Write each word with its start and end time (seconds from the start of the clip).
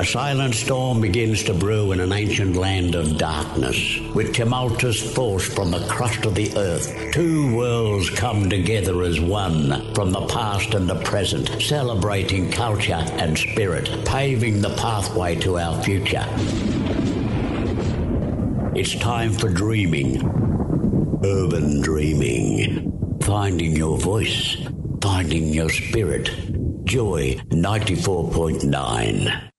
A 0.00 0.06
silent 0.06 0.54
storm 0.54 1.02
begins 1.02 1.42
to 1.42 1.52
brew 1.52 1.92
in 1.92 2.00
an 2.00 2.10
ancient 2.10 2.56
land 2.56 2.94
of 2.94 3.18
darkness. 3.18 4.00
With 4.14 4.32
tumultuous 4.32 5.14
force 5.14 5.46
from 5.46 5.70
the 5.70 5.86
crust 5.88 6.24
of 6.24 6.34
the 6.34 6.56
earth, 6.56 7.12
two 7.12 7.54
worlds 7.54 8.08
come 8.08 8.48
together 8.48 9.02
as 9.02 9.20
one 9.20 9.92
from 9.92 10.10
the 10.10 10.26
past 10.28 10.72
and 10.72 10.88
the 10.88 10.98
present, 11.02 11.60
celebrating 11.60 12.50
culture 12.50 12.94
and 12.94 13.36
spirit, 13.36 13.90
paving 14.06 14.62
the 14.62 14.74
pathway 14.76 15.34
to 15.40 15.58
our 15.58 15.82
future. 15.82 16.24
It's 18.74 18.94
time 18.94 19.34
for 19.34 19.50
dreaming. 19.50 20.24
Urban 21.22 21.82
dreaming. 21.82 23.18
Finding 23.20 23.76
your 23.76 23.98
voice. 23.98 24.56
Finding 25.02 25.48
your 25.48 25.68
spirit. 25.68 26.30
Joy 26.86 27.34
94.9. 27.50 29.49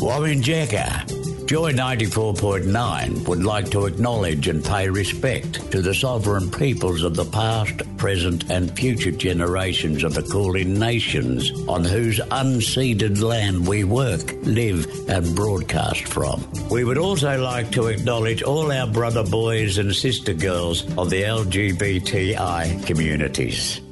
Wominjeka. 0.00 1.46
Joy 1.46 1.72
94.9 1.72 3.28
would 3.28 3.44
like 3.44 3.70
to 3.72 3.84
acknowledge 3.84 4.48
and 4.48 4.64
pay 4.64 4.88
respect 4.88 5.70
to 5.72 5.82
the 5.82 5.94
sovereign 5.94 6.50
peoples 6.50 7.02
of 7.02 7.14
the 7.16 7.26
past, 7.26 7.82
present, 7.98 8.48
and 8.50 8.74
future 8.74 9.10
generations 9.10 10.02
of 10.02 10.14
the 10.14 10.22
Kulin 10.22 10.78
nations 10.78 11.50
on 11.68 11.84
whose 11.84 12.18
unceded 12.18 13.20
land 13.20 13.68
we 13.68 13.84
work, 13.84 14.32
live, 14.44 14.86
and 15.10 15.36
broadcast 15.36 16.08
from. 16.08 16.50
We 16.70 16.84
would 16.84 16.98
also 16.98 17.38
like 17.38 17.70
to 17.72 17.88
acknowledge 17.88 18.42
all 18.42 18.72
our 18.72 18.86
brother 18.86 19.24
boys 19.24 19.76
and 19.76 19.94
sister 19.94 20.32
girls 20.32 20.84
of 20.96 21.10
the 21.10 21.24
LGBTI 21.24 22.86
communities. 22.86 23.82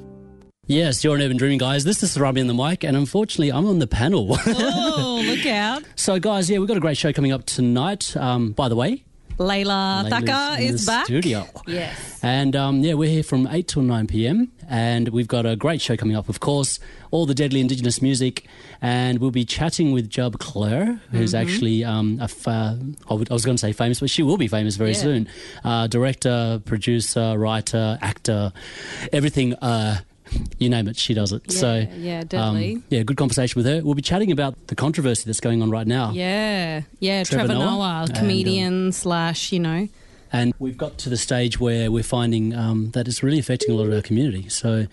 Yes, 0.70 1.02
you're 1.02 1.16
an 1.16 1.22
urban 1.22 1.38
dreaming, 1.38 1.58
guys. 1.58 1.84
This 1.84 2.02
is 2.02 2.18
Robbie 2.20 2.42
on 2.42 2.46
the 2.46 2.52
mic, 2.54 2.84
and 2.84 2.94
unfortunately, 2.96 3.50
I'm 3.50 3.66
on 3.66 3.78
the 3.78 3.86
panel. 3.86 4.36
Oh, 4.46 4.87
Look 5.38 5.46
out. 5.46 5.82
so, 5.96 6.18
guys, 6.18 6.50
yeah, 6.50 6.58
we've 6.58 6.68
got 6.68 6.76
a 6.76 6.80
great 6.80 6.96
show 6.96 7.12
coming 7.12 7.32
up 7.32 7.44
tonight. 7.46 8.16
Um, 8.16 8.52
by 8.52 8.68
the 8.68 8.76
way, 8.76 9.04
Layla 9.38 10.04
Layla's 10.04 10.08
Thacker 10.08 10.60
is 10.62 10.86
back. 10.86 11.06
Studio. 11.06 11.46
Yes. 11.66 12.18
And 12.22 12.56
um, 12.56 12.80
yeah, 12.82 12.94
we're 12.94 13.08
here 13.08 13.22
from 13.22 13.46
8 13.46 13.68
till 13.68 13.82
9 13.82 14.06
p.m. 14.08 14.50
And 14.70 15.08
we've 15.10 15.28
got 15.28 15.46
a 15.46 15.54
great 15.56 15.80
show 15.80 15.96
coming 15.96 16.16
up, 16.16 16.28
of 16.28 16.40
course, 16.40 16.78
all 17.12 17.24
the 17.24 17.34
deadly 17.34 17.60
Indigenous 17.60 18.02
music. 18.02 18.46
And 18.82 19.18
we'll 19.18 19.30
be 19.30 19.44
chatting 19.44 19.92
with 19.92 20.10
Jub 20.10 20.38
Clerc, 20.38 20.98
who's 21.12 21.32
Mm-hmm. 21.34 21.48
actually, 21.48 21.84
um, 21.84 22.18
a 22.20 22.28
fa- 22.28 22.78
I, 23.08 23.14
would- 23.14 23.30
I 23.30 23.34
was 23.34 23.44
going 23.44 23.56
to 23.56 23.60
say 23.60 23.72
famous, 23.72 24.00
but 24.00 24.10
she 24.10 24.22
will 24.24 24.36
be 24.36 24.48
famous 24.48 24.74
very 24.76 24.90
Yeah. 24.92 24.96
soon. 24.98 25.28
Uh, 25.64 25.86
director, 25.86 26.60
producer, 26.64 27.38
writer, 27.38 27.96
actor, 28.02 28.52
everything. 29.12 29.54
Uh, 29.54 29.98
you 30.58 30.68
name 30.68 30.88
it, 30.88 30.96
she 30.96 31.14
does 31.14 31.32
it. 31.32 31.50
so, 31.50 31.86
yeah, 31.96 32.22
deadly. 32.24 32.74
Um, 32.76 32.84
yeah, 32.90 33.02
good 33.02 33.16
conversation 33.16 33.58
with 33.58 33.66
her. 33.66 33.82
We'll 33.84 33.94
be 33.94 34.02
chatting 34.02 34.32
about 34.32 34.66
the 34.68 34.74
controversy 34.74 35.24
that's 35.26 35.40
going 35.40 35.62
on 35.62 35.70
right 35.70 35.86
now. 35.86 36.12
Yeah, 36.12 36.82
yeah. 37.00 37.24
Trevor 37.24 37.48
Trevor, 37.48 37.58
Noah 37.60 37.76
Noah, 37.78 38.04
and, 38.08 38.14
comedian 38.14 38.92
slash, 38.92 39.52
you 39.52 39.60
know. 39.60 39.88
And 40.30 40.52
we've 40.58 40.76
got 40.76 40.98
to 40.98 41.08
the 41.08 41.16
stage 41.16 41.58
where 41.58 41.90
we're 41.90 42.02
finding 42.02 42.54
um, 42.54 42.90
that 42.90 43.08
it's 43.08 43.22
really 43.22 43.38
affecting 43.38 43.70
a 43.70 43.74
lot 43.74 43.86
of 43.86 43.94
our 43.94 44.02
community. 44.02 44.46
So, 44.50 44.86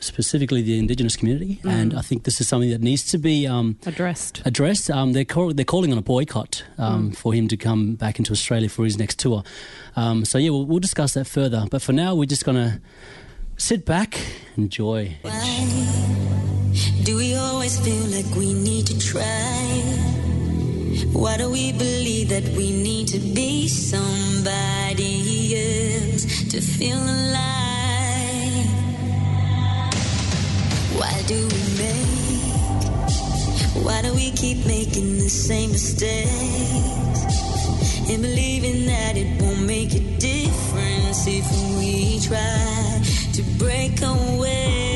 specifically 0.00 0.62
the 0.62 0.78
Indigenous 0.78 1.14
community. 1.14 1.60
And 1.68 1.92
I 1.92 2.00
think 2.00 2.22
this 2.24 2.40
is 2.40 2.48
something 2.48 2.70
that 2.70 2.80
needs 2.80 3.04
to 3.10 3.18
be 3.18 3.46
um, 3.46 3.76
Addressed. 3.84 4.40
addressed. 4.46 4.88
Um, 4.90 5.12
they're, 5.12 5.26
call- 5.26 5.52
they're 5.52 5.64
calling 5.66 5.92
on 5.92 5.98
a 5.98 6.02
boycott 6.02 6.64
um, 6.78 7.12
for 7.12 7.34
him 7.34 7.48
to 7.48 7.56
come 7.58 7.96
back 7.96 8.18
into 8.18 8.32
Australia 8.32 8.68
for 8.70 8.84
his 8.84 8.96
next 8.96 9.18
tour. 9.18 9.42
Um, 9.94 10.24
so, 10.24 10.38
yeah, 10.38 10.50
we'll, 10.50 10.64
we'll 10.64 10.78
discuss 10.78 11.12
that 11.14 11.26
further. 11.26 11.66
But 11.70 11.82
for 11.82 11.92
now, 11.92 12.14
we're 12.14 12.24
just 12.24 12.46
going 12.46 12.56
to 12.56 12.80
sit 13.58 13.84
back, 13.84 14.18
enjoy. 14.56 15.16
Do 17.04 17.16
we 17.16 17.34
always 17.34 17.78
feel 17.80 18.04
like 18.06 18.34
we 18.36 18.54
need 18.54 18.86
to 18.86 18.98
try? 18.98 19.24
Why 21.12 21.36
do 21.36 21.50
we 21.50 21.72
believe 21.72 22.28
that 22.30 22.44
we 22.56 22.70
need 22.70 23.08
to 23.08 23.18
be 23.18 23.66
somebody 23.68 25.54
else 25.56 26.24
to 26.52 26.60
feel 26.60 26.98
alive? 26.98 28.68
Why 30.96 31.22
do 31.26 31.34
we 31.34 31.62
make? 31.82 32.84
Why 33.84 34.02
do 34.02 34.14
we 34.14 34.30
keep 34.32 34.64
making 34.66 35.18
the 35.18 35.28
same 35.28 35.72
mistakes? 35.72 37.47
And 38.10 38.22
believing 38.22 38.86
that 38.86 39.18
it 39.18 39.40
won't 39.40 39.66
make 39.66 39.94
a 39.94 40.00
difference 40.18 41.26
if 41.26 41.46
we 41.78 42.18
try 42.20 43.02
to 43.34 43.42
break 43.58 44.00
away. 44.00 44.87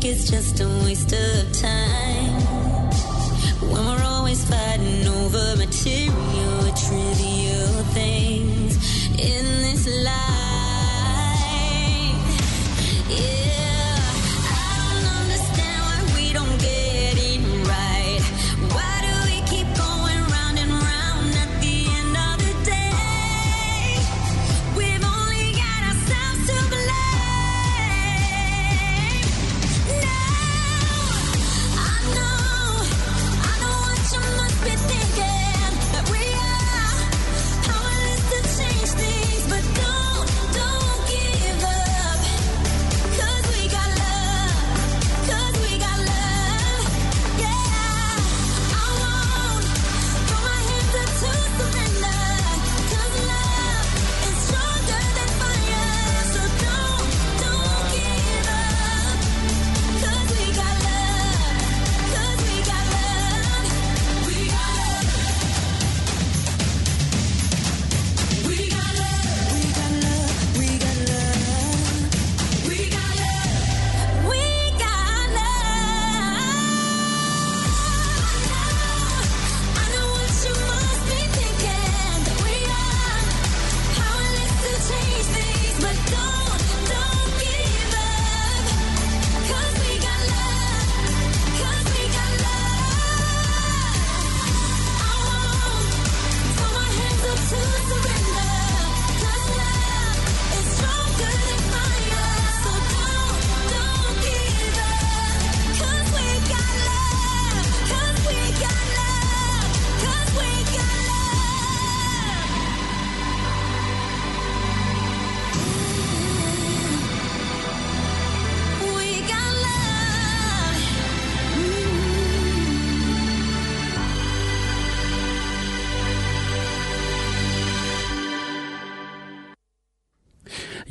Think 0.00 0.14
it's 0.14 0.30
just 0.30 0.60
a 0.60 0.68
waste 0.84 1.12
of 1.12 1.52
time? 1.52 2.40
When 3.70 3.84
we're 3.86 4.04
always 4.04 4.44
fighting 4.48 5.06
over 5.08 5.56
material, 5.56 6.72
trivial 6.76 7.84
things 7.94 8.76
in 9.18 9.44
this 9.62 10.04
life. 10.04 10.37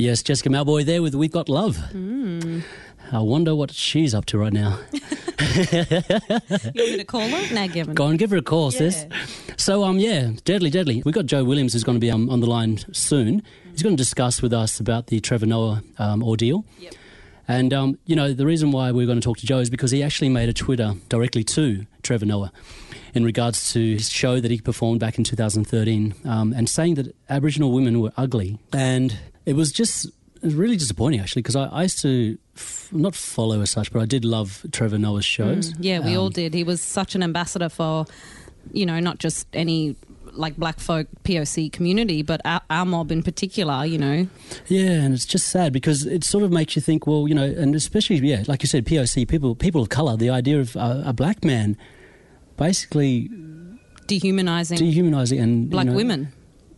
Yes, 0.07 0.24
Jessica 0.24 0.48
Mauboy 0.48 0.86
there 0.86 1.01
with 1.01 1.15
We've 1.15 1.30
Got 1.30 1.50
Love. 1.50 1.77
I 3.12 3.19
wonder 3.19 3.54
what 3.54 3.71
she's 3.71 4.15
up 4.15 4.24
to 4.27 4.38
right 4.38 4.54
now. 4.54 4.80
You 5.57 5.75
want 5.75 6.75
me 6.75 6.98
to 6.98 7.04
call 7.04 7.27
her? 7.27 7.54
Nah, 7.54 7.68
Gavin. 7.68 7.94
Go 7.94 8.07
and 8.07 8.18
give 8.18 8.30
her 8.31 8.38
a 8.38 8.42
call, 8.42 8.71
sis. 8.71 9.06
So, 9.57 9.83
um, 9.83 10.00
yeah, 10.00 10.31
deadly, 10.45 10.69
deadly. 10.69 11.04
We've 11.04 11.13
got 11.13 11.25
Joe 11.25 11.44
Williams 11.44 11.74
who's 11.74 11.83
going 11.83 11.98
to 11.98 12.00
be 12.00 12.09
um, 12.09 12.30
on 12.30 12.39
the 12.39 12.48
line 12.48 12.80
soon. 12.94 13.44
He's 13.71 13.83
going 13.83 13.98
to 13.98 14.01
discuss 14.01 14.42
with 14.42 14.54
us 14.54 14.80
about 14.80 15.07
the 15.07 15.19
Trevor 15.19 15.45
Noah 15.45 15.83
um, 16.00 16.24
ordeal. 16.24 16.63
Yep. 16.80 16.94
And, 17.50 17.74
um, 17.74 18.00
you 18.06 18.15
know, 18.15 18.31
the 18.33 18.45
reason 18.45 18.71
why 18.71 18.92
we're 18.92 19.06
going 19.06 19.19
to 19.19 19.25
talk 19.25 19.39
to 19.39 19.45
Joe 19.45 19.59
is 19.59 19.69
because 19.69 19.92
he 19.92 20.01
actually 20.01 20.30
made 20.30 20.48
a 20.48 20.54
Twitter 20.54 20.94
directly 21.09 21.44
to 21.44 21.86
Trevor 22.01 22.25
Noah 22.25 22.54
in 23.18 23.25
regards 23.25 23.74
to 23.74 23.80
his 23.96 24.10
show 24.10 24.40
that 24.40 24.50
he 24.52 24.62
performed 24.62 25.00
back 25.02 25.18
in 25.18 25.24
2013 25.24 26.14
um, 26.25 26.54
and 26.54 26.69
saying 26.69 26.96
that 26.96 27.14
Aboriginal 27.30 27.72
women 27.74 28.00
were 28.00 28.12
ugly. 28.16 28.58
And 28.72 29.18
it 29.46 29.54
was 29.54 29.72
just 29.74 30.06
it 30.38 30.44
was 30.44 30.54
really 30.56 30.78
disappointing, 30.78 31.19
actually, 31.19 31.42
because 31.42 31.56
I, 31.56 31.66
I 31.66 31.81
used 31.84 32.00
to 32.04 32.38
f- 32.56 32.90
not 32.94 33.16
follow 33.16 33.60
as 33.62 33.72
such, 33.72 33.92
but 33.92 34.02
I 34.02 34.06
did 34.06 34.24
love 34.24 34.64
Trevor 34.72 34.98
Noah's 35.00 35.25
shows. 35.25 35.74
Yeah, 35.80 36.00
we 36.00 36.16
all 36.16 36.28
Um, 36.28 36.31
did. 36.31 36.54
He 36.54 36.64
was 36.64 36.80
such 36.81 37.16
an 37.16 37.24
ambassador 37.24 37.69
for, 37.69 38.06
you 38.72 38.86
know, 38.86 39.00
not 39.00 39.18
just 39.18 39.48
any 39.54 39.96
like 40.34 40.56
black 40.56 40.80
folk 40.80 41.08
POC 41.24 41.72
community, 41.72 42.22
but 42.22 42.40
our, 42.46 42.62
our 42.69 42.86
mob 42.86 43.12
in 43.12 43.24
particular, 43.24 43.84
you 43.86 43.98
know. 43.98 44.28
Yeah, 44.68 44.92
and 45.02 45.16
it's 45.16 45.25
just 45.25 45.48
sad 45.48 45.74
because 45.74 46.06
it 46.06 46.24
sort 46.24 46.44
of 46.44 46.52
makes 46.52 46.75
you 46.75 46.81
think, 46.84 47.08
well, 47.08 47.28
you 47.28 47.34
know, 47.34 47.44
and 47.46 47.74
especially, 47.74 48.18
yeah, 48.18 48.44
like 48.48 48.62
you 48.62 48.68
said, 48.68 48.86
POC, 48.86 49.28
people, 49.28 49.56
people 49.56 49.81
of 49.81 49.90
color, 49.90 50.16
the 50.16 50.30
idea 50.30 50.60
of 50.60 50.78
uh, 50.78 51.02
a 51.04 51.14
black 51.14 51.44
man 51.44 51.75
basically 52.57 53.30
Dehumanizing 54.07 54.77
dehumanizing 54.77 55.39
and 55.39 55.63
you 55.65 55.69
black 55.69 55.86
know, 55.88 55.94
women 55.94 56.31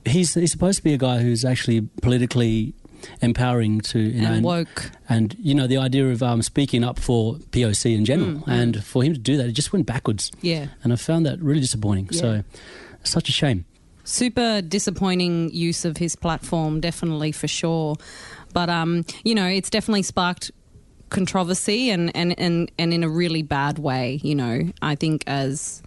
He's 0.05 0.33
he's 0.33 0.51
supposed 0.51 0.77
to 0.77 0.83
be 0.83 0.93
a 0.93 0.97
guy 0.97 1.19
who's 1.19 1.43
actually 1.45 1.81
politically 2.01 2.73
empowering 3.21 3.79
to 3.81 3.99
you 3.99 4.21
know 4.21 4.31
and 4.33 4.43
woke. 4.43 4.91
and 5.07 5.35
you 5.39 5.53
know 5.53 5.67
the 5.67 5.77
idea 5.77 6.09
of 6.09 6.23
um, 6.23 6.41
speaking 6.41 6.83
up 6.83 6.97
for 6.99 7.35
POC 7.51 7.95
in 7.95 8.05
general, 8.05 8.43
and 8.47 8.83
for 8.83 9.03
him 9.03 9.13
to 9.13 9.19
do 9.19 9.37
that, 9.37 9.47
it 9.47 9.51
just 9.51 9.71
went 9.73 9.85
backwards, 9.85 10.31
Yeah. 10.41 10.67
and 10.83 10.91
I 10.93 10.95
found 10.95 11.25
that 11.25 11.39
really 11.41 11.59
disappointing. 11.59 12.09
Yeah. 12.11 12.19
So, 12.21 12.43
such 13.03 13.29
a 13.29 13.31
shame. 13.31 13.65
super 14.03 14.61
disappointing 14.61 15.51
use 15.53 15.85
of 15.85 15.97
his 15.97 16.15
platform, 16.15 16.79
definitely 16.79 17.31
for 17.31 17.47
sure. 17.47 17.95
But 18.53 18.69
um, 18.69 19.05
you 19.23 19.35
know, 19.35 19.45
it's 19.47 19.69
definitely 19.69 20.03
sparked 20.03 20.49
controversy 21.09 21.89
and, 21.89 22.15
and, 22.15 22.37
and, 22.39 22.71
and 22.77 22.93
in 22.93 23.03
a 23.03 23.09
really 23.09 23.41
bad 23.41 23.79
way, 23.79 24.19
you 24.23 24.35
know. 24.35 24.71
I 24.81 24.95
think 24.95 25.23
as 25.27 25.81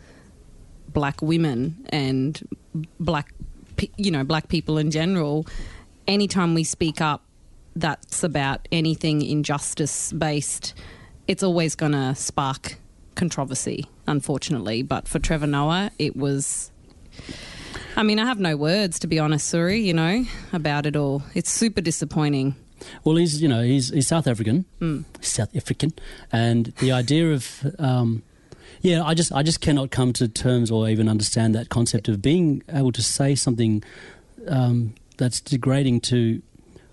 black 0.88 1.22
women 1.22 1.86
and 1.90 2.40
black 3.00 3.32
you 3.96 4.10
know, 4.10 4.24
black 4.24 4.48
people 4.48 4.78
in 4.78 4.90
general, 4.90 5.46
anytime 6.06 6.54
we 6.54 6.64
speak 6.64 7.00
up 7.00 7.22
that's 7.74 8.22
about 8.22 8.69
anything 8.70 9.22
injustice 9.22 10.12
based, 10.12 10.74
it's 11.26 11.42
always 11.42 11.75
going 11.75 11.92
to 11.92 12.14
spark 12.14 12.76
controversy, 13.14 13.86
unfortunately. 14.06 14.82
But 14.82 15.08
for 15.08 15.18
Trevor 15.18 15.46
Noah, 15.46 15.90
it 15.98 16.16
was 16.16 16.70
I 17.96 18.02
mean, 18.02 18.18
I 18.18 18.26
have 18.26 18.40
no 18.40 18.56
words 18.56 18.98
to 19.00 19.06
be 19.06 19.18
honest, 19.18 19.52
Suri, 19.52 19.82
you 19.82 19.94
know, 19.94 20.25
about 20.52 20.86
it 20.86 20.96
all. 20.96 21.22
It's 21.34 21.50
super 21.50 21.80
disappointing. 21.80 22.56
Well, 23.05 23.17
he's 23.17 23.40
you 23.43 23.49
know 23.49 23.62
he's 23.62 23.90
he's 23.90 24.06
South 24.06 24.26
African, 24.26 24.64
He's 24.81 25.29
South 25.29 25.55
African, 25.56 25.93
and 26.32 26.67
the 26.81 26.93
idea 26.93 27.32
of 27.32 27.75
um, 27.79 28.23
yeah, 28.81 29.02
I 29.05 29.14
just 29.14 29.32
I 29.32 29.43
just 29.43 29.61
cannot 29.61 29.90
come 29.90 30.12
to 30.14 30.29
terms 30.29 30.70
or 30.70 30.88
even 30.88 31.08
understand 31.08 31.55
that 31.55 31.69
concept 31.69 32.08
of 32.08 32.20
being 32.23 32.62
able 32.69 32.93
to 32.93 33.02
say 33.02 33.34
something 33.34 33.82
um, 34.49 34.94
that's 35.19 35.40
degrading 35.40 36.00
to 36.02 36.43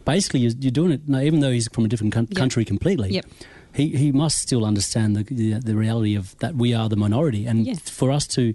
basically 0.06 0.42
you're, 0.42 0.54
you're 0.60 0.72
doing 0.72 0.92
it. 0.92 1.02
No, 1.08 1.20
even 1.22 1.40
though 1.40 1.52
he's 1.52 1.68
from 1.68 1.86
a 1.86 1.88
different 1.88 2.14
Yep. 2.16 2.30
country 2.36 2.66
completely. 2.66 3.10
Yep. 3.12 3.26
He 3.74 3.90
he 3.90 4.12
must 4.12 4.40
still 4.40 4.66
understand 4.66 5.16
the, 5.16 5.24
the 5.24 5.54
the 5.60 5.76
reality 5.76 6.16
of 6.16 6.38
that 6.40 6.56
we 6.56 6.74
are 6.74 6.90
the 6.90 6.96
minority, 6.96 7.46
and 7.46 7.66
Yeah. 7.68 7.76
for 7.76 8.12
us 8.12 8.28
to. 8.28 8.54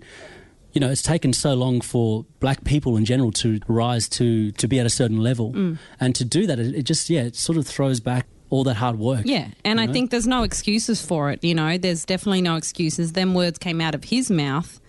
You 0.75 0.81
know, 0.81 0.91
it's 0.91 1.03
taken 1.03 1.33
so 1.33 1.55
long 1.55 1.81
for 1.81 2.27
black 2.41 2.65
people 2.65 2.97
in 2.97 3.05
general 3.05 3.33
to 3.33 3.61
rise 3.69 4.09
to, 4.11 4.51
to 4.53 4.69
be 4.69 4.79
at 4.79 4.87
a 4.87 4.91
certain 4.91 5.19
level. 5.19 5.53
Mm. 5.53 5.79
And 6.01 6.15
to 6.17 6.25
do 6.25 6.47
that, 6.47 6.59
it, 6.59 6.75
it 6.75 6.83
just, 6.83 7.09
yeah, 7.09 7.23
it 7.23 7.37
sort 7.37 7.57
of 7.57 7.67
throws 7.67 8.01
back 8.01 8.27
all 8.51 8.65
that 8.65 8.75
hard 8.75 8.99
work. 8.99 9.23
Yeah, 9.25 9.49
and 9.65 9.81
I 9.81 9.87
know? 9.87 9.93
think 9.93 10.11
there's 10.11 10.27
no 10.27 10.43
excuses 10.43 11.05
for 11.05 11.31
it, 11.31 11.43
you 11.43 11.55
know. 11.55 11.79
There's 11.79 12.05
definitely 12.05 12.43
no 12.43 12.57
excuses. 12.57 13.13
Them 13.13 13.35
words 13.35 13.59
came 13.59 13.81
out 13.81 13.95
of 13.95 14.05
his 14.05 14.31
mouth, 14.31 14.81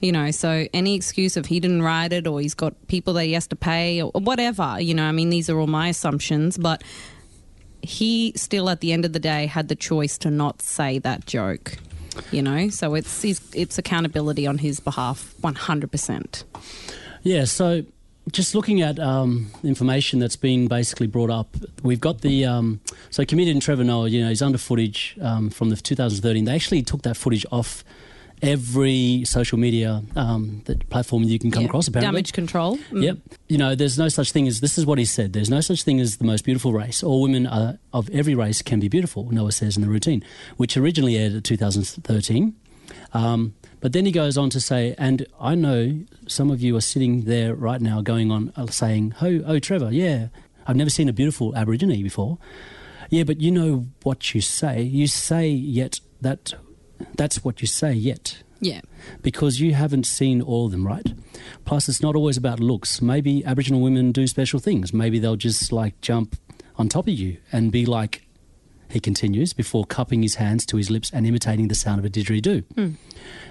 you 0.00 0.10
know, 0.10 0.32
so 0.32 0.66
any 0.74 0.96
excuse 0.96 1.36
of 1.36 1.46
he 1.46 1.60
didn't 1.60 1.82
write 1.82 2.12
it 2.12 2.26
or 2.26 2.40
he's 2.40 2.54
got 2.54 2.74
people 2.88 3.14
that 3.14 3.24
he 3.24 3.34
has 3.34 3.46
to 3.48 3.56
pay 3.56 4.02
or 4.02 4.10
whatever, 4.12 4.76
you 4.80 4.94
know, 4.94 5.04
I 5.04 5.12
mean, 5.12 5.30
these 5.30 5.48
are 5.48 5.58
all 5.58 5.68
my 5.68 5.88
assumptions, 5.88 6.58
but 6.58 6.82
he 7.82 8.32
still 8.34 8.68
at 8.68 8.80
the 8.80 8.92
end 8.92 9.04
of 9.04 9.12
the 9.12 9.20
day 9.20 9.46
had 9.46 9.68
the 9.68 9.76
choice 9.76 10.18
to 10.18 10.30
not 10.30 10.60
say 10.60 10.98
that 10.98 11.26
joke. 11.26 11.78
You 12.30 12.42
know, 12.42 12.68
so 12.68 12.94
it's 12.94 13.24
it's, 13.24 13.78
accountability 13.78 14.46
on 14.46 14.58
his 14.58 14.80
behalf, 14.80 15.34
one 15.40 15.54
hundred 15.54 15.90
percent. 15.90 16.44
Yeah, 17.22 17.44
so 17.44 17.84
just 18.30 18.54
looking 18.54 18.82
at 18.82 18.98
um, 18.98 19.50
information 19.64 20.18
that's 20.18 20.36
been 20.36 20.68
basically 20.68 21.06
brought 21.06 21.30
up, 21.30 21.56
we've 21.82 22.00
got 22.00 22.20
the 22.20 22.44
um, 22.44 22.80
so 23.10 23.24
comedian 23.24 23.60
Trevor 23.60 23.84
Noah. 23.84 24.08
You 24.08 24.22
know, 24.22 24.28
he's 24.28 24.42
under 24.42 24.58
footage 24.58 25.16
um, 25.20 25.50
from 25.50 25.70
the 25.70 25.76
2013. 25.76 26.44
They 26.44 26.54
actually 26.54 26.82
took 26.82 27.02
that 27.02 27.16
footage 27.16 27.46
off 27.50 27.84
every 28.42 29.22
social 29.24 29.58
media 29.58 30.02
um, 30.16 30.62
that 30.64 30.88
platform 30.90 31.22
you 31.22 31.38
can 31.38 31.50
come 31.50 31.64
across. 31.64 31.88
Apparently, 31.88 32.08
damage 32.08 32.32
control. 32.32 32.76
Mm. 32.90 33.02
Yep. 33.02 33.18
You 33.48 33.58
know, 33.58 33.74
there's 33.74 33.98
no 33.98 34.08
such 34.08 34.32
thing 34.32 34.48
as 34.48 34.60
this 34.60 34.76
is 34.76 34.84
what 34.84 34.98
he 34.98 35.04
said. 35.04 35.32
There's 35.32 35.50
no 35.50 35.60
such 35.60 35.84
thing 35.84 36.00
as 36.00 36.16
the 36.16 36.24
most 36.24 36.44
beautiful 36.44 36.72
race. 36.72 37.02
All 37.02 37.22
women 37.22 37.46
are, 37.46 37.78
of 37.92 38.10
every 38.10 38.34
race 38.34 38.60
can 38.60 38.80
be 38.80 38.88
beautiful. 38.88 39.30
Noah 39.30 39.52
says 39.52 39.76
in 39.76 39.82
the 39.82 39.88
routine, 39.88 40.24
which 40.56 40.76
originally 40.76 41.16
aired 41.16 41.32
in 41.32 41.42
2013. 41.42 42.54
Um, 43.14 43.54
but 43.80 43.92
then 43.92 44.06
he 44.06 44.12
goes 44.12 44.36
on 44.36 44.50
to 44.50 44.60
say, 44.60 44.94
and 44.98 45.26
I 45.40 45.54
know 45.54 46.00
some 46.26 46.50
of 46.50 46.60
you 46.60 46.76
are 46.76 46.80
sitting 46.80 47.22
there 47.22 47.54
right 47.54 47.80
now 47.80 48.00
going 48.00 48.30
on 48.30 48.52
uh, 48.56 48.66
saying, 48.66 49.14
oh, 49.22 49.42
oh, 49.46 49.58
Trevor, 49.58 49.92
yeah, 49.92 50.28
I've 50.66 50.76
never 50.76 50.90
seen 50.90 51.08
a 51.08 51.12
beautiful 51.12 51.54
Aborigine 51.56 52.02
before. 52.02 52.38
Yeah, 53.10 53.24
but 53.24 53.40
you 53.40 53.50
know 53.50 53.86
what 54.04 54.34
you 54.34 54.40
say. 54.40 54.82
You 54.82 55.06
say 55.06 55.48
yet 55.48 56.00
that 56.20 56.54
that's 57.16 57.44
what 57.44 57.60
you 57.60 57.66
say 57.66 57.92
yet 57.92 58.42
Yeah. 58.60 58.80
because 59.22 59.60
you 59.60 59.74
haven't 59.74 60.04
seen 60.06 60.40
all 60.42 60.66
of 60.66 60.72
them, 60.72 60.86
right? 60.86 61.12
Plus, 61.64 61.88
it's 61.88 62.02
not 62.02 62.14
always 62.16 62.36
about 62.36 62.60
looks. 62.60 63.00
Maybe 63.02 63.44
Aboriginal 63.44 63.80
women 63.80 64.12
do 64.12 64.26
special 64.26 64.60
things. 64.60 64.92
Maybe 64.92 65.18
they'll 65.18 65.36
just 65.36 65.72
like 65.72 66.00
jump 66.00 66.36
on 66.76 66.88
top 66.88 67.06
of 67.08 67.14
you 67.14 67.36
and 67.52 67.70
be 67.72 67.84
like, 67.86 68.26
he 68.90 69.00
continues, 69.00 69.52
before 69.54 69.84
cupping 69.86 70.22
his 70.22 70.34
hands 70.36 70.66
to 70.66 70.76
his 70.76 70.90
lips 70.90 71.10
and 71.12 71.26
imitating 71.26 71.68
the 71.68 71.74
sound 71.74 71.98
of 71.98 72.04
a 72.04 72.10
didgeridoo. 72.10 72.94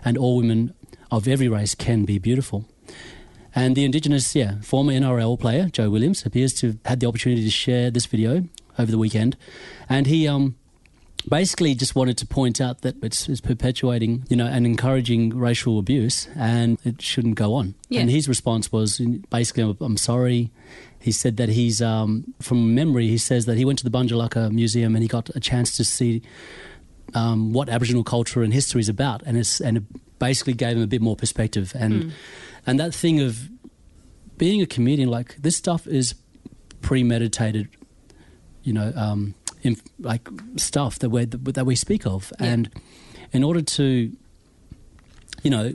And 0.05 0.17
all 0.17 0.37
women 0.37 0.73
of 1.09 1.27
every 1.27 1.47
race 1.47 1.73
can 1.75 2.05
be 2.05 2.19
beautiful. 2.19 2.65
And 3.53 3.75
the 3.75 3.83
Indigenous, 3.83 4.33
yeah, 4.35 4.61
former 4.61 4.93
NRL 4.93 5.37
player, 5.39 5.67
Joe 5.69 5.89
Williams, 5.89 6.25
appears 6.25 6.53
to 6.55 6.67
have 6.67 6.77
had 6.85 6.99
the 6.99 7.07
opportunity 7.07 7.43
to 7.43 7.49
share 7.51 7.91
this 7.91 8.05
video 8.05 8.45
over 8.79 8.89
the 8.91 8.97
weekend. 8.99 9.35
And 9.89 10.07
he, 10.07 10.27
um, 10.27 10.55
basically 11.29 11.75
just 11.75 11.95
wanted 11.95 12.17
to 12.19 12.25
point 12.25 12.59
out 12.61 12.81
that 12.81 12.95
it's, 13.03 13.27
it's 13.29 13.41
perpetuating, 13.41 14.25
you 14.29 14.35
know, 14.35 14.45
and 14.47 14.65
encouraging 14.65 15.37
racial 15.37 15.77
abuse, 15.79 16.27
and 16.35 16.77
it 16.83 17.01
shouldn't 17.01 17.35
go 17.35 17.53
on. 17.53 17.75
Yeah. 17.89 18.01
And 18.01 18.09
his 18.09 18.27
response 18.27 18.71
was 18.71 18.99
basically, 19.29 19.63
"I'm- 19.63 19.77
"I'm 19.81 19.97
sorry." 19.97 20.51
He 20.99 21.11
said 21.11 21.37
that 21.37 21.49
he's, 21.49 21.81
um, 21.81 22.33
from 22.39 22.75
memory, 22.75 23.07
he 23.07 23.17
says 23.17 23.45
that 23.45 23.57
he 23.57 23.65
went 23.65 23.79
to 23.79 23.83
the 23.83 23.89
Bunjilaka 23.89 24.51
Museum 24.51 24.95
and 24.95 25.01
he 25.03 25.07
got 25.07 25.29
a 25.35 25.39
chance 25.39 25.75
to 25.77 25.83
see 25.83 26.21
um, 27.13 27.51
what 27.53 27.67
Aboriginal 27.69 28.03
culture 28.03 28.41
and 28.43 28.53
history 28.53 28.79
is 28.79 28.87
about, 28.89 29.21
and 29.25 29.37
it's 29.37 29.59
and 29.59 29.77
it 29.77 29.83
basically 30.19 30.53
gave 30.53 30.77
him 30.77 30.83
a 30.83 30.87
bit 30.87 31.01
more 31.01 31.15
perspective. 31.15 31.73
And 31.75 32.13
and 32.65 32.79
that 32.79 32.93
thing 32.95 33.19
of 33.19 33.49
being 34.37 34.61
a 34.61 34.65
comedian, 34.65 35.09
like 35.09 35.35
this 35.41 35.57
stuff 35.57 35.87
is 35.87 36.15
premeditated, 36.81 37.67
you 38.63 38.73
know, 38.73 38.93
um, 38.95 39.33
inf- 39.63 39.81
like 39.99 40.27
stuff 40.57 40.99
that 40.99 41.09
we 41.09 41.25
that 41.25 41.65
we 41.65 41.75
speak 41.75 42.05
of, 42.05 42.31
Yeah. 42.39 42.47
and 42.53 42.69
in 43.33 43.43
order 43.43 43.61
to, 43.61 44.11
you 45.43 45.49
know, 45.49 45.73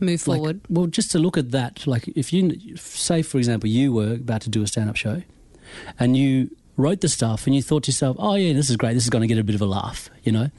Move 0.00 0.26
like, 0.28 0.36
forward. 0.38 0.60
well, 0.68 0.86
just 0.86 1.10
to 1.12 1.18
look 1.18 1.36
at 1.36 1.50
that, 1.50 1.86
like 1.86 2.06
if 2.08 2.32
you 2.32 2.76
say, 2.76 3.20
for 3.22 3.38
example, 3.38 3.68
you 3.68 3.92
were 3.92 4.12
about 4.14 4.42
to 4.42 4.48
do 4.48 4.62
a 4.62 4.66
stand-up 4.66 4.94
show, 4.96 5.22
and 5.98 6.16
you 6.16 6.50
wrote 6.76 7.00
the 7.00 7.08
stuff, 7.08 7.46
and 7.46 7.56
you 7.56 7.62
thought 7.62 7.82
to 7.84 7.88
yourself, 7.90 8.16
"Oh 8.20 8.34
yeah, 8.36 8.52
this 8.52 8.70
is 8.70 8.76
great. 8.76 8.94
This 8.94 9.02
is 9.04 9.10
going 9.10 9.22
to 9.22 9.26
get 9.28 9.38
a 9.38 9.44
bit 9.44 9.56
of 9.56 9.60
a 9.60 9.66
laugh," 9.66 10.08
you 10.22 10.30
know. 10.32 10.50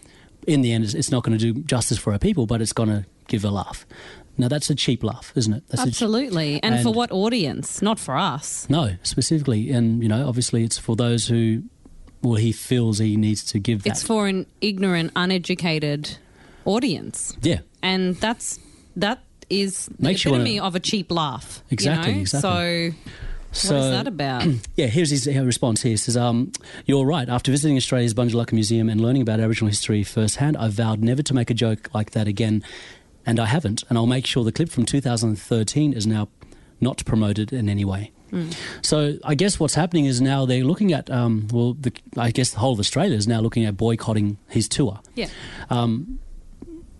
In 0.48 0.62
the 0.62 0.72
end, 0.74 0.84
it's, 0.84 0.94
it's 0.94 1.12
not 1.12 1.24
going 1.24 1.38
to 1.38 1.54
do 1.54 1.62
justice 1.62 1.98
for 1.98 2.12
our 2.12 2.20
people, 2.20 2.46
but 2.48 2.62
it's 2.62 2.74
going 2.74 2.90
to 2.90 3.06
give 3.28 3.46
a 3.46 3.50
laugh. 3.52 3.86
Now 4.40 4.48
that's 4.48 4.70
a 4.70 4.76
cheap 4.76 5.04
laugh, 5.04 5.32
isn't 5.36 5.54
it? 5.54 5.64
That's 5.68 5.84
Absolutely. 5.84 6.64
And, 6.64 6.82
for 6.82 6.92
what 6.92 7.12
audience? 7.12 7.82
Not 7.82 8.00
for 8.00 8.16
us. 8.18 8.66
no, 8.70 8.96
specifically, 9.04 9.70
and 9.72 10.02
you 10.02 10.10
know, 10.10 10.28
obviously, 10.28 10.64
it's 10.64 10.78
for 10.80 10.96
those 10.96 11.28
who, 11.28 11.64
well, 12.24 12.36
he 12.36 12.52
feels 12.54 12.98
he 13.00 13.18
needs 13.18 13.44
to 13.52 13.60
give 13.60 13.84
that. 13.84 13.90
It's 13.92 14.02
for 14.04 14.28
an 14.28 14.46
ignorant, 14.62 15.12
uneducated 15.16 16.18
audience. 16.66 17.36
yeah, 17.42 17.60
And 17.84 18.16
that's 18.16 18.60
that 18.96 19.24
is 19.50 19.90
Makes 20.00 20.24
the 20.24 20.30
you 20.30 20.32
wanna- 20.34 20.44
epitome 20.44 20.60
of 20.60 20.76
a 20.76 20.80
cheap 20.80 21.12
laugh. 21.12 21.64
you 21.70 21.74
Exactly, 21.76 22.14
know? 22.14 22.20
exactly. 22.22 22.92
So 22.92 22.96
So, 23.52 23.76
what 23.76 23.84
is 23.86 23.92
that 23.92 24.08
about? 24.08 24.46
Yeah, 24.76 24.86
here's 24.88 25.10
his 25.10 25.26
response 25.28 25.82
here. 25.82 25.92
He 25.92 25.98
says, 25.98 26.16
um, 26.16 26.52
You're 26.86 27.06
right. 27.06 27.28
After 27.28 27.50
visiting 27.52 27.78
Australia's 27.78 28.14
Bunjilaka 28.14 28.54
Museum 28.54 28.90
and 28.90 29.02
learning 29.02 29.24
about 29.24 29.40
Aboriginal 29.40 29.70
history 29.70 30.04
firsthand, 30.04 30.56
I 30.58 30.68
vowed 30.68 31.02
never 31.04 31.24
to 31.24 31.34
make 31.34 31.50
a 31.50 31.56
joke 31.56 31.90
like 31.94 32.12
that 32.12 32.28
again. 32.28 32.64
And 33.30 33.40
I 33.40 33.46
haven't. 33.46 33.84
And 33.90 33.98
I'll 33.98 34.08
make 34.08 34.26
sure 34.26 34.44
the 34.44 34.52
clip 34.52 34.70
from 34.70 34.86
2013 34.86 35.94
is 35.94 36.06
now 36.08 36.28
not 36.82 37.04
promoted 37.06 37.52
in 37.54 37.70
any 37.70 37.86
way. 37.86 38.12
So 38.84 39.18
I 39.24 39.34
guess 39.34 39.60
what's 39.60 39.74
happening 39.74 40.06
is 40.06 40.22
now 40.22 40.46
they're 40.46 40.64
looking 40.64 40.94
at, 40.94 41.10
um, 41.10 41.48
well, 41.52 41.74
the, 41.74 41.92
I 42.16 42.30
guess 42.30 42.52
the 42.52 42.60
whole 42.60 42.74
of 42.74 42.80
Australia 42.80 43.16
is 43.18 43.28
now 43.28 43.40
looking 43.42 43.66
at 43.66 43.76
boycotting 43.76 44.38
his 44.48 44.68
tour. 44.70 45.00
yeah. 45.16 45.28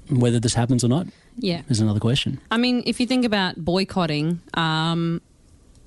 Whether 0.10 0.40
this 0.40 0.56
happens 0.56 0.84
or 0.84 0.88
not 0.88 1.06
Yeah. 1.38 1.62
is 1.70 1.80
another 1.80 2.00
question. 2.00 2.40
I 2.50 2.58
mean, 2.58 2.82
if 2.88 3.00
you 3.00 3.06
think 3.06 3.26
about 3.26 3.64
boycotting, 3.64 4.40
um, 4.56 5.22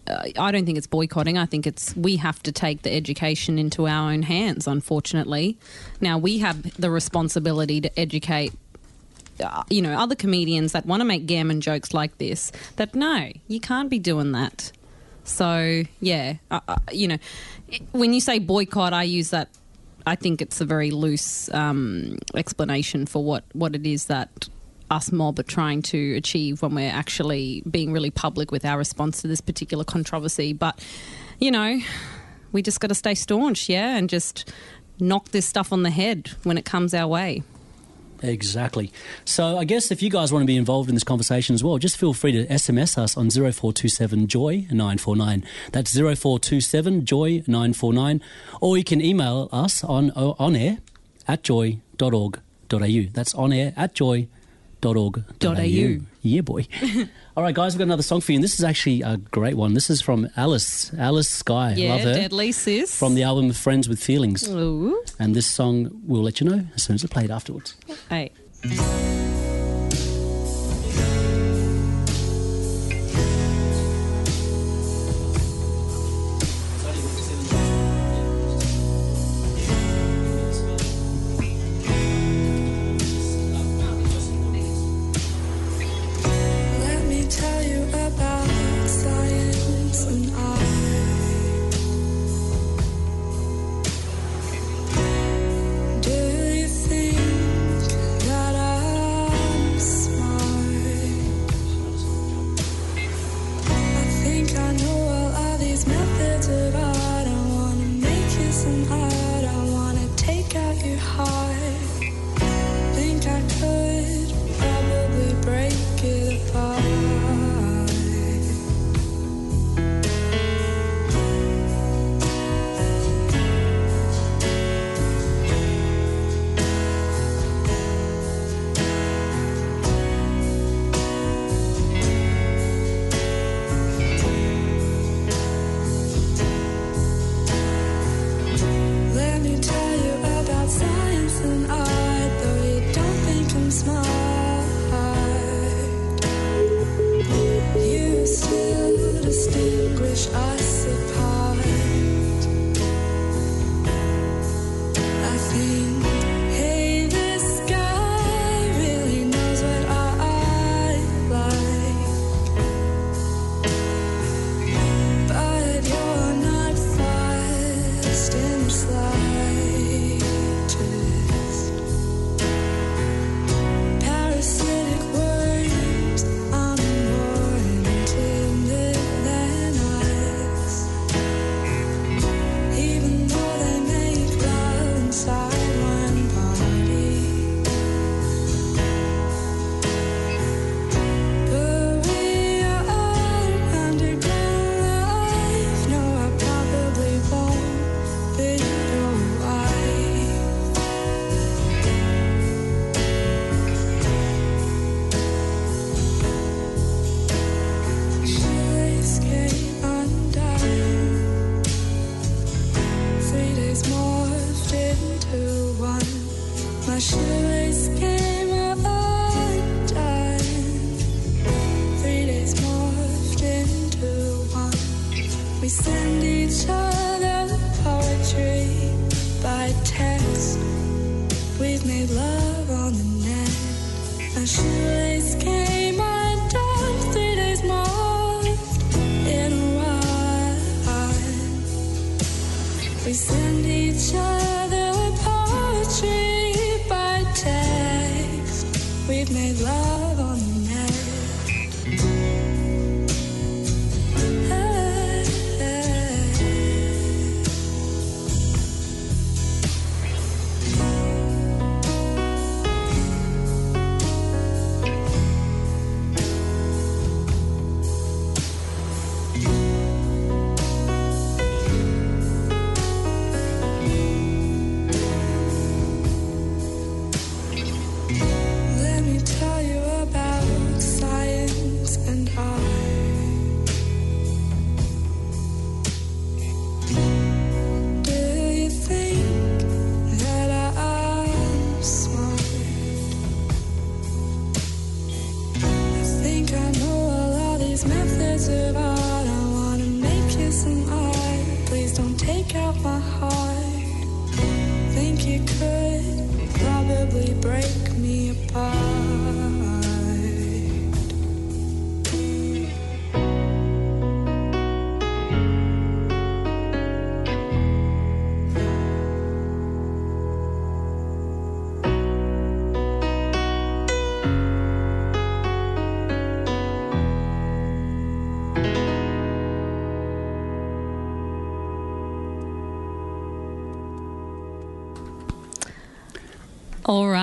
uh, 0.07 0.27
I 0.39 0.53
don't 0.53 0.65
think 0.65 0.79
it's 0.79 0.87
boycotting. 0.87 1.37
I 1.39 1.47
think 1.47 1.67
it's 1.67 1.95
we 1.97 2.17
have 2.17 2.41
to 2.45 2.53
take 2.53 2.83
the 2.83 2.93
education 2.95 3.59
into 3.59 3.89
our 3.89 4.13
own 4.13 4.23
hands, 4.23 4.69
unfortunately. 4.69 5.59
Now, 6.01 6.19
we 6.19 6.39
have 6.39 6.63
the 6.81 6.89
responsibility 6.91 7.81
to 7.81 7.99
educate. 7.99 8.53
Uh, 9.41 9.63
you 9.71 9.81
know, 9.81 9.95
other 9.95 10.15
comedians 10.15 10.73
that 10.73 10.85
want 10.85 11.01
to 11.01 11.05
make 11.05 11.27
gammon 11.27 11.61
jokes 11.61 11.95
like 11.95 12.19
this, 12.19 12.53
that 12.77 12.95
no, 12.95 13.33
you 13.49 13.61
can't 13.61 13.89
be 13.89 13.99
doing 13.99 14.33
that. 14.33 14.71
So, 15.25 15.85
yeah, 16.01 16.35
uh, 16.51 16.61
uh, 16.69 16.77
you 16.93 17.09
know, 17.09 17.19
when 17.93 18.13
you 18.13 18.21
say 18.21 18.39
boycott, 18.39 18.93
I 18.93 19.05
use 19.05 19.31
that. 19.31 19.49
I 20.05 20.17
think 20.17 20.43
it's 20.43 20.61
a 20.61 20.65
very 20.65 20.91
loose 20.91 21.53
um, 21.55 22.19
explanation 22.35 23.07
for 23.07 23.25
what, 23.25 23.45
what 23.53 23.75
it 23.75 23.87
is 23.87 24.07
that 24.07 24.49
us 24.91 25.13
mob 25.13 25.39
are 25.39 25.45
trying 25.45 25.81
to 25.83 26.17
achieve 26.17 26.61
when 26.61 26.75
we're 26.75 26.91
actually 26.91 27.63
being 27.71 27.93
really 27.93 28.11
public 28.11 28.51
with 28.51 28.65
our 28.65 28.77
response 28.77 29.23
to 29.23 29.29
this 29.29 29.41
particular 29.41 29.85
controversy. 29.85 30.53
But, 30.53 30.85
you 31.39 31.51
know, 31.51 31.81
we 32.51 32.63
just 32.63 32.81
got 32.81 32.89
to 32.89 32.95
stay 32.95 33.15
staunch, 33.15 33.69
yeah, 33.69 33.97
and 33.97 34.11
just 34.11 34.53
knock 35.01 35.31
this 35.31 35.47
stuff 35.47 35.73
on 35.73 35.85
the 35.85 35.91
head 35.91 36.31
when 36.43 36.59
it 36.59 36.65
comes 36.65 36.95
our 36.95 37.07
way. 37.07 37.43
Exactly. 38.23 38.93
So 39.25 39.59
I 39.59 39.65
guess 39.65 39.91
if 39.91 40.03
you 40.03 40.11
guys 40.11 40.33
want 40.33 40.43
to 40.43 40.47
be 40.47 40.57
involved 40.57 40.89
in 40.89 40.95
this 40.95 41.05
conversation 41.05 41.55
as 41.55 41.65
well, 41.65 41.79
just 41.79 41.97
feel 41.97 42.13
free 42.13 42.33
to 42.33 42.47
SMS 42.47 42.97
us 42.97 43.17
on 43.17 43.31
0427 43.31 44.29
Joy 44.29 44.67
949. 44.71 45.45
That's 45.73 45.93
0427 45.93 47.05
Joy 47.05 47.43
949. 47.47 48.23
Or 48.61 48.79
you 48.79 48.85
can 48.85 49.01
email 49.01 49.49
us 49.53 49.83
on 49.85 50.11
uh, 50.13 50.35
on 50.39 50.55
air 50.57 50.79
at 51.27 51.43
joy.org.au. 51.43 53.03
That's 53.13 53.35
on 53.35 53.53
air 53.53 53.73
at 53.77 53.95
joy.org.au. 53.95 54.29
Yeah, 56.23 56.41
boy. 56.43 56.67
All 57.35 57.43
right, 57.43 57.55
guys, 57.55 57.73
we've 57.73 57.79
got 57.79 57.85
another 57.85 58.03
song 58.03 58.21
for 58.21 58.33
you. 58.33 58.37
And 58.37 58.45
this 58.45 58.59
is 58.59 58.65
actually 58.65 59.01
a 59.01 59.17
great 59.17 59.55
one. 59.57 59.73
This 59.73 59.89
is 59.89 60.03
from 60.03 60.29
Alice, 60.37 60.93
Alice 60.99 61.31
Skye. 61.31 61.73
Yeah, 61.77 61.93
Love 61.95 62.01
her. 62.03 62.15
deadly 62.15 62.53
sis. 62.53 62.95
From 62.97 63.15
the 63.15 63.23
album 63.23 63.51
Friends 63.53 63.89
with 63.89 64.03
Feelings. 64.03 64.47
Ooh. 64.49 65.03
And 65.19 65.35
this 65.35 65.47
song 65.47 65.91
we'll 66.05 66.23
let 66.23 66.41
you 66.41 66.49
know 66.51 66.67
as 66.75 66.83
soon 66.83 66.95
as 66.97 67.05
it's 67.05 67.13
played 67.13 67.31
afterwards. 67.31 67.75
Hey. 68.11 68.33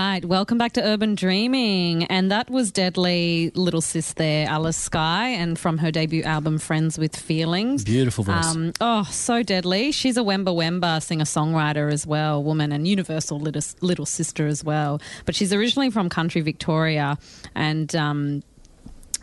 Right, 0.09 0.25
welcome 0.25 0.57
back 0.57 0.71
to 0.73 0.81
Urban 0.81 1.13
Dreaming. 1.13 2.05
And 2.05 2.31
that 2.31 2.49
was 2.49 2.71
Deadly 2.71 3.51
Little 3.53 3.79
Sis 3.79 4.13
there, 4.13 4.47
Alice 4.49 4.75
Skye, 4.75 5.27
and 5.27 5.57
from 5.57 5.77
her 5.77 5.91
debut 5.91 6.23
album, 6.23 6.57
Friends 6.57 6.97
with 6.97 7.15
Feelings. 7.15 7.83
Beautiful 7.83 8.23
voice. 8.23 8.43
Um, 8.43 8.73
oh, 8.81 9.03
so 9.03 9.43
deadly. 9.43 9.91
She's 9.91 10.17
a 10.17 10.21
Wemba 10.21 10.45
Wemba 10.45 10.99
singer 11.03 11.25
songwriter 11.25 11.93
as 11.93 12.07
well, 12.07 12.43
woman, 12.43 12.71
and 12.71 12.87
universal 12.87 13.39
little, 13.39 13.61
little 13.81 14.07
sister 14.07 14.47
as 14.47 14.63
well. 14.63 14.99
But 15.27 15.35
she's 15.35 15.53
originally 15.53 15.91
from 15.91 16.09
country 16.09 16.41
Victoria. 16.41 17.19
And 17.53 17.95
um, 17.95 18.41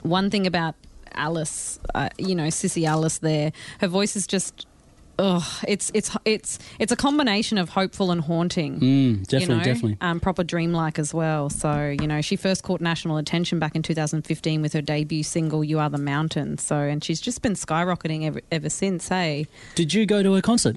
one 0.03 0.31
thing 0.31 0.47
about 0.47 0.77
Alice, 1.15 1.81
uh, 1.97 2.11
you 2.17 2.37
know, 2.37 2.47
Sissy 2.47 2.87
Alice 2.87 3.19
there, 3.19 3.51
her 3.81 3.89
voice 3.89 4.15
is 4.15 4.29
just. 4.29 4.69
Oh, 5.19 5.61
it's 5.67 5.91
it's 5.95 6.15
it's 6.25 6.59
it's 6.79 6.93
a 6.93 6.97
combination 6.97 7.57
of 7.57 7.71
hopeful 7.71 8.11
and 8.11 8.21
haunting. 8.21 8.81
Mm, 8.81 9.27
definitely, 9.27 9.41
you 9.41 9.49
know, 9.59 9.65
definitely. 9.65 9.97
um, 10.03 10.21
proper 10.21 10.45
dreamlike 10.45 10.99
as 10.99 11.15
well. 11.15 11.49
So 11.49 11.97
you 12.01 12.07
know, 12.07 12.21
she 12.21 12.37
first 12.37 12.63
caught 12.63 12.81
national 12.83 13.17
attention 13.17 13.59
back 13.59 13.75
in 13.75 13.83
2015 13.83 14.61
with 14.61 14.73
her 14.75 14.83
debut 14.83 15.23
single 15.23 15.65
"You 15.65 15.79
Are 15.79 15.89
the 15.89 15.99
Mountain." 15.99 16.59
So, 16.59 16.77
and 16.77 17.03
she's 17.03 17.21
just 17.21 17.41
been 17.41 17.55
skyrocketing 17.55 18.25
ever, 18.27 18.41
ever 18.53 18.69
since. 18.69 19.09
Hey, 19.09 19.47
Did 19.75 19.95
you 19.95 20.05
go 20.05 20.23
to 20.23 20.35
a 20.37 20.43
concert? 20.43 20.77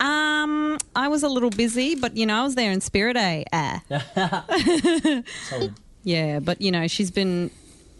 um, 0.00 0.76
I 0.96 1.08
was 1.08 1.22
a 1.22 1.28
little 1.28 1.50
busy, 1.50 1.94
but 1.94 2.16
you 2.16 2.26
know, 2.26 2.40
I 2.40 2.42
was 2.42 2.54
there 2.56 2.72
in 2.72 2.80
spirit. 2.80 3.16
Eh? 3.16 3.44
Ah. 3.52 4.44
yeah, 6.02 6.40
but 6.40 6.60
you 6.60 6.72
know, 6.72 6.88
she's 6.88 7.10
been 7.10 7.50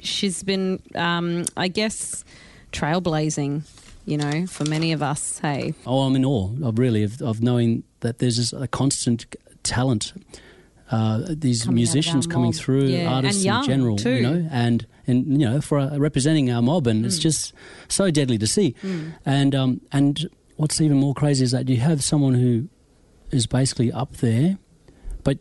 she's 0.03 0.43
been, 0.43 0.83
um, 0.95 1.45
I 1.57 1.69
guess, 1.69 2.25
trailblazing. 2.73 3.63
You 4.11 4.17
know, 4.19 4.45
for 4.49 4.65
many 4.65 4.91
of 4.91 5.03
us. 5.03 5.39
Hey, 5.39 5.73
Oh, 5.87 6.01
I'm 6.01 6.17
in 6.17 6.25
awe 6.25 6.51
of 6.65 6.81
really 6.81 7.05
of, 7.05 7.23
of 7.23 7.41
knowing 7.41 7.85
that 8.01 8.19
there's 8.19 8.35
just 8.37 8.53
a 8.53 8.67
constant 8.67 9.25
talent. 9.63 10.13
Uh, 10.91 11.23
these 11.29 11.63
Coming 11.63 11.77
musicians 11.77 12.27
coming 12.27 12.53
through, 12.53 12.87
Yeah, 12.89 13.09
artists 13.09 13.45
in 13.45 13.63
general, 13.63 13.97
too. 13.97 14.11
you 14.17 14.23
know, 14.23 14.49
and 14.51 14.85
and 15.07 15.27
you 15.41 15.49
know, 15.49 15.61
for 15.61 15.79
uh, 15.79 15.97
representing 15.97 16.51
our 16.51 16.61
mob, 16.61 16.89
and 16.89 17.07
it's 17.07 17.19
Mm. 17.21 17.23
just 17.23 17.53
so 17.89 18.11
deadly 18.11 18.37
to 18.39 18.49
see. 18.49 18.75
And 19.25 19.55
um, 19.55 19.81
and 19.93 20.29
what's 20.57 20.81
even 20.81 20.97
more 20.99 21.15
crazy 21.15 21.45
is 21.45 21.53
that 21.53 21.69
you 21.69 21.77
have 21.77 22.03
someone 22.03 22.35
who 22.35 22.69
is 23.31 23.47
basically 23.47 23.93
up 23.93 24.17
there, 24.17 24.59
but 25.23 25.39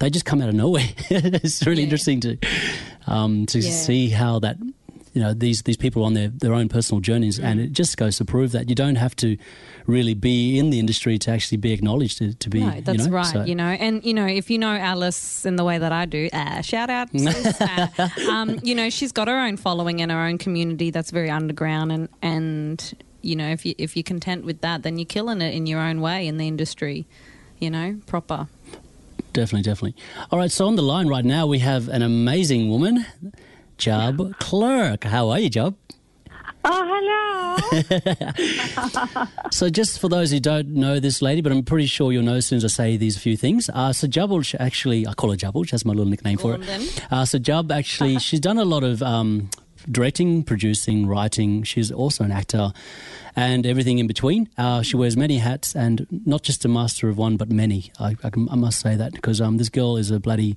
they 0.00 0.10
just 0.10 0.24
come 0.24 0.42
out 0.42 0.48
of 0.48 0.56
nowhere. 0.56 0.88
it's 1.10 1.64
really 1.64 1.82
Yeah. 1.82 1.84
interesting 1.84 2.18
to 2.22 2.36
um, 3.06 3.46
to 3.46 3.60
Yeah. 3.60 3.70
see 3.70 4.08
how 4.08 4.40
that 4.40 4.56
you 5.12 5.20
know 5.22 5.34
these 5.34 5.62
these 5.62 5.76
people 5.76 6.02
are 6.02 6.06
on 6.06 6.14
their 6.14 6.28
their 6.28 6.54
own 6.54 6.68
personal 6.68 7.00
journeys, 7.00 7.38
and 7.38 7.60
Mm. 7.60 7.64
it 7.64 7.72
just 7.72 7.96
goes 7.96 8.16
to 8.18 8.24
prove 8.24 8.52
that 8.52 8.68
you 8.68 8.74
don't 8.74 8.96
have 8.96 9.14
to 9.16 9.36
really 9.86 10.14
be 10.14 10.58
in 10.58 10.70
the 10.70 10.78
industry 10.78 11.18
to 11.18 11.30
actually 11.30 11.58
be 11.58 11.72
acknowledged 11.72 12.18
to, 12.18 12.32
to 12.34 12.48
be. 12.48 12.60
No, 12.60 12.80
that's 12.80 13.04
you 13.04 13.10
know? 13.10 13.16
right. 13.16 13.26
So- 13.26 13.44
You 13.44 13.54
know, 13.54 13.66
and 13.68 14.04
you 14.04 14.14
know, 14.14 14.26
if 14.26 14.48
you 14.50 14.58
know 14.58 14.70
Alice 14.74 15.44
in 15.44 15.56
the 15.56 15.64
way 15.64 15.78
that 15.78 15.92
I 15.92 16.06
do, 16.06 16.28
uh, 16.32 16.62
shout 16.62 16.88
out. 16.90 17.08
um, 18.28 18.58
you 18.62 18.74
know, 18.74 18.88
she's 18.90 19.12
got 19.12 19.28
her 19.28 19.38
own 19.38 19.56
following 19.56 20.00
and 20.00 20.10
her 20.10 20.18
own 20.20 20.38
community 20.38 20.90
that's 20.90 21.10
very 21.10 21.30
underground, 21.30 21.92
and 21.92 22.08
and 22.22 22.94
you 23.22 23.36
know, 23.36 23.48
if 23.48 23.66
you 23.66 23.74
if 23.78 23.96
you're 23.96 24.02
content 24.02 24.44
with 24.44 24.60
that, 24.62 24.82
then 24.82 24.98
you're 24.98 25.06
killing 25.06 25.40
it 25.42 25.54
in 25.54 25.66
your 25.66 25.80
own 25.80 26.00
way 26.00 26.26
in 26.26 26.38
the 26.38 26.46
industry. 26.48 27.06
You 27.58 27.70
know, 27.70 28.00
proper. 28.06 28.48
Definitely, 29.32 29.62
definitely. 29.62 29.94
All 30.30 30.38
right, 30.38 30.50
so 30.50 30.66
on 30.66 30.76
the 30.76 30.82
line 30.82 31.06
right 31.08 31.24
now 31.24 31.46
we 31.46 31.60
have 31.60 31.88
an 31.88 32.02
amazing 32.02 32.68
woman, 32.68 33.06
Jub 33.82 34.38
Clerc. 34.38 35.02
How 35.02 35.30
are 35.30 35.40
you, 35.40 35.50
Job? 35.50 35.74
Oh, 36.64 36.84
hello. 36.86 37.32
So, 39.50 39.68
just 39.68 39.98
for 39.98 40.08
those 40.08 40.30
who 40.30 40.38
don't 40.38 40.68
know 40.68 41.00
this 41.00 41.20
lady, 41.20 41.40
but 41.40 41.50
I'm 41.50 41.64
pretty 41.64 41.86
sure 41.86 42.12
you'll 42.12 42.22
know 42.22 42.36
as 42.36 42.46
soon 42.46 42.58
as 42.58 42.64
I 42.64 42.68
say 42.68 42.96
these 42.96 43.18
few 43.18 43.36
things. 43.36 43.68
Uh, 43.68 43.92
so, 43.92 44.06
Jubble, 44.06 44.54
actually, 44.60 45.06
I 45.06 45.14
call 45.14 45.32
her 45.32 45.36
Jubble, 45.36 45.68
that's 45.68 45.84
my 45.84 45.92
little 45.92 46.08
nickname 46.08 46.38
for 46.38 46.56
Go 46.56 46.62
it. 46.62 47.06
Uh, 47.10 47.24
so, 47.24 47.38
Jub, 47.38 47.72
actually, 47.72 48.18
she's 48.20 48.38
done 48.38 48.58
a 48.58 48.64
lot 48.64 48.84
of 48.84 49.02
um, 49.02 49.50
directing, 49.90 50.44
producing, 50.44 51.08
writing. 51.08 51.64
She's 51.64 51.90
also 51.90 52.22
an 52.22 52.30
actor 52.30 52.72
and 53.34 53.66
everything 53.66 53.98
in 53.98 54.06
between. 54.06 54.48
Uh, 54.58 54.82
she 54.82 54.96
wears 54.96 55.16
many 55.16 55.38
hats 55.38 55.74
and 55.74 56.06
not 56.26 56.42
just 56.42 56.64
a 56.64 56.68
master 56.68 57.08
of 57.08 57.16
one, 57.18 57.36
but 57.36 57.50
many. 57.50 57.90
I, 57.98 58.16
I, 58.22 58.30
I 58.50 58.56
must 58.56 58.80
say 58.80 58.94
that 58.96 59.12
because 59.12 59.40
um, 59.40 59.56
this 59.58 59.68
girl 59.68 59.96
is 59.96 60.10
a 60.10 60.20
bloody. 60.20 60.56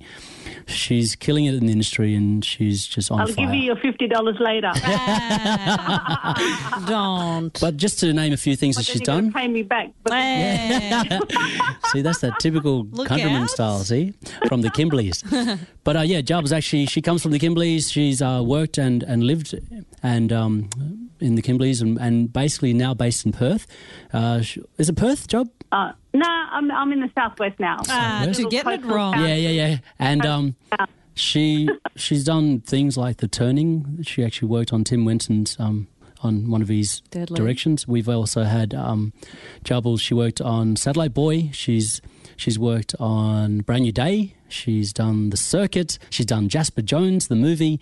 She's 0.66 1.14
killing 1.16 1.46
it 1.46 1.54
in 1.54 1.66
the 1.66 1.72
industry 1.72 2.14
and 2.14 2.44
she's 2.44 2.86
just 2.86 3.10
on 3.10 3.20
I'll 3.20 3.26
fire. 3.28 3.46
give 3.46 3.54
you 3.54 3.62
your 3.62 3.76
fifty 3.76 4.06
dollars 4.08 4.36
later. 4.40 4.72
Don't. 6.86 7.58
but 7.60 7.76
just 7.76 8.00
to 8.00 8.12
name 8.12 8.32
a 8.32 8.36
few 8.36 8.56
things 8.56 8.76
that 8.76 8.86
Then 8.86 8.92
she's 8.92 9.00
you 9.00 9.06
gotta 9.06 9.22
done. 9.22 9.32
Pay 9.32 9.48
me 9.48 9.62
back. 9.62 9.90
But. 10.02 10.12
See, 11.92 12.02
that's 12.02 12.20
that 12.20 12.34
typical 12.40 12.84
Look 12.84 13.08
countryman 13.08 13.42
out. 13.42 13.50
style, 13.50 13.78
see, 13.80 14.14
from 14.48 14.62
the 14.62 14.70
Kimberleys. 14.70 15.58
but 15.84 15.96
uh, 15.96 16.00
yeah, 16.00 16.20
Jub's 16.20 16.52
actually, 16.52 16.86
she 16.86 17.00
comes 17.00 17.22
from 17.22 17.30
the 17.30 17.38
Kimberleys. 17.38 17.92
She's 17.92 18.20
uh, 18.20 18.42
worked 18.44 18.78
and, 18.78 19.02
and 19.02 19.24
lived 19.24 19.54
and 20.02 20.32
um, 20.32 20.68
in 21.20 21.36
the 21.36 21.42
Kimberleys 21.42 21.80
and, 21.80 21.98
and 21.98 22.32
basically 22.32 22.65
now 22.72 22.94
based 22.94 23.24
in 23.26 23.32
Perth. 23.32 23.66
Uh, 24.12 24.42
is 24.78 24.88
it 24.88 24.96
Perth, 24.96 25.28
Jub? 25.28 25.48
uh, 25.72 25.92
no, 26.14 26.24
I'm 26.26 26.70
I'm 26.70 26.92
in 26.92 27.00
the 27.00 27.10
southwest 27.14 27.58
now. 27.60 27.78
Ah, 27.88 28.24
West? 28.26 28.40
to 28.40 28.48
getting 28.48 28.72
it 28.72 28.84
wrong. 28.84 29.14
town. 29.14 29.28
Yeah, 29.28 29.34
yeah, 29.34 29.50
yeah. 29.50 29.78
And 29.98 30.24
um, 30.24 30.56
she 31.14 31.68
she's 31.96 32.24
done 32.24 32.60
things 32.60 32.96
like 32.96 33.18
The 33.18 33.28
Turning. 33.28 33.98
She 34.02 34.24
actually 34.24 34.48
worked 34.48 34.72
on 34.72 34.84
Tim 34.84 35.04
Winton's 35.04 35.56
um, 35.58 35.88
on 36.22 36.50
one 36.50 36.62
of 36.62 36.68
his 36.68 37.00
Deadly. 37.10 37.36
directions. 37.36 37.86
We've 37.86 38.08
also 38.08 38.44
had 38.44 38.72
um, 38.74 39.12
Jubble. 39.64 39.98
She 39.98 40.14
worked 40.14 40.40
on 40.40 40.76
Satellite 40.76 41.12
Boy. 41.14 41.50
She's 41.52 42.00
she's 42.36 42.58
worked 42.58 42.94
on 42.98 43.58
Bran 43.60 43.82
Nue 43.82 43.92
Dae. 43.92 44.34
She's 44.48 44.92
done 44.92 45.30
The 45.30 45.36
Circuit. 45.36 45.98
She's 46.10 46.26
done 46.26 46.48
Jasper 46.48 46.80
Jones, 46.82 47.28
the 47.28 47.36
movie. 47.36 47.80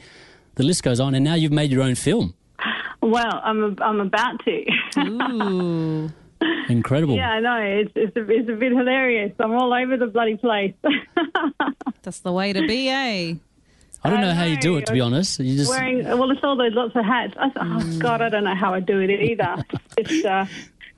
The 0.57 0.63
list 0.63 0.83
goes 0.83 0.99
on. 0.99 1.15
And 1.15 1.25
now 1.25 1.35
you've 1.35 1.53
made 1.53 1.71
your 1.71 1.83
own 1.83 1.95
film. 1.95 2.35
Well, 3.05 3.41
I'm 3.45 3.77
I'm 3.83 4.01
about 4.01 4.43
to. 4.47 4.65
Ooh. 4.99 6.11
Incredible. 6.69 7.15
yeah, 7.17 7.33
I 7.33 7.41
know. 7.41 7.57
It's 7.57 7.93
it's 7.95 8.17
a, 8.17 8.31
it's 8.31 8.49
a 8.49 8.55
bit 8.55 8.73
hilarious. 8.73 9.33
I'm 9.39 9.53
all 9.53 9.73
over 9.75 9.99
the 9.99 10.07
bloody 10.07 10.37
place. 10.37 10.73
That's 12.03 12.21
the 12.21 12.33
way 12.33 12.55
to 12.55 12.67
be, 12.67 12.89
eh? 12.89 13.35
I 14.03 14.11
don't 14.11 14.21
I 14.21 14.23
know 14.23 14.35
how 14.35 14.45
you 14.45 14.57
do 14.57 14.77
it, 14.77 14.87
to 14.87 14.93
be 14.93 15.01
honest. 15.01 15.39
You 15.39 15.55
just 15.57 15.71
Wearing 15.71 16.05
well, 16.05 16.31
it's 16.31 16.41
all 16.43 16.57
those 16.57 16.73
lots 16.73 16.97
of 16.97 17.05
hats. 17.05 17.35
I, 17.39 17.51
oh 17.57 17.99
God, 17.99 18.23
I 18.23 18.31
don't 18.31 18.45
know 18.45 18.55
how 18.55 18.73
I 18.73 18.81
do 18.81 19.01
it 19.01 19.11
either. 19.11 19.65
it's 19.99 20.25
uh, 20.25 20.47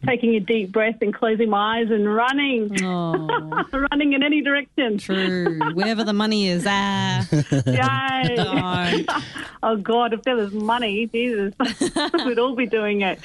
taking 0.05 0.35
a 0.35 0.41
deep 0.41 0.73
breath 0.73 0.97
and 1.01 1.15
closing 1.15 1.49
my 1.51 1.79
eyes 1.81 1.91
and 1.91 2.13
running, 2.13 2.85
Oh, 2.85 3.65
running 3.91 4.13
in 4.13 4.23
any 4.23 4.43
direction. 4.43 4.99
true. 4.99 5.59
Wherever 5.73 6.05
the 6.05 6.13
money 6.13 6.49
is, 6.49 6.65
ah. 6.69 7.27
Yay. 7.33 8.35
Don't. 8.37 9.09
Oh 9.63 9.75
God, 9.77 10.13
if 10.13 10.23
there 10.23 10.37
was 10.37 10.53
money, 10.53 11.07
Jesus, 11.07 11.53
we'd 12.25 12.39
all 12.39 12.55
be 12.55 12.67
doing 12.67 13.01
it. 13.01 13.21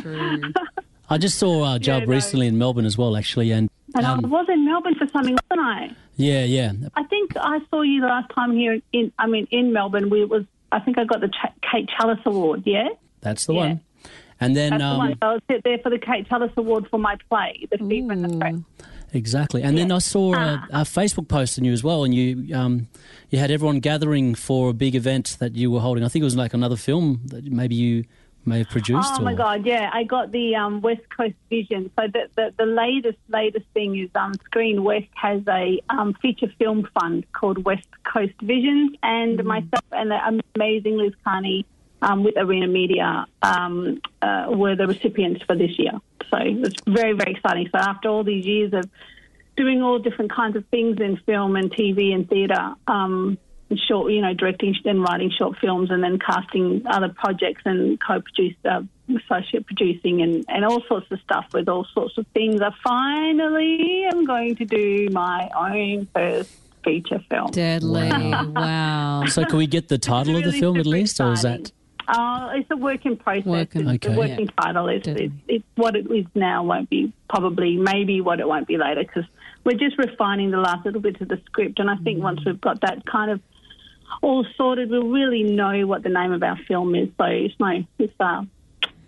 True. 0.00 0.40
I 1.10 1.18
just 1.18 1.38
saw 1.38 1.62
uh, 1.64 1.78
Jub 1.78 1.86
Yeah, 1.86 1.98
no. 2.00 2.06
recently 2.06 2.46
in 2.46 2.56
Melbourne 2.56 2.86
as 2.86 2.96
well, 2.96 3.14
actually, 3.16 3.50
and 3.50 3.68
And 3.94 4.06
I 4.06 4.12
um, 4.12 4.22
was 4.30 4.46
in 4.48 4.64
Melbourne 4.64 4.94
for 4.94 5.06
something, 5.08 5.36
wasn't 5.50 5.66
I? 5.66 5.90
yeah, 6.16 6.44
yeah, 6.44 6.72
I 6.94 7.02
think 7.04 7.32
I 7.36 7.58
saw 7.68 7.82
you 7.82 8.00
the 8.00 8.06
last 8.06 8.30
time 8.34 8.52
here 8.52 8.80
in, 8.92 9.12
I 9.18 9.26
mean, 9.26 9.46
in 9.50 9.72
Melbourne. 9.72 10.08
We 10.08 10.24
was, 10.24 10.44
I 10.72 10.78
think 10.80 10.96
I 10.96 11.04
got 11.04 11.20
the 11.20 11.28
Ch- 11.28 11.60
Kate 11.70 11.90
Challis 11.98 12.24
Award. 12.24 12.62
Yeah, 12.64 12.88
that's 13.20 13.44
the 13.46 13.52
Yeah. 13.52 13.60
one. 13.60 13.80
And 14.44 14.56
then 14.56 14.70
that's 14.72 14.82
um, 14.82 15.10
the 15.10 15.16
I 15.22 15.32
was 15.34 15.42
there 15.64 15.78
for 15.78 15.90
the 15.90 15.98
Kate 15.98 16.28
Challis 16.28 16.54
Award 16.56 16.86
for 16.90 16.98
my 16.98 17.16
play, 17.28 17.66
The 17.70 17.78
Fever 17.78 18.12
and 18.12 18.24
the 18.24 18.36
Fret. 18.38 18.54
Exactly, 19.12 19.62
and 19.62 19.78
then 19.78 19.92
I 19.92 19.98
saw 19.98 20.34
a, 20.34 20.66
a 20.70 20.80
Facebook 20.80 21.28
post 21.28 21.56
on 21.58 21.64
you 21.64 21.72
as 21.72 21.84
well, 21.84 22.02
and 22.02 22.12
you 22.12 22.54
um, 22.54 22.88
you 23.30 23.38
had 23.38 23.52
everyone 23.52 23.78
gathering 23.78 24.34
for 24.34 24.70
a 24.70 24.72
big 24.72 24.96
event 24.96 25.36
that 25.38 25.54
you 25.54 25.70
were 25.70 25.78
holding. 25.78 26.04
I 26.04 26.08
think 26.08 26.22
it 26.22 26.24
was 26.24 26.36
like 26.36 26.52
another 26.52 26.76
film 26.76 27.20
that 27.26 27.44
maybe 27.44 27.76
you 27.76 28.04
may 28.44 28.58
have 28.58 28.70
produced. 28.70 29.12
Oh 29.12 29.20
or, 29.20 29.22
my 29.22 29.34
God! 29.34 29.64
Yeah, 29.64 29.88
I 29.92 30.02
got 30.02 30.32
the 30.32 30.56
um, 30.56 30.80
West 30.80 31.02
Coast 31.16 31.36
Vision. 31.48 31.92
So 31.96 32.08
the, 32.12 32.28
the 32.34 32.54
the 32.58 32.66
latest 32.66 33.18
latest 33.28 33.66
thing 33.72 33.96
is 33.96 34.10
um, 34.16 34.34
Screen 34.46 34.82
West 34.82 35.06
has 35.14 35.42
a 35.48 35.80
um, 35.90 36.14
feature 36.14 36.52
film 36.58 36.88
fund 36.98 37.24
called 37.32 37.64
West 37.64 37.86
Coast 38.02 38.34
Visions, 38.42 38.96
and 39.04 39.44
myself 39.44 39.84
and 39.92 40.10
the 40.10 40.40
amazing 40.56 40.98
Liz 40.98 41.14
Kearney 41.24 41.64
um, 42.04 42.22
with 42.22 42.36
Arena 42.36 42.66
Media 42.66 43.26
um, 43.42 44.00
uh, 44.20 44.46
were 44.50 44.76
the 44.76 44.86
recipients 44.86 45.42
for 45.44 45.56
this 45.56 45.78
year. 45.78 45.92
So 46.30 46.36
it 46.36 46.60
was 46.60 46.74
very, 46.86 47.12
very 47.12 47.32
exciting. 47.32 47.68
So 47.72 47.78
after 47.78 48.08
all 48.08 48.24
these 48.24 48.44
years 48.44 48.72
of 48.74 48.88
doing 49.56 49.82
all 49.82 49.98
different 49.98 50.32
kinds 50.32 50.56
of 50.56 50.64
things 50.66 51.00
in 51.00 51.16
film 51.24 51.56
and 51.56 51.70
TV 51.70 52.14
and 52.14 52.28
theatre, 52.28 52.74
um, 52.86 53.38
and 53.70 53.80
short, 53.88 54.12
you 54.12 54.20
know, 54.20 54.34
directing 54.34 54.74
and 54.84 55.02
writing 55.02 55.30
short 55.30 55.56
films 55.58 55.90
and 55.90 56.02
then 56.02 56.18
casting 56.18 56.82
other 56.86 57.08
projects 57.08 57.62
and 57.64 57.98
co-produce, 58.00 58.54
uh, 58.66 58.82
associate 59.08 59.66
producing 59.66 60.20
and, 60.20 60.44
and 60.48 60.64
all 60.66 60.82
sorts 60.86 61.10
of 61.10 61.18
stuff 61.20 61.46
with 61.54 61.68
all 61.68 61.86
sorts 61.94 62.18
of 62.18 62.26
things. 62.34 62.60
I 62.60 62.70
finally 62.82 64.04
am 64.04 64.26
going 64.26 64.56
to 64.56 64.66
do 64.66 65.08
my 65.10 65.48
own 65.56 66.06
first 66.14 66.50
feature 66.84 67.22
film. 67.30 67.50
Deadly. 67.52 68.10
Wow. 68.10 69.24
So, 69.28 69.44
can 69.46 69.56
we 69.56 69.66
get 69.66 69.88
the 69.88 69.98
title 69.98 70.36
of 70.36 70.44
the 70.44 70.52
film 70.52 70.76
at 70.76 70.84
super 70.84 70.90
least, 70.90 71.20
or 71.20 71.32
is 71.32 71.42
that? 71.42 71.72
Uh, 72.08 72.50
it's 72.54 72.70
a 72.70 72.76
work 72.76 73.04
in 73.06 73.16
process. 73.16 73.46
Work 73.46 73.74
in- 73.76 73.82
It's- 73.82 73.94
Okay. 73.96 74.08
The 74.12 74.18
working 74.18 74.48
title 74.60 74.88
is 74.88 75.02
it's, 75.06 75.32
it's 75.48 75.64
what 75.76 75.96
it 75.96 76.10
is 76.10 76.26
now. 76.34 76.62
Won't 76.64 76.90
be 76.90 77.12
probably 77.28 77.76
maybe 77.76 78.20
what 78.20 78.40
it 78.40 78.48
won't 78.48 78.66
be 78.66 78.76
later 78.76 79.02
because 79.02 79.24
we're 79.64 79.78
just 79.78 79.96
refining 79.98 80.50
the 80.50 80.58
last 80.58 80.84
little 80.84 81.00
bit 81.00 81.20
of 81.20 81.28
the 81.28 81.40
script. 81.46 81.78
And 81.78 81.90
I 81.90 81.96
think 81.96 82.22
once 82.22 82.44
we've 82.44 82.60
got 82.60 82.80
that 82.82 83.04
kind 83.06 83.30
of 83.30 83.40
all 84.22 84.44
sorted, 84.56 84.90
we'll 84.90 85.08
really 85.08 85.42
know 85.42 85.86
what 85.86 86.02
the 86.02 86.08
name 86.10 86.32
of 86.32 86.42
our 86.42 86.56
film 86.68 86.94
is. 86.94 87.08
So 87.18 87.24
it's 87.24 87.54
no, 87.58 87.82
it's 87.98 88.12
uh, 88.20 88.44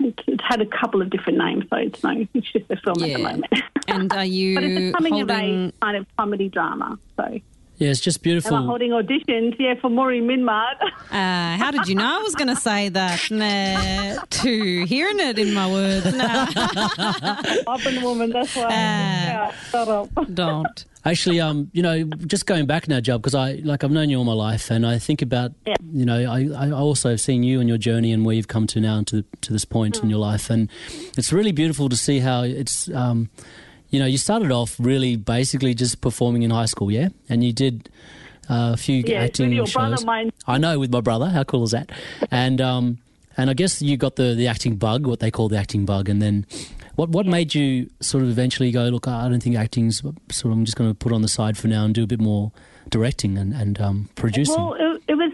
it's, 0.00 0.18
it's 0.26 0.42
had 0.42 0.60
a 0.60 0.66
couple 0.66 1.00
of 1.02 1.10
different 1.10 1.38
names, 1.38 1.64
so 1.70 1.76
it's 1.76 2.02
no, 2.02 2.26
it's 2.34 2.50
just 2.52 2.70
a 2.70 2.76
film 2.76 3.02
at 3.02 3.08
the 3.16 3.22
moment. 3.22 3.46
And 3.88 4.12
are 4.12 4.24
you 4.24 4.54
but 4.56 4.64
it's 4.64 4.78
a 4.90 4.92
coming 4.92 5.20
of 5.20 5.28
age 5.30 5.74
kind 5.82 5.96
of 5.96 6.06
comedy 6.16 6.48
drama. 6.48 6.98
So 7.16 7.40
Yeah, 7.78 7.90
it's 7.90 8.00
just 8.00 8.26
am 8.26 8.40
I'm 8.54 8.64
holding 8.66 8.90
auditions? 8.92 9.56
Yeah, 9.58 9.74
for 9.80 9.90
Maury 9.90 10.20
Minmard. 10.20 10.80
Uh, 11.10 11.56
how 11.58 11.70
did 11.70 11.86
you 11.88 11.94
know 11.94 12.18
I 12.18 12.22
was 12.22 12.34
going 12.34 12.48
to 12.48 12.56
say 12.56 12.88
that? 12.88 13.30
Nah, 13.30 14.22
to 14.30 14.84
hearing 14.86 15.18
it 15.20 15.38
in 15.38 15.52
my 15.52 15.70
words. 15.70 16.14
Nah, 16.16 16.46
Up 17.66 17.84
and 17.86 18.02
woman, 18.02 18.30
that's 18.30 18.56
why. 18.56 18.68
yeah, 18.70 19.52
shut 19.70 19.88
up. 19.88 20.08
don't. 20.32 20.84
Actually, 21.04 21.40
um, 21.40 21.70
you 21.72 21.82
know, 21.82 22.02
just 22.26 22.46
going 22.46 22.66
back 22.66 22.88
now, 22.88 22.98
Jub, 22.98 23.18
because 23.18 23.34
I 23.34 23.60
like 23.62 23.84
I've 23.84 23.92
known 23.92 24.08
you 24.10 24.18
all 24.18 24.24
my 24.24 24.32
life, 24.32 24.70
and 24.70 24.84
I 24.86 24.98
think 24.98 25.22
about, 25.22 25.52
Yeah. 25.66 25.76
you 25.92 26.04
know, 26.04 26.18
I, 26.32 26.48
I 26.66 26.70
also 26.72 27.10
have 27.10 27.20
seen 27.20 27.42
you 27.44 27.60
and 27.60 27.68
your 27.68 27.78
journey 27.78 28.10
and 28.10 28.24
where 28.24 28.34
you've 28.34 28.48
come 28.48 28.66
to 28.68 28.80
now 28.80 28.96
and 28.96 29.06
to 29.08 29.22
to 29.42 29.52
this 29.52 29.64
point 29.64 30.02
in 30.02 30.10
your 30.10 30.18
life, 30.18 30.50
and 30.50 30.68
it's 31.16 31.32
really 31.32 31.52
beautiful 31.52 31.88
to 31.90 31.96
see 31.96 32.18
how 32.20 32.42
it's, 32.42 32.88
um, 32.90 33.28
you 33.96 34.00
know, 34.02 34.06
you 34.06 34.18
started 34.18 34.52
off 34.52 34.76
really 34.78 35.16
basically 35.16 35.72
just 35.72 36.02
performing 36.02 36.42
in 36.42 36.50
high 36.50 36.66
school, 36.66 36.90
yeah, 36.92 37.08
and 37.30 37.42
you 37.42 37.50
did 37.50 37.88
uh, 38.50 38.72
a 38.74 38.76
few 38.76 39.02
Yeah, 39.06 39.22
acting 39.22 39.46
with 39.48 39.56
your 39.56 39.66
shows. 39.66 39.72
brother, 39.88 40.04
mine. 40.04 40.32
I 40.46 40.58
know 40.58 40.78
with 40.78 40.92
my 40.92 41.00
brother. 41.00 41.30
How 41.30 41.44
cool 41.44 41.64
is 41.64 41.70
that? 41.70 41.90
And 42.30 42.60
um, 42.60 42.98
and 43.38 43.48
I 43.48 43.54
guess 43.54 43.80
you 43.80 43.96
got 43.96 44.16
the 44.16 44.34
the 44.34 44.48
acting 44.48 44.76
bug, 44.76 45.06
what 45.06 45.20
they 45.20 45.30
call 45.30 45.48
the 45.48 45.56
acting 45.56 45.86
bug, 45.86 46.10
and 46.10 46.20
then. 46.20 46.44
What 46.96 47.08
what 47.10 47.24
made 47.26 47.54
you 47.54 47.88
sort 48.00 48.22
of 48.22 48.28
eventually 48.30 48.70
go? 48.70 48.84
Look, 48.84 49.06
I 49.08 49.28
don't 49.28 49.42
think 49.42 49.56
acting's 49.56 50.00
sort 50.00 50.14
of. 50.44 50.50
I'm 50.52 50.64
just 50.66 50.76
going 50.78 50.90
to 50.90 50.94
put 50.94 51.12
on 51.12 51.20
the 51.22 51.28
side 51.28 51.56
for 51.58 51.68
now 51.68 51.84
and 51.84 51.94
do 51.94 52.02
a 52.02 52.06
bit 52.06 52.20
more 52.20 52.52
directing 52.90 53.36
and 53.38 53.52
and 53.54 53.78
um, 53.80 54.08
producing. 54.14 54.56
Well, 54.56 54.74
it, 54.74 55.02
it 55.08 55.14
was 55.14 55.32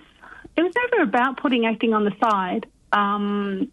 it 0.57 0.63
was 0.63 0.73
never 0.75 1.05
about 1.05 1.37
putting 1.37 1.65
acting 1.67 1.95
on 1.95 2.05
the 2.05 2.13
side. 2.21 2.67
Um, 2.93 3.71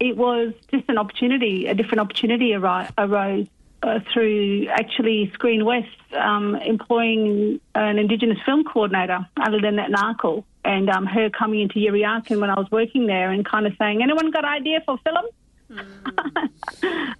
it 0.00 0.18
was 0.18 0.52
just 0.70 0.84
an 0.88 0.98
opportunity, 0.98 1.66
a 1.66 1.74
different 1.74 2.00
opportunity 2.00 2.52
arose 2.54 3.46
uh, 3.82 4.00
through 4.12 4.68
actually 4.68 5.30
Screen 5.34 5.64
West 5.64 5.88
um, 6.18 6.54
employing 6.56 7.60
an 7.74 7.98
Indigenous 7.98 8.38
film 8.44 8.64
coordinator, 8.64 9.26
other 9.36 9.60
than 9.60 9.76
that 9.76 9.90
Narkle, 9.90 10.44
and 10.64 10.90
um, 10.90 11.06
her 11.06 11.30
coming 11.30 11.60
into 11.60 11.76
Yirra 11.76 12.02
Yaakin 12.02 12.40
when 12.40 12.50
I 12.50 12.54
was 12.54 12.70
working 12.70 13.06
there 13.06 13.30
and 13.30 13.44
kind 13.44 13.66
of 13.66 13.72
saying, 13.78 14.02
"Anyone 14.02 14.30
got 14.30 14.44
idea 14.44 14.82
for 14.84 14.98
film?" 14.98 15.26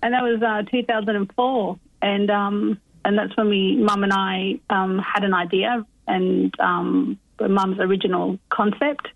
and 0.03 0.15
that 0.15 0.23
was 0.23 0.43
uh, 0.43 0.63
2004, 0.71 1.79
and 2.03 2.31
um, 2.31 2.81
and 3.05 3.19
that's 3.19 3.37
when 3.37 3.49
we, 3.49 3.77
Mum 3.77 4.05
and 4.05 4.13
I, 4.13 4.61
um, 4.69 4.99
had 4.99 5.25
an 5.25 5.33
idea 5.33 5.87
and 6.07 6.59
um, 6.61 7.19
Mum's 7.41 7.79
original 7.79 8.39
concept, 8.51 9.09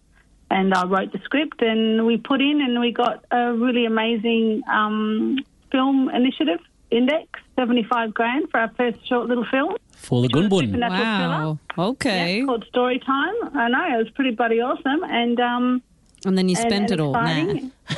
and 0.50 0.72
I 0.72 0.87
wrote 0.87 1.12
the 1.12 1.18
script, 1.24 1.61
and 1.61 2.07
we 2.07 2.16
put 2.16 2.40
in, 2.40 2.62
and 2.62 2.80
we 2.80 2.92
got 2.92 3.24
a 3.30 3.52
really 3.52 3.85
amazing 3.85 4.62
um, 4.72 5.38
film 5.70 6.09
initiative 6.09 6.61
index, 6.94 7.40
75 7.57 8.14
grand 8.14 8.50
for 8.50 8.61
our 8.61 8.70
first 8.76 9.07
short 9.09 9.28
little 9.28 9.44
film. 9.50 9.76
for 9.96 10.22
the 10.22 10.28
Gunbun. 10.28 10.78
Wow. 10.80 11.59
thriller. 11.76 11.88
Okay. 11.90 12.38
Yeah, 12.40 12.44
called 12.46 12.64
Story 12.68 12.98
Time. 13.00 13.35
I 13.54 13.68
know 13.68 13.94
it 13.94 13.98
was 14.04 14.11
pretty 14.11 14.30
bloody 14.33 14.61
awesome, 14.61 15.02
and 15.04 15.38
um, 15.40 15.83
And 16.26 16.37
then 16.38 16.48
you 16.48 16.57
and- 16.59 16.66
spent 16.70 16.90
and 16.90 17.00
it 17.00 17.00
all. 17.00 17.12
Nah. 17.12 17.26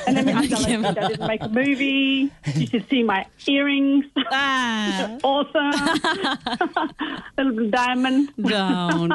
And 0.06 0.16
then 0.16 0.26
we 0.26 0.32
I 0.32 0.46
didn't 0.46 1.26
make 1.26 1.42
a 1.42 1.48
movie. 1.48 2.30
You 2.54 2.66
should 2.66 2.88
see 2.88 3.02
my 3.02 3.26
earrings. 3.46 4.04
Ah, 4.28 5.16
awesome. 5.22 6.90
Little 7.38 7.70
diamond. 7.70 8.32
don't. 8.42 9.12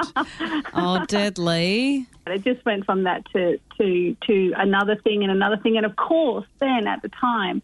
Oh, 0.74 1.04
deadly. 1.08 2.08
It 2.28 2.44
just 2.44 2.63
went 2.65 2.86
from 2.86 3.04
that 3.04 3.26
to, 3.34 3.60
to, 3.78 4.15
to 4.28 4.54
another 4.58 4.96
thing 4.96 5.24
and 5.24 5.32
another 5.32 5.58
thing. 5.58 5.76
And 5.76 5.86
of 5.86 5.96
course, 5.98 6.46
then 6.60 6.88
at 6.88 7.02
the 7.02 7.10
time, 7.10 7.62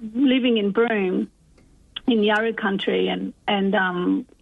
living 0.00 0.58
in 0.58 0.70
Broome, 0.70 1.30
in 2.06 2.18
Yawuru 2.18 2.56
country, 2.56 3.08
and 3.08 3.32
and 3.48 3.72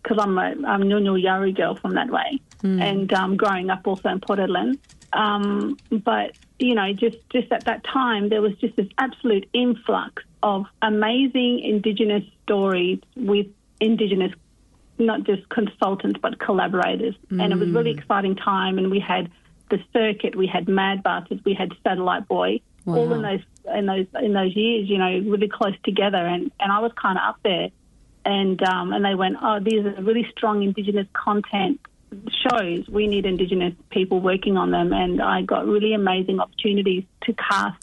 because 0.02 0.18
I'm 0.20 0.36
a 0.38 0.54
I'm 0.66 0.82
Nyul 0.82 1.02
Nyul 1.02 1.22
Yawuru 1.22 1.54
girl 1.54 1.76
from 1.76 1.94
that 1.94 2.10
way, 2.10 2.40
and 2.80 3.12
um, 3.12 3.36
growing 3.36 3.70
up 3.70 3.86
also 3.86 4.08
in 4.08 4.20
Port 4.20 4.38
Hedland. 4.38 4.78
Um, 5.12 5.76
but 5.90 6.32
you 6.58 6.74
know, 6.74 6.92
just 6.92 7.18
just 7.30 7.52
at 7.52 7.64
that 7.66 7.84
time, 7.84 8.28
there 8.28 8.42
was 8.42 8.54
just 8.56 8.76
this 8.76 8.88
absolute 8.98 9.48
influx 9.52 10.22
of 10.42 10.66
amazing 10.80 11.60
Indigenous 11.60 12.24
stories 12.42 13.00
with 13.16 13.46
Indigenous 13.80 14.32
not 14.98 15.24
just 15.24 15.48
consultants 15.48 16.18
but 16.22 16.38
collaborators. 16.38 17.14
And 17.40 17.52
it 17.52 17.58
was 17.58 17.70
really 17.70 17.90
exciting 17.90 18.36
time. 18.36 18.78
And 18.78 18.90
we 18.90 19.00
had 19.00 19.30
the 19.70 19.78
circuit, 19.92 20.36
we 20.36 20.46
had 20.46 20.68
Mad 20.68 21.02
Bastards, 21.02 21.42
we 21.44 21.54
had 21.54 21.72
Satellite 21.82 22.28
Boy, 22.28 22.60
all 22.86 23.12
in 23.12 23.22
those 23.22 23.40
in 23.74 23.86
those 23.86 24.06
in 24.20 24.32
those 24.32 24.54
years. 24.56 24.88
You 24.88 24.98
know, 24.98 25.30
really 25.30 25.48
close 25.48 25.74
together. 25.84 26.18
And 26.18 26.50
and 26.60 26.72
I 26.72 26.80
was 26.80 26.92
kind 27.00 27.18
of 27.18 27.24
up 27.24 27.36
there, 27.42 27.68
and 28.24 28.62
um, 28.62 28.92
and 28.92 29.04
they 29.04 29.14
went, 29.14 29.36
oh, 29.42 29.60
these 29.60 29.84
are 29.84 30.02
really 30.02 30.26
strong 30.36 30.62
Indigenous 30.62 31.06
content 31.12 31.80
shows. 32.48 32.88
We 32.88 33.06
need 33.06 33.24
Indigenous 33.26 33.74
people 33.90 34.20
working 34.20 34.56
on 34.56 34.70
them. 34.70 34.92
And 34.92 35.22
I 35.22 35.42
got 35.42 35.66
really 35.66 35.94
amazing 35.94 36.40
opportunities 36.40 37.04
to 37.22 37.32
cast. 37.32 37.82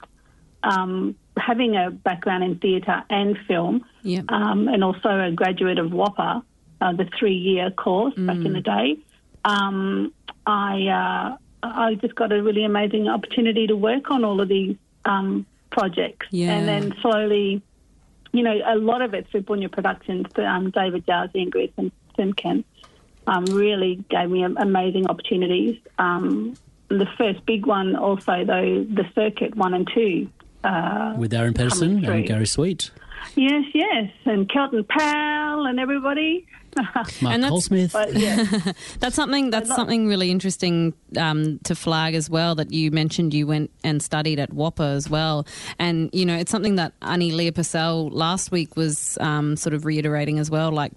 Um, 0.62 1.15
having 1.38 1.77
a 1.77 1.89
background 1.89 2.43
in 2.43 2.59
theatre 2.59 3.01
and 3.09 3.38
film, 3.47 3.85
Yep. 4.03 4.25
um, 4.29 4.67
and 4.67 4.83
also 4.83 5.09
a 5.09 5.31
graduate 5.31 5.79
of 5.79 5.91
WAAPA, 5.91 6.43
uh, 6.81 6.93
the 6.93 7.09
three-year 7.17 7.71
course 7.71 8.13
back 8.15 8.35
in 8.35 8.53
the 8.53 8.62
day. 8.62 8.97
Um, 9.45 10.13
I 10.45 10.88
uh, 10.88 11.38
I 11.63 11.95
just 11.95 12.15
got 12.15 12.31
a 12.31 12.41
really 12.43 12.65
amazing 12.65 13.07
opportunity 13.07 13.67
to 13.67 13.75
work 13.75 14.12
on 14.12 14.23
all 14.23 14.41
of 14.41 14.47
these 14.49 14.75
um, 15.10 15.45
projects, 15.72 16.28
Yeah. 16.32 16.54
and 16.56 16.67
then 16.67 16.84
slowly, 17.02 17.62
you 18.32 18.43
know, 18.43 18.58
a 18.65 18.78
lot 18.78 19.02
of 19.02 19.13
it 19.13 19.28
through 19.30 19.41
Bunya 19.41 19.69
Productions, 19.72 20.28
um, 20.38 20.69
David 20.69 21.06
Jowsey 21.06 21.41
and 21.43 21.52
Greer 21.52 21.69
Simpkin, 22.15 22.63
um, 23.28 23.45
really 23.45 24.04
gave 24.10 24.30
me 24.30 24.43
amazing 24.43 25.08
opportunities. 25.08 25.78
Um, 25.98 26.54
the 26.89 27.08
first 27.17 27.45
big 27.45 27.65
one, 27.65 27.95
also 27.95 28.43
though, 28.45 28.84
the 28.84 29.06
Circuit 29.13 29.56
one 29.56 29.74
and 29.74 29.88
two. 29.93 30.30
Uh, 30.63 31.13
with 31.17 31.34
Aaron 31.34 31.54
Pedersen 31.54 32.04
and 32.06 32.26
Gary 32.26 32.45
Sweet, 32.45 32.91
Yes, 33.36 33.65
yes, 33.73 34.12
and 34.25 34.49
Kelton 34.49 34.84
Pell 34.84 35.65
and 35.65 35.79
everybody. 35.79 36.45
Mark 36.95 37.12
And 37.21 37.43
that's- 37.43 37.49
Goldsmith. 37.49 37.93
But 37.93 38.13
yeah, 38.13 38.45
That's 38.99 39.15
something. 39.15 39.49
That's 39.49 39.69
something 39.73 40.08
really 40.08 40.29
interesting 40.29 40.93
um, 41.17 41.60
to 41.63 41.73
flag 41.75 42.13
as 42.15 42.29
well. 42.29 42.53
That 42.55 42.71
you 42.71 42.91
mentioned 42.91 43.34
you 43.34 43.47
went 43.47 43.71
and 43.84 44.01
studied 44.03 44.39
at 44.39 44.51
WAAPA 44.51 44.95
as 44.95 45.10
well, 45.10 45.47
and 45.79 46.10
you 46.13 46.25
know 46.25 46.36
it's 46.38 46.51
something 46.51 46.75
that 46.75 46.93
Annie 47.01 47.32
Leah 47.32 47.51
Purcell 47.53 48.10
last 48.10 48.51
week 48.51 48.75
was 48.77 49.17
um, 49.19 49.55
sort 49.55 49.73
of 49.73 49.84
reiterating 49.86 50.38
as 50.38 50.51
well. 50.51 50.71
Like 50.71 50.91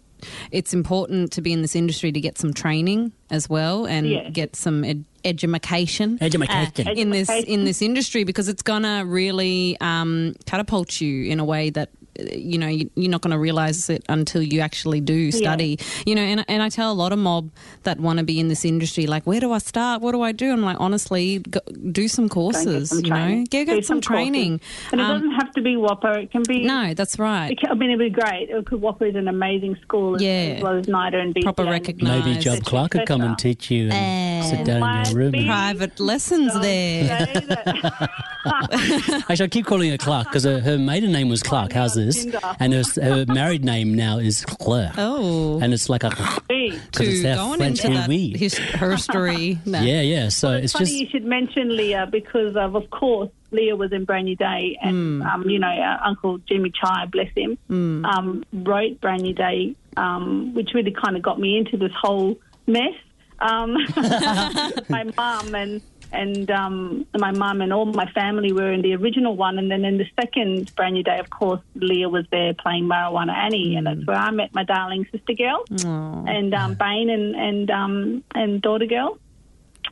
it's 0.52 0.72
important 0.74 1.32
to 1.32 1.40
be 1.42 1.52
in 1.52 1.62
this 1.62 1.74
industry 1.74 2.12
to 2.12 2.20
get 2.20 2.38
some 2.38 2.52
training 2.54 3.12
as 3.30 3.48
well 3.48 3.86
and 3.86 4.06
Yeah. 4.06 4.28
get 4.30 4.54
some 4.54 4.84
ed- 4.84 5.04
education, 5.24 6.18
Edumacation. 6.20 6.86
uh, 6.86 6.92
in 6.92 7.10
this 7.10 7.28
in 7.30 7.64
this 7.64 7.82
industry 7.82 8.24
because 8.24 8.46
it's 8.48 8.62
gonna 8.62 9.04
really 9.06 9.76
um, 9.80 10.34
catapult 10.46 11.00
you 11.00 11.24
in 11.24 11.40
a 11.40 11.44
way 11.44 11.70
that 11.70 11.88
uh, 11.88 12.01
you 12.32 12.58
know 12.58 12.66
you, 12.68 12.90
you're 12.94 13.10
not 13.10 13.20
going 13.22 13.30
to 13.30 13.38
realize 13.38 13.88
it 13.88 14.04
until 14.08 14.42
you 14.42 14.60
actually 14.60 15.00
do 15.00 15.32
study 15.32 15.78
you 16.06 16.14
know 16.14 16.20
and, 16.22 16.44
and 16.48 16.62
i 16.62 16.68
tell 16.68 16.92
a 16.92 16.94
lot 16.94 17.12
of 17.12 17.18
mob 17.18 17.50
that 17.84 17.98
want 17.98 18.18
to 18.18 18.24
be 18.24 18.38
in 18.38 18.48
this 18.48 18.64
industry 18.64 19.06
like 19.06 19.24
where 19.26 19.40
do 19.40 19.50
i 19.52 19.58
start 19.58 20.02
what 20.02 20.12
do 20.12 20.20
i 20.22 20.30
do 20.32 20.52
i'm 20.52 20.62
like 20.62 20.76
honestly 20.78 21.38
go, 21.38 21.60
do 21.90 22.06
some 22.08 22.26
go 22.26 22.28
get 22.28 22.34
courses 22.34 22.88
some 22.90 23.04
you 23.04 23.10
know 23.10 23.44
get, 23.50 23.64
get 23.66 23.84
some, 23.84 23.96
courses. 24.00 24.06
training 24.06 24.60
And 24.92 25.00
it 25.00 25.04
Um, 25.04 25.12
doesn't 25.20 25.30
have 25.32 25.52
to 25.54 25.62
be 25.62 25.76
WAAPA. 25.76 26.24
It 26.24 26.30
can 26.30 26.42
be. 26.46 26.64
no 26.64 26.92
that's 26.94 27.18
right 27.18 27.50
It 27.52 27.58
can, 27.60 27.70
I 27.70 27.74
mean, 27.74 27.90
it'd 27.90 28.14
be 28.14 28.20
great. 28.20 28.48
Because 28.54 28.78
WAAPA 28.80 29.10
is 29.10 29.16
an 29.16 29.28
amazing 29.28 29.76
school 29.82 30.16
as, 30.16 30.22
Yeah. 30.22 30.54
as 30.56 30.62
well 30.62 30.76
as 30.78 30.86
NIDA 30.86 31.14
and 31.22 31.34
BCA. 31.34 31.42
Proper 31.44 31.62
and- 31.62 31.70
recognised. 31.70 32.26
Maybe 32.26 32.38
Jub 32.40 32.64
Clark 32.64 32.92
could 32.92 33.06
come 33.06 33.22
and 33.22 33.38
teach 33.38 33.70
you. 33.70 33.88
And, 33.90 34.44
Sit 34.46 34.64
down 34.66 34.82
in 34.82 35.06
your 35.06 35.14
room. 35.16 35.34
and- 35.34 35.46
Private 35.56 35.98
lessons 36.00 36.52
there. 36.60 37.26
Say 37.26 37.32
that- 37.48 38.10
Actually, 39.28 39.44
I 39.44 39.48
keep 39.48 39.66
calling 39.66 39.90
her 39.90 39.98
Clark 39.98 40.28
because 40.28 40.44
her, 40.44 40.60
her 40.60 40.78
maiden 40.78 41.12
name 41.12 41.28
was 41.28 41.42
Clark. 41.42 41.72
How's 41.72 41.94
this? 41.94 42.01
Tinder. 42.10 42.38
And 42.58 42.72
her, 42.72 42.82
her 43.02 43.26
married 43.26 43.64
name 43.64 43.94
now 43.94 44.18
is 44.18 44.44
Claire. 44.44 44.92
Oh, 44.96 45.60
And 45.60 45.72
it's 45.72 45.88
like 45.88 46.04
a 46.04 46.10
See, 46.48 46.70
because 46.90 47.08
it's 47.08 47.16
to 47.18 47.22
their 47.22 47.36
going 47.36 47.58
French 47.58 47.84
into 47.84 47.96
that 47.98 48.08
oui. 48.08 48.36
his, 48.36 48.56
her 48.56 48.96
story. 48.96 49.58
No. 49.66 49.80
Yeah, 49.80 50.00
yeah. 50.00 50.28
So 50.28 50.52
it's, 50.52 50.64
it's 50.64 50.72
funny 50.72 50.84
just 50.86 50.98
you 50.98 51.08
should 51.08 51.24
mention 51.24 51.76
Leah 51.76 52.08
because 52.10 52.56
of, 52.56 52.74
of 52.74 52.90
course 52.90 53.30
Leah 53.52 53.76
was 53.76 53.92
in 53.92 54.04
Bran 54.04 54.24
Nue 54.24 54.36
Dae 54.36 54.76
and 54.82 55.22
um, 55.22 55.48
you 55.48 55.58
know 55.58 55.68
our 55.68 56.00
Uncle 56.04 56.38
Jimmy 56.38 56.70
Chi, 56.70 57.06
bless 57.06 57.30
him, 57.36 57.58
um, 57.70 58.44
wrote 58.52 59.00
Bran 59.00 59.22
Nue 59.22 59.34
Dae, 59.34 59.74
um, 59.96 60.54
which 60.54 60.70
really 60.74 60.90
kind 60.90 61.16
of 61.16 61.22
got 61.22 61.38
me 61.38 61.58
into 61.58 61.76
this 61.76 61.92
whole 61.94 62.38
mess. 62.66 62.94
Um, 63.38 63.74
my 64.88 65.04
mum 65.16 65.54
and 65.54 65.82
and 66.12 66.50
um, 66.50 67.06
my 67.16 67.32
mum 67.32 67.60
and 67.60 67.72
all 67.72 67.86
my 67.86 68.06
family 68.12 68.52
were 68.52 68.70
in 68.72 68.82
the 68.82 68.94
original 68.94 69.34
one, 69.36 69.58
and 69.58 69.70
then 69.70 69.84
in 69.84 69.98
the 69.98 70.06
second 70.20 70.74
Bran 70.76 70.94
Nue 70.94 71.02
Dae, 71.02 71.18
of 71.18 71.30
course, 71.30 71.60
Leah 71.74 72.08
was 72.08 72.26
there 72.30 72.54
playing 72.54 72.84
Marijuana 72.84 73.32
Annie, 73.34 73.76
and 73.76 73.86
that's 73.86 74.04
where 74.06 74.16
I 74.16 74.30
met 74.30 74.54
my 74.54 74.64
darling 74.64 75.06
sister 75.10 75.32
girl 75.34 75.64
and 76.28 76.54
um, 76.54 76.74
Bane 76.74 77.10
and 77.10 77.34
and 77.34 77.70
um, 77.70 78.24
and 78.34 78.60
daughter 78.62 78.86
girl. 78.86 79.18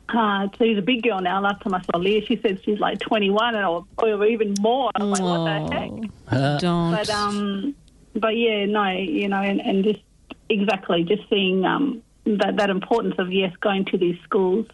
Uh, 0.09 0.47
so 0.57 0.65
she's 0.65 0.77
a 0.77 0.81
big 0.81 1.03
girl 1.03 1.21
now. 1.21 1.41
Last 1.41 1.61
time 1.63 1.73
I 1.73 1.81
saw 1.81 1.97
Leah, 1.97 2.25
she 2.25 2.37
said 2.41 2.61
she's 2.63 2.79
like 2.79 2.99
21 2.99 3.55
or, 3.55 3.85
or 3.97 4.25
even 4.25 4.55
more. 4.59 4.91
I'm 4.95 5.09
like, 5.11 5.21
what 5.21 5.69
the 5.69 5.75
heck? 5.75 5.91
uh, 6.27 6.57
Don't. 6.59 6.91
But 6.91 7.09
um, 7.09 7.75
but 8.15 8.35
yeah, 8.37 8.65
no, 8.65 8.89
you 8.89 9.27
know, 9.29 9.41
and, 9.41 9.61
and 9.61 9.83
just 9.83 10.01
exactly 10.49 11.03
just 11.03 11.23
seeing 11.29 11.63
um 11.65 12.01
that 12.25 12.57
that 12.57 12.69
importance 12.69 13.15
of 13.17 13.31
yes, 13.31 13.55
going 13.61 13.85
to 13.85 13.97
these 13.97 14.17
schools. 14.23 14.67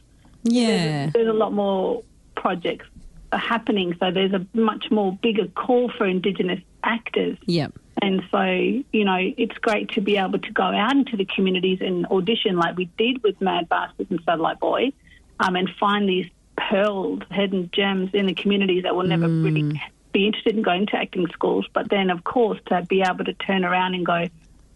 Yeah. 0.51 1.09
There's 1.13 1.27
a 1.27 1.33
lot 1.33 1.53
more 1.53 2.03
projects 2.35 2.85
happening, 3.31 3.95
so 3.99 4.11
there's 4.11 4.33
a 4.33 4.45
much 4.53 4.89
more 4.91 5.13
bigger 5.21 5.47
call 5.47 5.91
for 5.97 6.05
Indigenous 6.05 6.61
actors. 6.83 7.37
Yep. 7.45 7.73
And 8.01 8.21
so, 8.31 8.43
you 8.43 9.05
know, 9.05 9.17
it's 9.19 9.57
great 9.57 9.89
to 9.93 10.01
be 10.01 10.17
able 10.17 10.39
to 10.39 10.51
go 10.51 10.63
out 10.63 10.95
into 10.95 11.17
the 11.17 11.25
communities 11.25 11.79
and 11.81 12.05
audition 12.07 12.55
like 12.55 12.77
we 12.77 12.85
did 12.97 13.23
with 13.23 13.41
Mad 13.41 13.67
Bastards 13.69 14.11
and 14.11 14.21
Satellite 14.23 14.59
Boy 14.59 14.93
um, 15.39 15.55
and 15.55 15.69
find 15.79 16.07
these 16.07 16.29
pearls, 16.57 17.21
hidden 17.31 17.69
gems 17.71 18.11
in 18.13 18.27
the 18.27 18.33
communities 18.33 18.83
that 18.83 18.95
will 18.95 19.07
never 19.07 19.27
really 19.27 19.81
be 20.11 20.25
interested 20.27 20.55
in 20.55 20.61
going 20.61 20.85
to 20.87 20.95
acting 20.95 21.27
schools. 21.27 21.67
But 21.73 21.89
then, 21.89 22.09
of 22.09 22.23
course, 22.23 22.59
to 22.67 22.83
be 22.83 23.01
able 23.01 23.25
to 23.25 23.33
turn 23.33 23.65
around 23.65 23.95
and 23.95 24.05
go, 24.05 24.27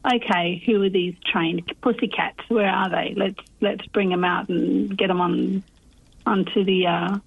okay, 0.06 0.62
who 0.66 0.82
are 0.84 0.90
these 0.90 1.16
trained 1.26 1.72
pussycats? 1.82 2.40
Where 2.48 2.70
are 2.70 2.90
they? 2.90 3.14
Let's 3.16 3.40
let's 3.60 3.86
bring 3.88 4.10
them 4.10 4.24
out 4.24 4.50
and 4.50 4.96
get 4.98 5.08
them 5.08 5.22
on 5.22 5.64
onto 6.26 6.64
the 6.64 6.88
uh, 6.88 7.18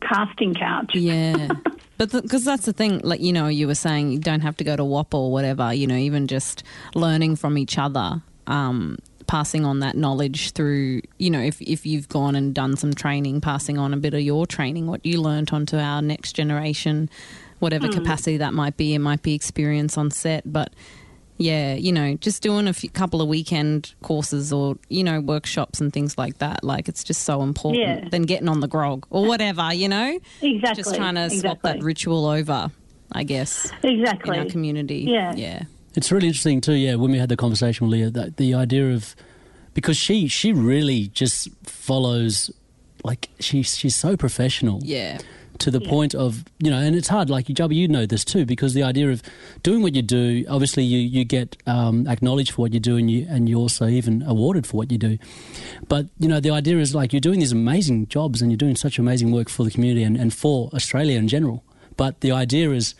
casting 0.00 0.54
couch. 0.54 0.92
Yeah. 0.94 1.48
But 1.96 2.10
because 2.10 2.44
that's 2.44 2.66
the 2.66 2.72
thing, 2.72 2.98
like, 3.04 3.20
you 3.20 3.32
know, 3.32 3.46
you 3.46 3.68
were 3.68 3.76
saying 3.76 4.10
you 4.10 4.18
don't 4.18 4.40
have 4.40 4.56
to 4.56 4.64
go 4.64 4.74
to 4.74 4.84
WAP 4.84 5.14
or 5.14 5.30
whatever, 5.30 5.72
you 5.72 5.86
know, 5.86 5.94
even 5.94 6.26
just 6.26 6.64
learning 6.96 7.36
from 7.36 7.56
each 7.56 7.78
other, 7.78 8.20
um, 8.48 8.98
passing 9.28 9.64
on 9.64 9.78
that 9.78 9.96
knowledge 9.96 10.50
through, 10.52 11.02
you 11.18 11.30
know, 11.30 11.40
if, 11.40 11.62
if 11.62 11.86
you've 11.86 12.08
gone 12.08 12.34
and 12.34 12.52
done 12.52 12.76
some 12.76 12.94
training, 12.94 13.40
passing 13.40 13.78
on 13.78 13.94
a 13.94 13.96
bit 13.96 14.12
of 14.12 14.22
your 14.22 14.44
training, 14.44 14.88
what 14.88 15.06
you 15.06 15.22
learnt 15.22 15.52
onto 15.52 15.76
our 15.76 16.02
next 16.02 16.32
generation, 16.32 17.08
whatever 17.60 17.88
capacity 17.88 18.38
that 18.38 18.54
might 18.54 18.76
be. 18.76 18.94
It 18.94 18.98
might 18.98 19.22
be 19.22 19.32
experience 19.32 19.96
on 19.96 20.10
set, 20.10 20.42
but 20.52 20.72
yeah, 21.36 21.74
you 21.74 21.92
know, 21.92 22.14
just 22.16 22.42
doing 22.42 22.68
a 22.68 22.72
few, 22.72 22.88
couple 22.90 23.20
of 23.20 23.28
weekend 23.28 23.94
courses 24.02 24.52
or 24.52 24.76
you 24.88 25.02
know 25.02 25.20
workshops 25.20 25.80
and 25.80 25.92
things 25.92 26.16
like 26.16 26.38
that. 26.38 26.62
Like 26.62 26.88
it's 26.88 27.02
just 27.04 27.22
so 27.22 27.42
important 27.42 27.82
Yeah. 27.82 28.08
than 28.08 28.22
getting 28.22 28.48
on 28.48 28.60
the 28.60 28.68
grog 28.68 29.06
or 29.10 29.26
whatever. 29.26 29.72
You 29.74 29.88
know, 29.88 30.18
Exactly. 30.42 30.82
just 30.82 30.94
trying 30.94 31.16
to 31.16 31.28
swap 31.30 31.58
exactly. 31.58 31.72
that 31.72 31.82
ritual 31.82 32.26
over. 32.26 32.70
I 33.12 33.22
guess 33.22 33.70
Exactly. 33.84 34.36
in 34.36 34.42
our 34.44 34.50
community. 34.50 35.04
Yeah. 35.08 35.34
yeah, 35.36 35.62
It's 35.94 36.10
really 36.10 36.26
interesting 36.26 36.60
too. 36.60 36.72
Yeah, 36.72 36.96
when 36.96 37.12
we 37.12 37.18
had 37.18 37.28
the 37.28 37.36
conversation 37.36 37.86
with 37.86 37.92
Leah, 37.92 38.10
that 38.10 38.36
the 38.38 38.54
idea 38.54 38.92
of 38.92 39.14
because 39.72 39.96
she 39.96 40.26
she 40.26 40.52
really 40.52 41.08
just 41.08 41.48
follows 41.64 42.50
like 43.04 43.28
she 43.38 43.62
she's 43.62 43.94
so 43.94 44.16
professional 44.16 44.80
yeah, 44.82 45.18
to 45.58 45.70
the 45.70 45.80
point 45.80 46.14
of 46.14 46.44
you 46.58 46.70
know, 46.70 46.78
and 46.78 46.96
it's 46.96 47.08
hard. 47.08 47.30
Like 47.30 47.48
you, 47.48 47.54
Jubby, 47.54 47.76
you 47.76 47.88
know 47.88 48.06
this 48.06 48.24
too, 48.24 48.44
because 48.44 48.74
the 48.74 48.82
idea 48.82 49.10
of 49.10 49.22
doing 49.62 49.82
what 49.82 49.94
you 49.94 50.02
do, 50.02 50.44
obviously 50.48 50.84
you 50.84 50.98
you 50.98 51.24
get 51.24 51.56
um, 51.66 52.06
acknowledged 52.06 52.52
for 52.52 52.62
what 52.62 52.72
you 52.72 52.80
do, 52.80 52.96
and 52.96 53.10
you 53.10 53.26
and 53.28 53.48
you 53.48 53.58
also 53.58 53.86
even 53.86 54.22
awarded 54.22 54.66
for 54.66 54.76
what 54.76 54.90
you 54.90 54.98
do. 54.98 55.18
But 55.88 56.06
you 56.18 56.28
know, 56.28 56.40
the 56.40 56.50
idea 56.50 56.78
is 56.78 56.94
like 56.94 57.12
you're 57.12 57.20
doing 57.20 57.40
these 57.40 57.52
amazing 57.52 58.08
jobs, 58.08 58.42
and 58.42 58.50
you're 58.50 58.56
doing 58.58 58.76
such 58.76 58.98
amazing 58.98 59.32
work 59.32 59.48
for 59.48 59.64
the 59.64 59.70
community 59.70 60.02
and, 60.02 60.16
and 60.16 60.32
for 60.32 60.70
Australia 60.74 61.18
in 61.18 61.28
general. 61.28 61.64
But 61.96 62.20
the 62.20 62.32
idea 62.32 62.70
is 62.72 62.94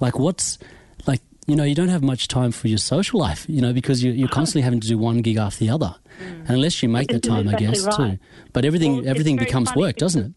like 0.00 0.18
what's 0.18 0.58
like 1.06 1.20
you 1.46 1.56
know 1.56 1.64
you 1.64 1.74
don't 1.74 1.88
have 1.88 2.02
much 2.02 2.28
time 2.28 2.52
for 2.52 2.68
your 2.68 2.78
social 2.78 3.18
life 3.20 3.46
you 3.48 3.60
know 3.60 3.72
because 3.72 4.02
you, 4.02 4.12
you're 4.12 4.28
constantly 4.28 4.62
having 4.62 4.80
to 4.80 4.88
do 4.88 4.98
one 4.98 5.18
gig 5.22 5.36
after 5.36 5.60
the 5.60 5.70
other 5.70 5.94
and 6.20 6.50
unless 6.50 6.82
you 6.82 6.88
make 6.88 7.08
the 7.08 7.14
That's 7.14 7.28
time 7.28 7.48
i 7.48 7.54
guess 7.54 7.84
right. 7.84 7.96
too 7.96 8.18
but 8.52 8.64
everything 8.64 8.96
Well, 8.96 9.08
everything 9.08 9.36
becomes 9.36 9.74
work 9.74 9.96
doesn't 9.96 10.26
it 10.26 10.32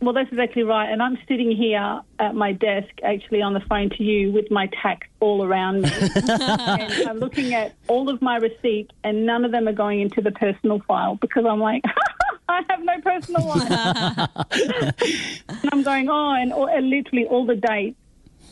Well, 0.00 0.14
that's 0.14 0.30
exactly 0.30 0.62
right. 0.62 0.90
And 0.90 1.02
I'm 1.02 1.18
sitting 1.28 1.54
here 1.54 2.00
at 2.18 2.34
my 2.34 2.52
desk, 2.52 2.88
actually 3.02 3.42
on 3.42 3.52
the 3.52 3.60
phone 3.60 3.90
to 3.90 4.02
you, 4.02 4.32
with 4.32 4.50
my 4.50 4.68
tax 4.82 5.06
all 5.20 5.44
around 5.44 5.82
me. 5.82 5.90
and 6.14 7.08
I'm 7.08 7.18
looking 7.18 7.52
at 7.52 7.74
all 7.86 8.08
of 8.08 8.22
my 8.22 8.36
receipts, 8.36 8.94
and 9.04 9.26
none 9.26 9.44
of 9.44 9.52
them 9.52 9.68
are 9.68 9.74
going 9.74 10.00
into 10.00 10.22
the 10.22 10.32
personal 10.32 10.80
file 10.88 11.16
because 11.16 11.44
I'm 11.44 11.60
like, 11.60 11.84
I 12.48 12.62
have 12.70 12.82
no 12.82 13.00
personal 13.02 13.46
one. 13.46 13.66
and 15.48 15.70
I'm 15.70 15.82
going, 15.82 16.08
oh, 16.08 16.32
and, 16.32 16.52
all, 16.52 16.66
and 16.66 16.88
literally 16.88 17.26
all 17.26 17.44
the 17.44 17.56
dates. 17.56 17.96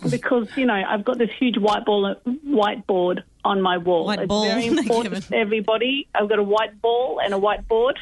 Because 0.09 0.47
you 0.57 0.65
know 0.65 0.75
I've 0.75 1.05
got 1.05 1.19
this 1.19 1.31
huge 1.41 1.57
whiteboard 1.57 2.21
whiteboard 2.47 3.25
on 3.45 3.61
my 3.61 3.79
wall. 3.79 4.07
White 4.07 4.21
it's 4.21 4.29
ball, 4.29 4.45
very 4.45 4.67
important 4.67 5.15
Kevin. 5.15 5.23
to 5.23 5.37
everybody. 5.37 6.07
I've 6.15 6.29
got 6.29 6.39
a 6.39 6.43
white 6.45 6.81
ball 6.81 7.21
and 7.21 7.35
a 7.35 7.37
whiteboard. 7.37 7.95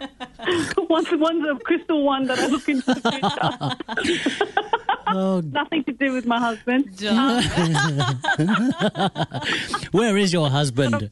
one's, 0.88 1.08
one's 1.12 1.44
a 1.48 1.58
crystal 1.64 2.04
one 2.04 2.26
that 2.26 2.38
I 2.38 2.46
look 2.46 2.68
into 2.68 2.94
the 2.94 3.76
future. 4.04 4.94
oh 5.14 5.40
Nothing 5.44 5.84
to 5.84 5.92
do 5.92 6.12
with 6.12 6.26
my 6.26 6.38
husband. 6.38 7.00
where 9.92 10.16
is 10.16 10.32
your 10.32 10.50
husband 10.50 11.10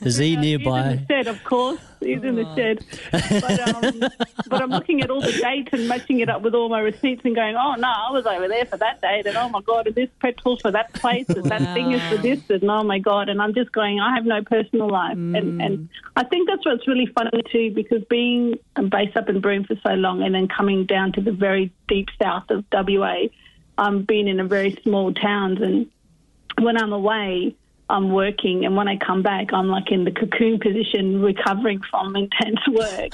is 0.00 0.16
he 0.16 0.28
He's 0.28 0.36
in 0.36 0.40
nearby 0.40 0.96
the 0.96 1.06
shed, 1.08 1.26
of 1.26 1.42
course. 1.44 1.80
He's 2.00 2.22
in 2.22 2.36
the 2.36 2.54
shed. 2.54 2.84
But, 3.10 3.84
um, 3.84 4.00
but 4.48 4.62
I'm 4.62 4.70
looking 4.70 5.02
at 5.02 5.10
all 5.10 5.20
the 5.20 5.32
dates 5.32 5.70
and 5.72 5.88
matching 5.88 6.20
it 6.20 6.28
up 6.28 6.42
with 6.42 6.54
all 6.54 6.68
my 6.68 6.80
receipts 6.80 7.22
and 7.24 7.34
going, 7.34 7.56
oh, 7.56 7.74
no, 7.74 7.88
I 7.88 8.10
was 8.12 8.26
over 8.26 8.48
there 8.48 8.66
for 8.66 8.76
that 8.76 9.00
date. 9.00 9.26
And 9.26 9.36
oh, 9.36 9.48
my 9.48 9.60
God, 9.62 9.86
and 9.86 9.96
this 9.96 10.08
petrol's 10.20 10.60
for 10.60 10.70
that 10.70 10.92
place. 10.92 11.28
And 11.28 11.44
that 11.44 11.74
thing 11.74 11.92
is 11.92 12.02
for 12.08 12.18
this. 12.18 12.40
And 12.50 12.70
oh, 12.70 12.84
my 12.84 12.98
God. 12.98 13.28
And 13.28 13.42
I'm 13.42 13.54
just 13.54 13.72
going, 13.72 14.00
I 14.00 14.14
have 14.14 14.24
no 14.24 14.42
personal 14.42 14.88
life. 14.88 15.16
And, 15.16 15.60
and 15.60 15.88
I 16.16 16.24
think 16.24 16.48
that's 16.48 16.64
what's 16.64 16.86
really 16.86 17.06
funny, 17.06 17.42
too, 17.50 17.72
because 17.74 18.04
being 18.04 18.58
based 18.90 19.16
up 19.16 19.28
in 19.28 19.40
Broome 19.40 19.64
for 19.64 19.76
so 19.84 19.94
long 19.94 20.22
and 20.22 20.34
then 20.34 20.48
coming 20.48 20.86
down 20.86 21.12
to 21.12 21.20
the 21.20 21.32
very 21.32 21.72
deep 21.88 22.08
south 22.20 22.50
of 22.50 22.64
WA, 22.72 23.24
um, 23.76 24.02
being 24.02 24.28
in 24.28 24.38
a 24.38 24.44
very 24.44 24.78
small 24.84 25.12
towns 25.12 25.60
and 25.60 25.90
when 26.60 26.76
I'm 26.76 26.92
away, 26.92 27.54
I'm 27.90 28.10
working, 28.10 28.64
and 28.64 28.76
when 28.76 28.88
I 28.88 28.96
come 28.96 29.22
back, 29.22 29.52
I'm 29.52 29.68
like 29.68 29.90
in 29.90 30.04
the 30.04 30.10
cocoon 30.10 30.60
position, 30.60 31.22
recovering 31.22 31.80
from 31.90 32.16
intense 32.16 32.60
work. 32.68 33.12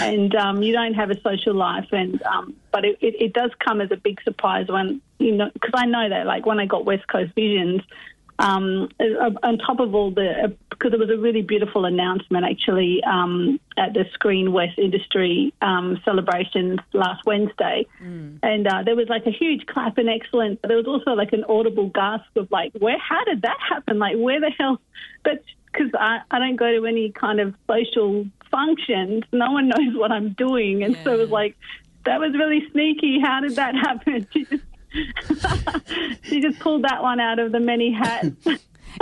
and 0.00 0.34
um, 0.34 0.62
you 0.62 0.72
don't 0.72 0.94
have 0.94 1.10
a 1.10 1.20
social 1.20 1.54
life, 1.54 1.86
and 1.92 2.20
um, 2.24 2.54
but 2.72 2.84
it, 2.84 2.98
it, 3.00 3.14
it 3.20 3.32
does 3.32 3.50
come 3.64 3.80
as 3.80 3.90
a 3.92 3.96
big 3.96 4.20
surprise 4.22 4.66
when 4.68 5.00
you 5.18 5.32
know 5.32 5.50
because 5.52 5.72
I 5.74 5.86
know 5.86 6.08
that 6.08 6.26
like 6.26 6.44
when 6.44 6.58
I 6.58 6.66
got 6.66 6.84
West 6.84 7.06
Coast 7.06 7.32
Visions, 7.34 7.82
um, 8.40 8.88
on 9.42 9.58
top 9.58 9.78
of 9.78 9.94
all 9.94 10.10
the 10.10 10.56
because 10.78 10.92
it 10.92 10.98
was 10.98 11.10
a 11.10 11.16
really 11.16 11.42
beautiful 11.42 11.84
announcement 11.84 12.44
actually 12.44 13.02
um, 13.04 13.58
at 13.76 13.94
the 13.94 14.04
Screen 14.12 14.52
West 14.52 14.78
Industry 14.78 15.52
um, 15.62 16.00
celebrations 16.04 16.80
last 16.92 17.24
Wednesday, 17.26 17.86
and 18.42 18.66
uh, 18.66 18.82
there 18.84 18.96
was 18.96 19.08
like 19.08 19.26
a 19.26 19.30
huge 19.30 19.66
clap 19.66 19.98
and 19.98 20.08
excellence. 20.08 20.58
But 20.60 20.68
there 20.68 20.76
was 20.76 20.86
also 20.86 21.12
like 21.12 21.32
an 21.32 21.44
audible 21.48 21.88
gasp 21.88 22.36
of 22.36 22.50
like, 22.50 22.72
where? 22.78 22.98
How 22.98 23.24
did 23.24 23.42
that 23.42 23.58
happen? 23.68 23.98
Like, 23.98 24.16
where 24.16 24.40
the 24.40 24.50
hell? 24.58 24.80
But 25.24 25.42
because 25.72 25.90
I, 25.98 26.20
I 26.30 26.38
don't 26.38 26.56
go 26.56 26.70
to 26.72 26.86
any 26.86 27.10
kind 27.10 27.40
of 27.40 27.54
social 27.68 28.26
functions. 28.50 29.24
No 29.32 29.52
one 29.52 29.68
knows 29.68 29.94
what 29.94 30.10
I'm 30.12 30.32
doing, 30.32 30.82
and 30.82 30.96
so 31.04 31.14
it 31.14 31.18
was 31.18 31.30
like 31.30 31.56
that 32.04 32.20
was 32.20 32.32
really 32.32 32.68
sneaky. 32.72 33.20
How 33.20 33.40
did 33.40 33.56
that 33.56 33.74
happen? 33.86 34.26
She 34.32 34.44
just 34.44 34.64
she 36.22 36.40
just 36.40 36.58
pulled 36.60 36.84
that 36.84 37.02
one 37.02 37.20
out 37.20 37.38
of 37.38 37.52
the 37.52 37.60
many 37.60 37.92
hats. 37.92 38.46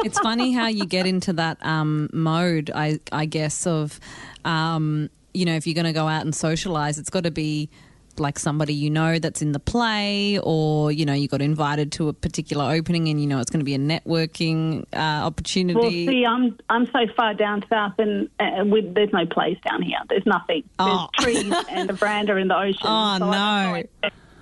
it's 0.03 0.19
funny 0.19 0.53
how 0.53 0.69
you 0.69 0.87
get 0.87 1.07
into 1.07 1.33
that 1.35 1.65
um, 1.65 2.09
mode, 2.13 2.71
I, 2.75 3.01
I 3.13 3.27
guess, 3.27 3.67
of, 3.67 4.01
um, 4.45 5.11
you 5.33 5.45
know, 5.45 5.55
if 5.55 5.67
you're 5.67 5.75
going 5.75 5.87
to 5.87 5.93
go 5.93 6.09
out 6.09 6.23
and 6.23 6.35
socialize, 6.35 6.99
it's 6.99 7.11
got 7.11 7.25
to 7.25 7.31
be 7.31 7.71
like 8.19 8.39
somebody 8.39 8.75
you 8.75 8.91
know 8.91 9.19
that's 9.19 9.43
in 9.43 9.53
the 9.53 9.59
play, 9.59 10.39
or 10.41 10.93
you 10.93 11.05
know 11.05 11.13
you 11.13 11.29
got 11.29 11.43
invited 11.43 11.93
to 11.93 12.09
a 12.09 12.13
particular 12.13 12.73
opening 12.73 13.09
and 13.09 13.21
you 13.21 13.27
know 13.27 13.39
it's 13.39 13.51
going 13.51 13.61
to 13.61 13.65
be 13.65 13.75
a 13.75 13.79
networking 13.79 14.85
uh, 14.93 15.27
opportunity? 15.27 15.79
Well, 15.79 15.91
see, 15.91 16.25
I'm 16.25 16.59
I'm 16.69 16.87
so 16.87 17.07
far 17.17 17.35
down 17.35 17.65
south, 17.69 17.95
and 17.99 18.29
uh, 18.41 18.65
with, 18.65 18.95
there's 18.95 19.13
no 19.13 19.27
place 19.27 19.59
down 19.69 19.83
here. 19.83 19.99
There's 20.09 20.27
nothing. 20.27 20.65
Oh. 20.79 21.09
There's 21.19 21.43
trees 21.43 21.55
and 21.71 21.91
a 21.91 21.93
veranda 21.93 22.37
in 22.37 22.49
the 22.49 22.57
ocean. 22.57 22.81
Oh, 22.97 23.19
so 23.19 23.31
no. 23.31 23.83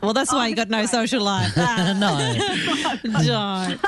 Don't 0.03 0.07
know. 0.07 0.07
well, 0.09 0.15
that's 0.15 0.33
why 0.33 0.49
you 0.49 0.55
got 0.57 0.69
no 0.69 0.87
social 0.87 1.23
life. 1.23 1.53
No, 2.03 2.37
don't. 3.25 3.81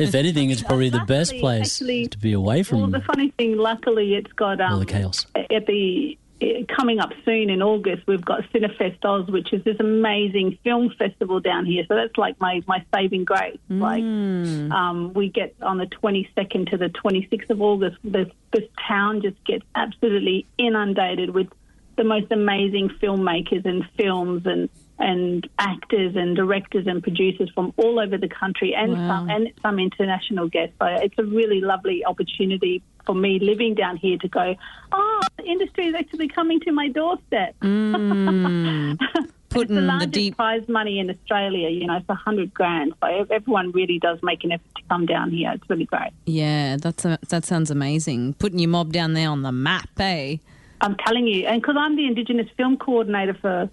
if 0.00 0.14
anything, 0.14 0.50
it's 0.50 0.62
probably 0.62 0.90
the 0.90 1.04
best 1.06 1.34
place 1.38 1.80
actually- 1.80 2.06
to 2.08 2.18
be 2.18 2.32
away 2.32 2.56
Well, 2.70 2.82
from 2.82 2.90
the 2.90 3.00
funny 3.00 3.30
thing, 3.38 3.56
luckily, 3.56 4.14
it's 4.14 4.32
got 4.32 4.60
um, 4.60 4.72
all 4.74 4.78
the 4.80 4.86
chaos. 4.86 5.26
at 5.34 5.66
the 5.66 6.18
uh, 6.42 6.46
coming 6.74 6.98
up 6.98 7.12
soon 7.24 7.50
in 7.50 7.62
August. 7.62 8.02
We've 8.06 8.24
got 8.24 8.42
Cinefest 8.52 9.04
Oz, 9.04 9.28
which 9.28 9.52
is 9.52 9.62
this 9.64 9.76
amazing 9.80 10.58
film 10.64 10.90
festival 10.98 11.40
down 11.40 11.66
here. 11.66 11.84
So 11.88 11.94
that's 11.94 12.16
like 12.16 12.38
my 12.40 12.62
my 12.66 12.84
saving 12.94 13.24
grace. 13.24 13.58
Like 13.68 14.02
um, 14.02 15.12
we 15.14 15.28
get 15.28 15.54
on 15.62 15.78
the 15.78 15.86
22nd 15.86 16.70
to 16.70 16.76
the 16.76 16.88
26th 16.88 17.50
of 17.50 17.62
August. 17.62 17.96
This 18.04 18.28
this 18.52 18.64
town 18.88 19.22
just 19.22 19.42
gets 19.44 19.64
absolutely 19.74 20.46
inundated 20.58 21.30
with 21.30 21.48
the 21.96 22.04
most 22.04 22.32
amazing 22.32 22.88
filmmakers 23.02 23.64
and 23.66 23.84
films 23.96 24.42
and 24.46 24.68
and 25.02 25.48
actors 25.58 26.14
and 26.16 26.36
directors 26.36 26.86
and 26.86 27.02
producers 27.02 27.50
from 27.54 27.72
all 27.76 27.98
over 27.98 28.16
the 28.16 28.28
country 28.28 28.74
and 28.74 28.92
Wow. 28.92 29.08
some 29.08 29.30
and 29.30 29.52
some 29.60 29.78
international 29.78 30.48
guests. 30.48 30.74
So 30.80 30.86
it's 30.86 31.18
a 31.18 31.24
really 31.24 31.60
lovely 31.60 32.04
opportunity 32.04 32.82
for 33.04 33.14
me 33.14 33.38
living 33.40 33.74
down 33.74 33.96
here 33.96 34.16
to 34.18 34.28
go, 34.28 34.54
oh, 34.92 35.20
the 35.36 35.44
industry 35.44 35.86
is 35.88 35.94
actually 35.94 36.28
coming 36.28 36.60
to 36.60 36.72
my 36.72 36.88
doorstep. 36.88 37.54
Mm. 37.60 38.98
Putting 39.50 39.74
the 39.74 39.82
the 39.82 39.86
largest 39.86 40.12
deep. 40.12 40.36
prize 40.36 40.66
money 40.66 40.98
in 40.98 41.10
Australia, 41.10 41.68
you 41.68 41.86
know, 41.86 41.96
it's 41.96 42.08
a 42.08 42.14
hundred 42.14 42.54
grand. 42.54 42.94
So 43.02 43.26
everyone 43.30 43.70
really 43.72 43.98
does 43.98 44.18
make 44.22 44.44
an 44.44 44.52
effort 44.52 44.74
to 44.76 44.82
come 44.88 45.04
down 45.04 45.30
here. 45.30 45.52
It's 45.52 45.68
really 45.68 45.84
great. 45.84 46.10
Yeah, 46.24 46.76
that's 46.80 47.04
a, 47.04 47.18
that 47.28 47.44
sounds 47.44 47.70
amazing. 47.70 48.32
Putting 48.34 48.60
your 48.60 48.70
mob 48.70 48.92
down 48.94 49.12
there 49.12 49.28
on 49.28 49.42
the 49.42 49.52
map, 49.52 49.90
eh? 49.98 50.36
I'm 50.80 50.96
telling 51.06 51.26
you, 51.26 51.46
and 51.46 51.60
because 51.60 51.76
I'm 51.78 51.96
the 51.96 52.06
Indigenous 52.06 52.48
film 52.56 52.78
coordinator 52.78 53.34
for 53.34 53.68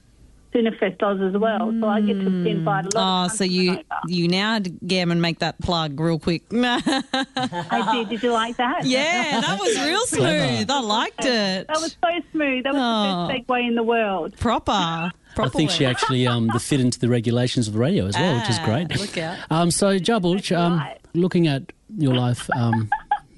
Cinefest 0.54 1.02
Oz 1.04 1.22
as 1.22 1.40
well, 1.40 1.72
so 1.80 1.88
I 1.88 2.02
get 2.02 2.16
to 2.16 2.28
invite 2.28 2.86
a 2.86 2.90
Oh, 2.96 3.00
lot. 3.00 3.26
of 3.28 3.32
so 3.34 3.44
you 3.44 3.72
over. 3.74 3.82
you 4.08 4.28
now 4.28 4.60
Gammon 4.88 5.22
make 5.22 5.40
that 5.40 5.60
plug 5.62 6.00
real 6.00 6.18
quick. 6.18 6.42
I 6.54 7.92
did. 7.94 8.10
Did 8.10 8.24
you 8.24 8.32
like 8.32 8.58
that? 8.58 8.86
yeah, 8.86 9.42
that 9.42 9.60
was 9.60 9.78
real 9.86 10.06
smooth. 10.08 10.70
I 10.70 10.80
liked 10.80 11.26
it. 11.26 11.68
That 11.68 11.78
was 11.80 11.96
so 12.04 12.10
smooth. 12.32 12.64
That 12.64 12.74
was 12.74 12.82
Oh. 12.82 13.28
the 13.28 13.34
best 13.34 13.48
segue 13.48 13.68
in 13.68 13.76
the 13.76 13.84
world. 13.84 14.36
proper. 14.38 15.12
I 15.38 15.48
think 15.50 15.70
she 15.72 15.86
actually 15.86 16.28
um, 16.28 16.48
the 16.48 16.60
fit 16.60 16.80
into 16.82 17.00
the 17.00 17.08
regulations 17.08 17.68
of 17.68 17.74
the 17.74 17.80
radio 17.80 18.08
as 18.08 18.16
well, 18.18 18.40
which 18.40 18.50
is 18.50 18.58
Ah, 18.60 18.66
great. 18.66 19.00
look 19.00 19.18
out. 19.18 19.38
Um, 19.50 19.72
so, 19.72 19.98
Jabul, 20.00 20.52
um, 20.58 20.78
right. 20.80 20.98
looking 21.14 21.48
at 21.48 21.64
your 21.98 22.14
life, 22.16 22.50
um, 22.56 22.90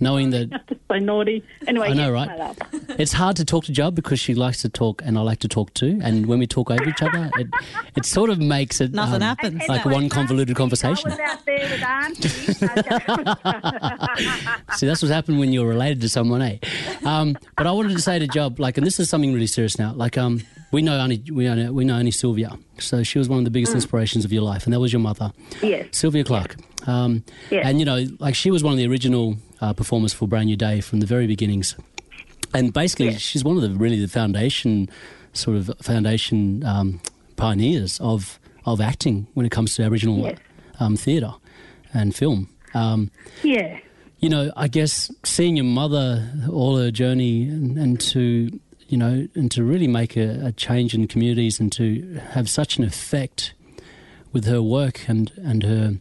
knowing 0.02 0.32
that 0.32 0.50
Just 0.68 0.82
so 0.90 0.98
naughty. 0.98 1.44
Anyway, 1.68 1.90
I 1.90 1.94
know, 1.94 2.12
right? 2.12 2.58
it's 3.00 3.14
hard 3.14 3.36
to 3.38 3.46
talk 3.46 3.64
to 3.66 3.72
Jub 3.72 3.96
because 3.96 4.20
she 4.20 4.34
likes 4.34 4.62
to 4.64 4.70
talk 4.70 5.02
and 5.06 5.18
I 5.18 5.22
like 5.22 5.40
to 5.40 5.48
talk 5.48 5.74
too. 5.74 6.00
And 6.04 6.26
when 6.26 6.40
we 6.40 6.48
talk 6.48 6.70
over 6.72 6.84
each 6.84 7.02
other, 7.02 7.30
it, 7.38 7.48
it 7.96 8.06
sort 8.06 8.30
of 8.30 8.40
makes 8.40 8.82
it 8.82 8.92
Nothing 8.94 9.16
um, 9.16 9.22
happens. 9.22 9.62
like 9.70 9.86
one 9.86 10.10
convoluted 10.10 10.56
conversation. 10.56 11.12
was 11.12 11.20
out 11.20 11.46
there 11.46 11.70
with 11.70 11.84
Auntie. 11.84 12.30
See, 14.76 14.88
that's 14.88 15.02
what 15.02 15.12
happened 15.12 15.40
when 15.40 15.54
you're 15.54 15.68
related 15.68 16.02
to 16.02 16.10
someone, 16.10 16.42
eh? 16.42 16.58
Um, 17.06 17.38
but 17.56 17.68
I 17.68 17.72
wanted 17.72 17.96
to 17.96 18.02
say 18.02 18.20
to 18.20 18.28
Jub, 18.28 18.60
like, 18.60 18.78
and 18.78 18.86
this 18.86 19.00
is 19.00 19.10
something 19.10 19.34
really 19.34 19.48
serious 19.48 19.80
now. 19.80 19.94
Like, 19.94 20.18
um, 20.18 20.42
we 20.72 20.82
know 20.82 20.98
only 21.00 21.22
we 21.32 21.46
know 21.46 21.72
we 21.74 21.84
know 21.86 21.98
only 21.98 22.12
Sylvia, 22.12 22.58
so 22.80 23.04
she 23.04 23.18
was 23.20 23.28
one 23.28 23.40
of 23.40 23.46
the 23.46 23.52
biggest 23.52 23.74
inspirations 23.74 24.24
of 24.26 24.32
your 24.32 24.44
life, 24.44 24.66
and 24.66 24.74
that 24.74 24.80
was 24.80 24.94
your 24.94 25.02
mother, 25.02 25.32
yes. 25.62 25.88
Sylvia 25.92 26.24
Clark. 26.24 26.56
Um, 26.88 27.24
Yeah. 27.50 27.68
And 27.68 27.80
you 27.80 27.86
know, 27.86 28.06
like, 28.20 28.36
she 28.36 28.52
was 28.52 28.64
one 28.64 28.74
of 28.74 28.78
the 28.78 28.88
original 28.88 29.36
uh, 29.62 29.74
performers 29.74 30.13
for 30.13 30.28
Bran 30.28 30.47
Nue 30.47 30.56
Dae 30.58 30.82
from 30.82 31.00
the 31.00 31.06
very 31.06 31.28
beginnings, 31.28 31.76
and 32.54 32.74
basically, 32.74 33.10
Yeah. 33.10 33.17
she's 33.17 33.43
one 33.43 33.56
of 33.56 33.62
the 33.63 33.69
really 33.71 34.00
the 34.02 34.08
foundation 34.08 34.89
sort 35.34 35.56
of 35.58 35.71
foundation 35.82 36.63
um, 36.65 37.00
pioneers 37.38 38.00
of 38.02 38.39
of 38.65 38.80
acting 38.82 39.28
when 39.34 39.45
it 39.45 39.52
comes 39.52 39.76
to 39.76 39.84
Aboriginal 39.84 40.19
Yes. 40.19 40.38
um, 40.80 40.95
theatre 40.97 41.34
and 41.93 42.13
film. 42.15 42.47
Um, 42.74 43.10
Yeah. 43.43 43.80
you 44.19 44.30
know, 44.30 44.52
I 44.56 44.67
guess 44.67 45.10
seeing 45.24 45.56
your 45.58 45.65
mother, 45.65 46.30
all 46.52 46.78
her 46.78 46.91
journey, 46.91 47.43
and, 47.47 47.78
and 47.78 48.00
to, 48.12 48.60
you 48.88 48.97
know, 48.97 49.28
and 49.36 49.50
to 49.52 49.63
really 49.63 49.88
make 49.88 50.15
a, 50.15 50.45
a 50.47 50.52
change 50.52 50.93
in 50.93 51.08
communities 51.08 51.60
and 51.60 51.71
to 51.74 52.19
have 52.34 52.47
such 52.50 52.78
an 52.78 52.84
effect 52.84 53.54
with 54.32 54.45
her 54.45 54.62
work 54.62 55.10
and, 55.10 55.32
and 55.43 55.63
her 55.63 55.95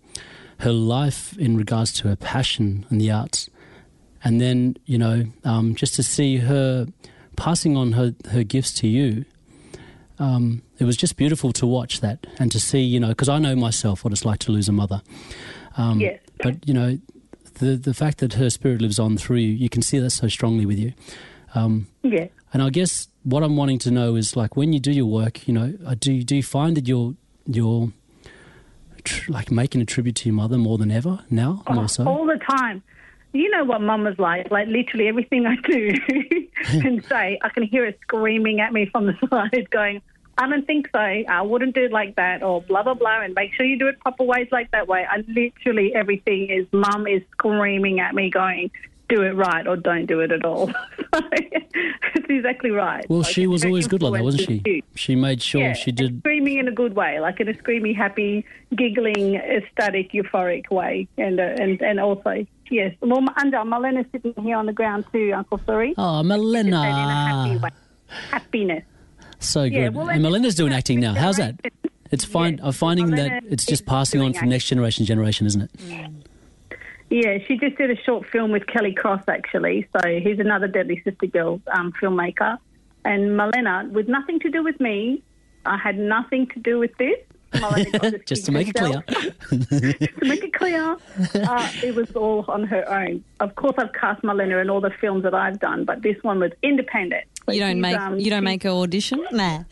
her 0.61 0.73
life 0.73 1.37
in 1.39 1.57
regards 1.57 1.93
to 1.95 2.09
her 2.09 2.17
passion 2.17 2.87
in 2.91 2.99
the 2.99 3.11
arts, 3.11 3.49
and 4.25 4.41
then 4.41 4.77
you 4.87 4.99
know, 4.99 5.25
um, 5.45 5.75
just 5.75 5.95
to 5.95 6.03
see 6.03 6.39
her 6.39 6.87
passing 7.37 7.77
on 7.77 7.93
her 7.93 8.15
her 8.31 8.43
gifts 8.45 8.73
to 8.75 8.89
you. 8.89 9.25
Um, 10.19 10.61
it 10.79 10.85
was 10.85 10.99
just 10.99 11.17
beautiful 11.17 11.51
to 11.55 11.67
watch 11.67 12.01
that 12.01 12.27
and 12.39 12.53
to 12.53 12.61
see, 12.61 12.81
you 12.81 13.01
know, 13.01 13.09
because 13.09 13.31
I 13.31 13.39
know 13.39 13.57
myself 13.57 14.05
what 14.05 14.13
it's 14.13 14.27
like 14.27 14.39
to 14.41 14.53
lose 14.53 14.69
a 14.69 14.73
mother. 14.73 15.01
Um, 15.79 16.01
Yes. 16.01 16.21
But 16.43 16.69
you 16.69 16.75
know, 16.75 16.99
the 17.55 17.77
the 17.77 17.95
fact 17.95 18.19
that 18.19 18.35
her 18.35 18.51
spirit 18.51 18.83
lives 18.83 18.99
on 18.99 19.17
through 19.17 19.39
you, 19.39 19.53
you 19.53 19.69
can 19.71 19.81
see 19.83 19.99
that 19.99 20.11
so 20.11 20.29
strongly 20.29 20.67
with 20.67 20.79
you. 20.79 20.93
Um, 21.55 21.87
Yeah. 22.03 22.29
and 22.53 22.63
I 22.63 22.69
guess 22.71 23.09
what 23.23 23.43
I'm 23.43 23.57
wanting 23.57 23.79
to 23.81 23.91
know 23.91 24.15
is 24.17 24.37
like 24.37 24.57
when 24.57 24.73
you 24.75 24.81
do 24.81 24.91
your 24.93 25.07
work, 25.07 25.47
you 25.49 25.55
know, 25.55 25.73
uh, 25.87 25.95
do 25.99 26.23
do 26.23 26.37
you 26.37 26.43
find 26.43 26.77
that 26.77 26.87
you're 26.87 27.15
you're 27.47 27.91
tr- 29.05 29.31
like 29.31 29.51
making 29.51 29.81
a 29.81 29.85
tribute 29.85 30.17
to 30.17 30.29
your 30.29 30.37
mother 30.37 30.59
more 30.59 30.79
than 30.79 30.91
ever 30.91 31.21
now, 31.31 31.63
oh, 31.67 31.75
more 31.75 31.89
so? 31.89 32.07
All 32.07 32.27
the 32.27 32.39
time. 32.39 32.83
You 33.33 33.49
know 33.51 33.65
what 33.65 33.81
mum 33.81 34.05
was 34.05 34.19
like. 34.19 34.51
Like 34.51 34.67
literally 34.67 35.07
everything 35.07 35.47
I 35.47 35.57
do 35.65 35.95
and 36.85 37.05
say, 37.05 37.39
I 37.43 37.49
can 37.51 37.63
hear 37.63 37.85
her 37.85 37.95
screaming 38.03 38.61
at 38.61 38.73
me 38.73 38.87
from 38.87 39.07
the 39.07 39.15
side, 39.31 39.71
going, 39.71 40.03
"I 40.37 40.49
don't 40.49 40.67
think 40.67 40.89
so. 40.91 40.99
I 40.99 41.43
wouldn't 41.43 41.75
do 41.75 41.85
it 41.85 41.93
like 41.93 42.17
that," 42.17 42.43
or 42.43 42.63
blah 42.63 42.83
blah 42.83 42.95
blah. 42.95 43.23
And 43.23 43.35
make 43.35 43.55
sure 43.55 43.65
you 43.65 43.79
do 43.79 43.87
it 43.87 44.01
proper 44.01 44.25
ways 44.25 44.49
like 44.51 44.73
that 44.73 44.89
way. 44.89 45.07
I 45.09 45.23
literally 45.29 45.95
everything 45.95 46.51
is 46.51 46.67
mum 46.73 47.07
is 47.07 47.23
screaming 47.33 48.01
at 48.01 48.15
me, 48.17 48.31
going, 48.31 48.73
"Do 49.11 49.23
it 49.23 49.35
right 49.37 49.67
or 49.67 49.77
don't 49.77 50.07
do 50.07 50.21
it 50.21 50.33
at 50.33 50.45
all." 50.45 50.71
it's 52.15 52.27
exactly 52.29 52.71
right. 52.71 53.05
Well, 53.09 53.21
Like, 53.21 53.33
she 53.33 53.47
was 53.47 53.65
always 53.65 53.87
good 53.87 54.03
like 54.03 54.15
that, 54.15 54.25
wasn't 54.25 54.45
she? 54.47 54.63
huge. 54.65 54.85
She 54.95 55.15
made 55.17 55.43
sure 55.43 55.61
Yeah, 55.63 55.73
she 55.75 55.93
did. 55.93 56.21
screaming 56.21 56.59
in 56.59 56.69
a 56.69 56.73
good 56.73 56.95
way, 56.95 57.21
like 57.21 57.41
in 57.41 57.49
a 57.49 57.53
screamy, 57.55 57.95
happy, 57.95 58.45
giggling, 58.75 59.35
ecstatic, 59.37 60.13
euphoric 60.13 60.71
way, 60.71 61.07
and 61.19 61.39
uh, 61.41 61.43
and 61.59 61.81
and 61.83 62.01
also 62.01 62.47
yes. 62.71 62.95
Well, 63.01 63.25
under 63.37 63.65
Malena's 63.65 64.07
sitting 64.13 64.35
here 64.43 64.57
on 64.57 64.67
the 64.67 64.73
ground 64.73 65.05
too, 65.13 65.33
Uncle 65.35 65.61
Sorry. 65.67 65.95
Oh, 65.99 66.21
In 66.21 66.31
a 66.31 66.93
happy 66.93 67.57
way, 67.59 67.71
happiness. 68.31 68.85
so 69.39 69.65
good. 69.65 69.73
Yeah, 69.73 69.89
well, 69.91 70.09
and 70.11 70.23
Melinda's 70.23 70.55
doing 70.55 70.73
acting 70.73 71.01
now. 71.01 71.15
How's 71.15 71.37
that? 71.37 71.61
It's 72.11 72.25
fine. 72.25 72.55
Yes, 72.57 72.67
I'm 72.67 72.73
finding 72.73 73.11
that 73.11 73.45
it's 73.49 73.65
just 73.65 73.87
passing 73.87 74.21
on 74.21 74.33
from 74.35 74.49
next 74.49 74.67
generation 74.67 75.05
to 75.05 75.09
generation, 75.09 75.47
isn't 75.47 75.63
it? 75.63 75.71
Yeah, 77.11 77.39
she 77.47 77.59
just 77.59 77.77
did 77.77 77.91
a 77.91 78.01
short 78.03 78.27
film 78.29 78.53
with 78.53 78.67
Kelly 78.69 78.95
Cross 78.95 79.25
actually. 79.29 79.89
So 79.93 80.09
he's 80.09 80.39
another 80.39 80.69
Deadly 80.69 81.03
Sister 81.05 81.27
Girl 81.27 81.61
um, 81.73 81.93
filmmaker, 82.01 82.57
and 83.05 83.37
Malena, 83.37 83.89
with 83.91 84.09
nothing 84.09 84.39
to 84.41 84.51
do 84.51 84.63
with 84.63 84.79
me, 84.81 85.23
I 85.67 85.77
had 85.77 85.99
nothing 85.99 86.47
to 86.49 86.61
do 86.61 86.79
with 86.79 86.97
this. 86.99 87.19
Malena 87.61 87.99
got 87.99 88.15
Just 88.27 88.47
to 88.47 88.53
make 88.53 88.69
it 88.69 88.77
clear. 88.77 89.03
to 89.03 90.09
make 90.23 90.45
it 90.45 90.55
clear, 90.55 90.97
uh, 91.35 91.73
it 91.83 91.97
was 91.97 92.11
all 92.13 92.45
on 92.47 92.63
her 92.65 92.89
own. 92.89 93.25
Of 93.41 93.57
course, 93.57 93.75
I've 93.79 93.93
cast 93.93 94.23
Malena 94.23 94.59
in 94.59 94.71
all 94.71 94.81
the 94.81 94.93
films 95.01 95.25
that 95.25 95.35
I've 95.35 95.59
done, 95.59 95.85
but 95.85 96.03
this 96.03 96.17
one 96.23 96.39
was 96.39 96.53
independent. 96.63 97.25
So 97.47 97.53
You 97.53 97.61
don't 97.61 97.81
make 97.81 97.99
um, 97.99 98.21
you 98.21 98.31
don't 98.31 98.45
make 98.45 98.63
her 98.63 98.71
audition. 98.71 99.25
Nah. 99.33 99.65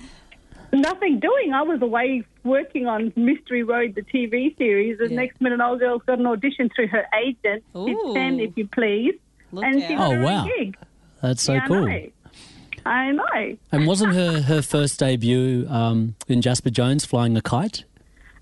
nothing 0.72 1.20
doing. 1.20 1.52
I 1.52 1.62
was 1.62 1.80
away 1.82 2.24
working 2.48 2.86
on 2.86 3.12
Mystery 3.16 3.62
Road, 3.62 3.94
the 3.94 4.02
TV 4.02 4.56
series. 4.56 4.98
and 5.00 5.10
Yeah. 5.10 5.16
next 5.16 5.40
minute, 5.40 5.60
old 5.60 5.80
girl's 5.80 6.02
got 6.06 6.18
an 6.18 6.26
audition 6.26 6.68
through 6.74 6.88
her 6.88 7.06
agent. 7.24 7.62
Did 7.74 7.96
Ooh. 7.96 8.14
ten, 8.14 8.40
if 8.40 8.56
you 8.56 8.66
please, 8.68 9.14
Look 9.52 9.64
and 9.64 9.80
she 9.82 9.94
out. 9.94 9.98
got 9.98 10.08
Oh, 10.08 10.14
her 10.16 10.22
wow. 10.24 10.48
gig. 10.58 10.76
That's 11.22 11.42
so 11.42 11.54
Yeah, 11.54 11.66
cool. 11.66 11.84
I 11.88 12.00
know. 12.00 12.08
I 12.86 13.12
know. 13.12 13.56
And 13.72 13.86
wasn't 13.86 14.14
her, 14.14 14.40
her 14.42 14.62
first 14.62 14.98
debut 15.00 15.66
um, 15.68 16.14
in 16.26 16.40
Jasper 16.40 16.70
Jones 16.70 17.04
flying 17.04 17.36
a 17.36 17.42
kite? 17.42 17.84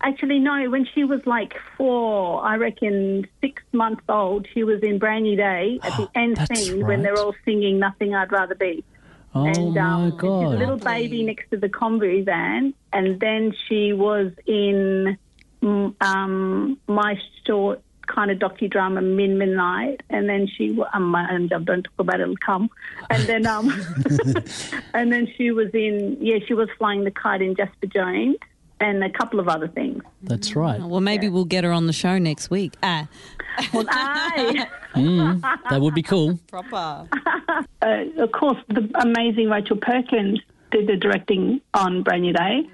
Actually, 0.03 0.39
no. 0.39 0.69
When 0.71 0.87
she 0.95 1.05
was 1.05 1.21
like 1.27 1.55
four, 1.77 2.45
I 2.45 2.57
reckon 2.57 3.27
six 3.41 3.63
months 3.73 4.03
old, 4.09 4.47
she 4.53 4.63
was 4.63 4.81
in 4.83 4.99
Bran 4.99 5.23
Nue 5.23 5.37
Dae 5.37 5.81
at 5.83 5.97
the 5.97 6.09
end 6.15 6.37
That's 6.37 6.65
scene 6.67 6.87
when 6.87 7.03
they're 7.03 7.19
all 7.19 7.35
singing 7.45 7.79
"Nothing 7.79 8.15
I'd 8.15 8.31
Rather 8.31 8.55
Be." 8.55 8.85
Oh 9.37 9.47
and 9.47 9.75
my 9.75 9.81
um, 9.81 10.03
and 10.05 10.13
she's 10.15 10.23
a 10.23 10.59
little 10.59 10.79
baby 10.79 11.23
next 11.23 11.51
to 11.51 11.59
the 11.59 11.69
convoy 11.69 12.25
van, 12.25 12.73
and 12.93 13.21
then 13.21 13.55
she 13.67 13.93
was 13.93 14.33
in 14.47 15.19
um, 15.63 16.79
my 16.87 17.21
short 17.47 17.83
kind 18.07 18.31
of 18.31 18.39
docudrama 18.39 19.03
Min 19.03 19.37
Midnight, 19.37 20.03
and 20.09 20.29
then 20.29 20.47
she 20.47 20.79
um, 20.95 21.15
and 21.15 21.53
I 21.53 21.59
don't 21.59 21.83
talk 21.83 21.99
about 21.99 22.21
it, 22.21 22.23
it'll 22.23 22.37
come, 22.39 22.71
and 23.11 23.23
then 23.25 23.47
um, 23.47 23.69
and 24.95 25.13
then 25.13 25.29
she 25.37 25.51
was 25.51 25.69
in 25.75 26.17
yeah 26.21 26.39
she 26.47 26.55
was 26.55 26.69
flying 26.79 27.05
the 27.05 27.11
kite 27.11 27.43
in 27.43 27.55
Jasper 27.55 27.87
Jones 27.87 28.37
and 28.81 29.03
a 29.03 29.11
couple 29.11 29.41
of 29.41 29.49
other 29.49 29.69
things. 29.69 30.03
That's 30.23 30.55
right. 30.57 30.81
Well, 30.81 31.01
maybe 31.01 31.29
we'll 31.29 31.45
get 31.47 31.65
her 31.65 31.73
on 31.73 31.87
the 31.87 31.93
show 31.93 32.19
next 32.19 32.51
week. 32.51 32.75
Ah, 32.83 33.09
Well, 33.73 33.87
aye. 33.89 34.67
That 35.71 35.81
would 35.81 35.95
be 35.95 36.03
cool. 36.03 36.39
proper. 36.49 37.09
uh, 37.83 38.05
of 38.19 38.33
course, 38.33 38.59
the 38.69 38.91
amazing 39.01 39.51
Rachel 39.51 39.77
Perkins 39.77 40.41
did 40.71 40.87
the 40.87 40.97
directing 40.97 41.61
on 41.75 42.03
Bran 42.03 42.23
Nue 42.23 42.33
Dae, 42.33 42.69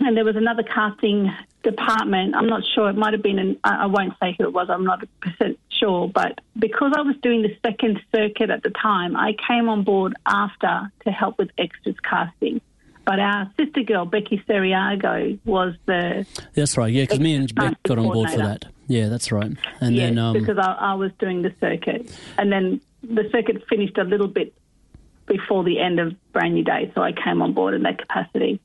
and 0.00 0.16
there 0.16 0.24
was 0.24 0.36
another 0.36 0.62
casting 0.62 1.30
department. 1.62 2.34
I'm 2.34 2.46
not 2.46 2.62
sure. 2.74 2.88
It 2.90 2.96
might 2.96 3.12
have 3.12 3.22
been. 3.22 3.38
An, 3.38 3.58
I 3.64 3.84
I 3.84 3.86
won't 3.86 4.14
say 4.22 4.34
who 4.38 4.44
it 4.44 4.52
was. 4.52 4.68
I'm 4.70 4.84
not 4.84 5.04
percent 5.20 5.58
sure. 5.68 6.08
But 6.08 6.40
because 6.58 6.92
I 6.96 7.02
was 7.02 7.16
doing 7.22 7.42
the 7.42 7.56
second 7.64 8.00
circuit 8.14 8.50
at 8.50 8.62
the 8.62 8.70
time, 8.70 9.16
I 9.16 9.34
came 9.48 9.68
on 9.68 9.84
board 9.84 10.14
after 10.26 10.90
to 11.04 11.10
help 11.10 11.38
with 11.38 11.50
extras 11.58 11.96
casting. 12.02 12.60
But 13.06 13.20
our 13.20 13.48
sister 13.56 13.82
girl 13.84 14.04
Becky 14.04 14.42
Seriago 14.48 15.38
was 15.44 15.74
the 15.86 16.26
That's 16.54 16.76
right. 16.76 16.92
Yeah, 16.92 17.04
because 17.04 17.20
me 17.20 17.34
and 17.34 17.54
Beck 17.54 17.80
got 17.84 17.98
on 17.98 18.04
board 18.12 18.30
for 18.30 18.38
that. 18.38 18.64
Yeah, 18.88 19.08
that's 19.08 19.30
right. 19.32 19.52
And 19.80 19.94
yes, 19.96 20.10
then 20.10 20.18
um, 20.18 20.32
because 20.34 20.58
I, 20.58 20.72
I 20.72 20.94
was 20.94 21.12
doing 21.18 21.42
the 21.42 21.52
circuit, 21.60 22.10
and 22.36 22.50
then 22.52 22.80
the 23.02 23.28
circuit 23.32 23.62
finished 23.68 23.96
a 23.98 24.04
little 24.04 24.28
bit 24.28 24.52
before 25.26 25.64
the 25.64 25.80
end 25.80 25.98
of 26.00 26.14
Bran 26.32 26.54
Nue 26.54 26.62
Dae, 26.64 26.90
so 26.94 27.02
I 27.02 27.12
came 27.12 27.42
on 27.42 27.52
board 27.52 27.74
in 27.74 27.82
that 27.82 27.98
capacity. 27.98 28.60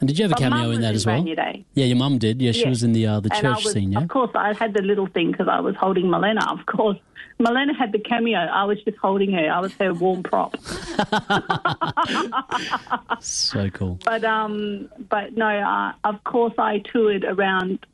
and 0.00 0.08
did 0.08 0.18
you 0.18 0.24
have 0.24 0.32
a 0.32 0.34
But 0.34 0.40
cameo 0.40 0.70
in 0.70 0.80
that 0.80 0.94
as 0.94 1.06
well? 1.06 1.16
Bran 1.16 1.24
Nue 1.24 1.36
Dae. 1.36 1.64
Yeah, 1.74 1.84
your 1.86 1.96
mum 1.96 2.18
did. 2.18 2.42
Yeah, 2.42 2.50
she 2.52 2.62
Yeah. 2.62 2.68
was 2.68 2.82
in 2.82 2.92
the 2.92 3.06
uh, 3.06 3.20
the 3.20 3.32
And 3.32 3.42
church 3.42 3.64
was, 3.64 3.72
scene. 3.72 3.92
Yeah. 3.92 4.00
Of 4.00 4.08
course, 4.08 4.30
I 4.34 4.54
had 4.54 4.74
the 4.74 4.82
little 4.82 5.06
thing 5.06 5.30
because 5.30 5.46
I 5.48 5.60
was 5.60 5.76
holding 5.76 6.10
Milena. 6.10 6.44
Of 6.52 6.66
course, 6.66 6.98
Milena 7.38 7.74
had 7.74 7.92
the 7.92 7.98
cameo. 7.98 8.38
I 8.38 8.64
was 8.64 8.82
just 8.82 8.96
holding 8.98 9.32
her. 9.32 9.50
I 9.50 9.60
was 9.60 9.72
her 9.74 9.92
warm 9.92 10.22
prop. 10.22 10.56
So 13.20 13.70
cool. 13.70 13.98
But 14.04 14.24
um, 14.24 14.90
but 15.08 15.36
no, 15.36 15.46
uh, 15.46 15.92
of 16.04 16.22
course, 16.24 16.54
I 16.58 16.78
toured 16.78 17.24
around 17.24 17.86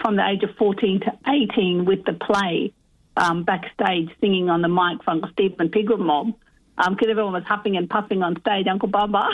from 0.00 0.16
the 0.16 0.26
age 0.26 0.42
of 0.42 0.54
fourteen 0.56 1.00
to 1.00 1.12
eighteen 1.26 1.84
with 1.84 2.04
the 2.04 2.12
play 2.12 2.72
um, 3.16 3.42
backstage, 3.42 4.10
singing 4.20 4.48
on 4.50 4.62
the 4.62 4.68
mic 4.68 5.02
from 5.02 5.24
Stephen 5.32 5.68
Pigram 5.68 6.00
mob 6.00 6.34
because 6.90 7.08
everyone 7.08 7.32
was 7.32 7.44
huffing 7.44 7.76
and 7.76 7.90
puffing 7.90 8.22
on 8.22 8.38
stage, 8.40 8.66
Uncle 8.68 8.88
Bubba. 8.88 9.28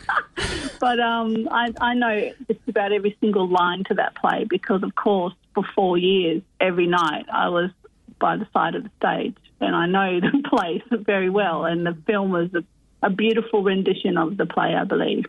but 0.80 1.00
um, 1.00 1.48
I, 1.50 1.72
I 1.80 1.94
know 1.94 2.30
just 2.46 2.60
about 2.68 2.92
every 2.92 3.16
single 3.20 3.48
line 3.48 3.84
to 3.84 3.94
that 3.94 4.14
play 4.16 4.44
because, 4.44 4.82
of 4.82 4.94
course, 4.94 5.34
for 5.54 5.64
four 5.74 5.96
years, 5.96 6.42
every 6.60 6.86
night 6.86 7.24
I 7.32 7.48
was 7.48 7.70
by 8.18 8.36
the 8.36 8.46
side 8.52 8.74
of 8.74 8.84
the 8.84 8.90
stage, 8.98 9.36
and 9.60 9.74
I 9.74 9.86
know 9.86 10.20
the 10.20 10.42
play 10.48 10.82
very 10.90 11.30
well. 11.30 11.64
And 11.64 11.86
the 11.86 11.96
film 12.06 12.30
was 12.30 12.50
a, 12.54 12.62
a 13.06 13.10
beautiful 13.10 13.62
rendition 13.62 14.16
of 14.16 14.36
the 14.36 14.46
play, 14.46 14.74
I 14.74 14.84
believe. 14.84 15.26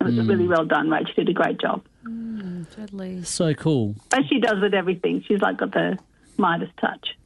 It 0.00 0.04
was 0.04 0.26
really 0.28 0.46
well 0.46 0.66
done, 0.66 0.88
Rach. 0.88 1.06
She 1.08 1.14
did 1.14 1.28
a 1.30 1.32
great 1.32 1.58
job. 1.58 1.82
Deadly. 2.76 3.22
So 3.24 3.54
cool. 3.54 3.94
As 4.12 4.26
she 4.26 4.38
does 4.38 4.60
with 4.60 4.74
everything. 4.74 5.22
She's 5.26 5.40
like 5.40 5.56
got 5.58 5.72
the 5.72 5.98
Midas 6.36 6.68
touch. 6.78 7.16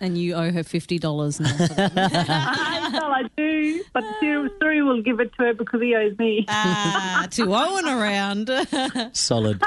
And 0.00 0.16
you 0.16 0.34
owe 0.34 0.50
her 0.52 0.62
fifty 0.62 0.98
dollars 0.98 1.38
now. 1.40 1.54
For 1.56 1.66
that. 1.74 1.92
I 1.96 2.88
know 2.90 3.10
I 3.10 3.22
do, 3.36 3.84
but 3.92 4.04
Siri 4.20 4.48
Siri 4.60 4.82
will 4.82 5.02
give 5.02 5.20
it 5.20 5.32
to 5.34 5.42
her 5.44 5.54
because 5.54 5.82
he 5.82 5.94
owes 5.96 6.16
me. 6.18 6.46
ah, 6.48 7.26
to 7.32 7.52
Owen 7.54 7.86
around. 7.86 8.50
Solid. 9.12 9.60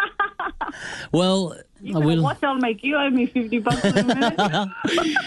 well, 1.12 1.56
You 1.82 1.96
I 1.96 2.00
will. 2.06 2.22
watch, 2.24 2.44
I'll 2.44 2.56
make 2.56 2.84
you 2.84 2.96
owe 2.96 3.10
me 3.10 3.26
50 3.26 3.60
bucks 3.60 3.84
in 3.86 3.98
a 3.98 4.04
minute. 4.04 4.70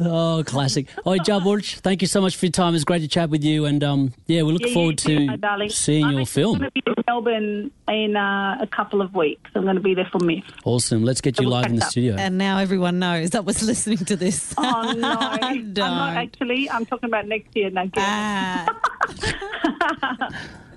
Oh, 0.00 0.44
classic. 0.46 0.86
Oh, 1.04 1.14
Jaburj, 1.18 1.80
thank 1.80 2.02
you 2.02 2.06
so 2.06 2.20
much 2.20 2.36
for 2.36 2.46
your 2.46 2.52
time. 2.52 2.72
It's 2.76 2.84
great 2.84 3.00
to 3.00 3.08
chat 3.08 3.30
with 3.30 3.42
you, 3.42 3.64
and 3.64 3.82
um, 3.82 4.14
yeah, 4.28 4.42
we 4.42 4.52
look 4.52 4.64
Yeah, 4.64 4.72
forward 4.72 4.96
to 4.98 5.36
darling. 5.38 5.70
seeing 5.70 6.04
I'm 6.04 6.12
your 6.12 6.20
actually 6.20 6.40
film. 6.42 6.58
going 6.58 6.70
to 6.70 6.72
be 6.72 6.82
in 6.86 6.94
Melbourne 7.08 7.70
in 7.88 8.16
uh, 8.16 8.58
a 8.60 8.66
couple 8.68 9.02
of 9.02 9.12
weeks. 9.16 9.50
I'm 9.56 9.64
going 9.64 9.74
to 9.74 9.82
be 9.82 9.94
there 9.94 10.08
for 10.12 10.20
me. 10.20 10.44
Awesome. 10.64 11.02
Let's 11.02 11.20
get 11.20 11.40
you 11.40 11.48
We'll 11.48 11.56
live 11.58 11.66
in 11.66 11.74
the 11.74 11.82
up. 11.84 11.90
studio. 11.90 12.14
and 12.16 12.38
now 12.38 12.58
everyone 12.58 13.00
knows 13.00 13.30
that 13.30 13.44
was 13.44 13.60
listening 13.64 13.98
to 14.04 14.14
this. 14.14 14.54
Oh, 14.56 14.92
no. 14.96 15.16
I'm 15.18 15.72
Don't. 15.72 15.84
actually. 16.16 16.70
I'm 16.70 16.86
talking 16.86 17.08
about 17.08 17.26
next 17.26 17.56
year. 17.56 17.68
Now, 17.70 17.86
get. 17.86 18.04
Ah, 18.06 18.68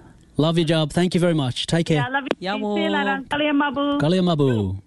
Love 0.42 0.58
your 0.58 0.66
job. 0.66 0.92
Thank 0.92 1.14
you 1.14 1.20
very 1.20 1.36
much. 1.36 1.68
Take 1.68 1.86
care. 1.86 1.98
Yeah, 1.98 2.08
I 2.08 2.10
love 2.10 2.24
you. 2.40 2.50
Yawo. 2.50 2.76
See 2.76 2.84
you 2.84 2.90
later. 2.90 3.22
Kalia 3.30 3.54
Mabu. 3.54 4.00
Galia 4.02 4.24
Mabu. 4.24 4.82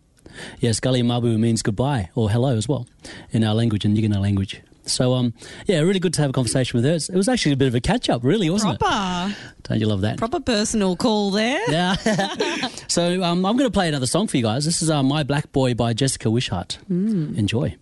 Yes, 0.59 0.81
Galia 0.81 1.05
Mabu 1.05 1.39
means 1.39 1.63
goodbye 1.63 2.11
or 2.17 2.29
hello 2.29 2.57
as 2.57 2.69
well 2.69 2.89
in 3.31 3.45
our 3.45 3.55
language, 3.55 3.85
in 3.85 3.95
Yigana 3.95 4.21
language. 4.21 4.61
So, 4.85 5.15
um, 5.15 5.33
yeah, 5.67 5.79
really 5.79 6.01
good 6.01 6.13
to 6.15 6.23
have 6.23 6.31
a 6.31 6.33
conversation 6.33 6.77
with 6.77 6.85
her. 6.85 6.95
It 6.95 7.17
was 7.17 7.29
actually 7.29 7.53
a 7.53 7.57
bit 7.57 7.69
of 7.69 7.75
a 7.77 7.81
catch 7.81 8.11
up, 8.11 8.25
really, 8.25 8.51
wasn't 8.51 8.75
it? 8.75 8.81
proper, 8.81 9.31
it? 9.31 9.63
Don't 9.63 9.79
you 9.79 9.87
love 9.87 10.01
that? 10.01 10.19
proper 10.19 10.41
personal 10.41 10.97
call 10.97 11.31
there. 11.31 11.61
Yeah. 11.69 11.95
so 12.89 13.23
um, 13.23 13.47
I'm 13.47 13.57
going 13.57 13.71
to 13.71 13.73
play 13.73 13.87
another 13.89 14.09
song 14.09 14.27
for 14.27 14.37
you 14.37 14.43
guys. 14.43 14.65
This 14.65 14.83
is 14.83 14.91
uh, 14.91 15.05
My 15.05 15.23
Black 15.23 15.53
Boy 15.53 15.75
by 15.75 15.93
Jessica 15.93 16.31
Wishart. 16.31 16.79
Enjoy. 16.91 17.77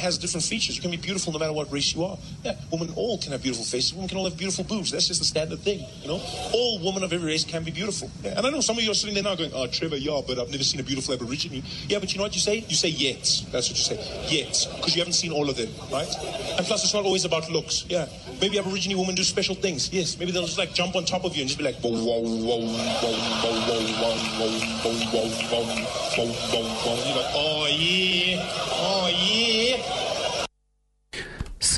Has 0.00 0.18
different 0.18 0.44
features. 0.44 0.76
You 0.76 0.82
can 0.82 0.90
be 0.90 0.96
beautiful 0.96 1.32
no 1.32 1.38
matter 1.38 1.52
what 1.52 1.70
race 1.72 1.94
you 1.94 2.04
are. 2.04 2.18
Yeah, 2.44 2.56
women 2.72 2.92
all 2.96 3.18
can 3.18 3.32
have 3.32 3.42
beautiful 3.42 3.64
faces. 3.64 3.94
Women 3.94 4.08
can 4.08 4.18
all 4.18 4.24
have 4.24 4.36
beautiful 4.36 4.64
boobs. 4.64 4.90
That's 4.90 5.06
just 5.06 5.20
a 5.20 5.24
standard 5.24 5.60
thing, 5.60 5.84
you 6.02 6.08
know. 6.08 6.20
All 6.52 6.78
women 6.84 7.02
of 7.02 7.12
every 7.12 7.26
race 7.26 7.44
can 7.44 7.62
be 7.64 7.70
beautiful. 7.70 8.10
Yeah, 8.22 8.36
and 8.36 8.46
I 8.46 8.50
know 8.50 8.60
some 8.60 8.76
of 8.76 8.82
you 8.82 8.90
are 8.90 8.94
sitting 8.94 9.14
there 9.14 9.22
now 9.22 9.34
going, 9.36 9.52
"Oh, 9.54 9.66
Trevor, 9.66 9.96
yeah, 9.96 10.20
but 10.26 10.38
I've 10.38 10.50
never 10.50 10.64
seen 10.64 10.80
a 10.80 10.82
beautiful 10.82 11.14
Aborigine." 11.14 11.62
Yeah, 11.88 11.98
but 11.98 12.12
you 12.12 12.18
know 12.18 12.24
what 12.24 12.34
you 12.34 12.40
say? 12.40 12.64
You 12.68 12.76
say 12.76 12.88
yet. 12.88 13.22
That's 13.52 13.68
what 13.68 13.78
you 13.78 13.84
say. 13.84 13.98
Yet, 14.28 14.66
because 14.76 14.94
you 14.96 15.00
haven't 15.00 15.14
seen 15.14 15.32
all 15.32 15.48
of 15.48 15.56
them, 15.56 15.68
right? 15.92 16.08
And 16.56 16.66
plus, 16.66 16.84
it's 16.84 16.94
not 16.94 17.04
always 17.04 17.24
about 17.24 17.50
looks. 17.50 17.84
Yeah, 17.88 18.06
maybe 18.40 18.58
Aborigine 18.58 18.96
women 18.98 19.14
do 19.14 19.24
special 19.24 19.54
things. 19.54 19.92
Yes, 19.92 20.18
maybe 20.18 20.32
they'll 20.32 20.46
just 20.46 20.58
like 20.58 20.74
jump 20.74 20.96
on 20.96 21.04
top 21.04 21.24
of 21.24 21.36
you 21.36 21.42
and 21.42 21.48
just 21.48 21.58
be 21.58 21.64
like, 21.64 21.76
"Whoa, 21.80 21.90
whoa, 21.90 22.20
whoa, 22.20 22.60
whoa, 22.60 23.14
whoa, 23.40 23.60
whoa, 23.60 23.60
whoa, 23.68 24.16
whoa, 24.40 24.40
whoa, 24.40 24.90
whoa, 25.10 25.10
whoa, 25.12 25.30
whoa, 25.50 25.66
whoa, 26.16 26.26
whoa, 26.26 26.64
whoa." 26.84 26.96
You're 27.06 27.16
like, 27.16 27.32
"Oh 27.34 27.50
yeah, 27.50 27.60
oh 27.60 27.66
yeah." 27.66 28.69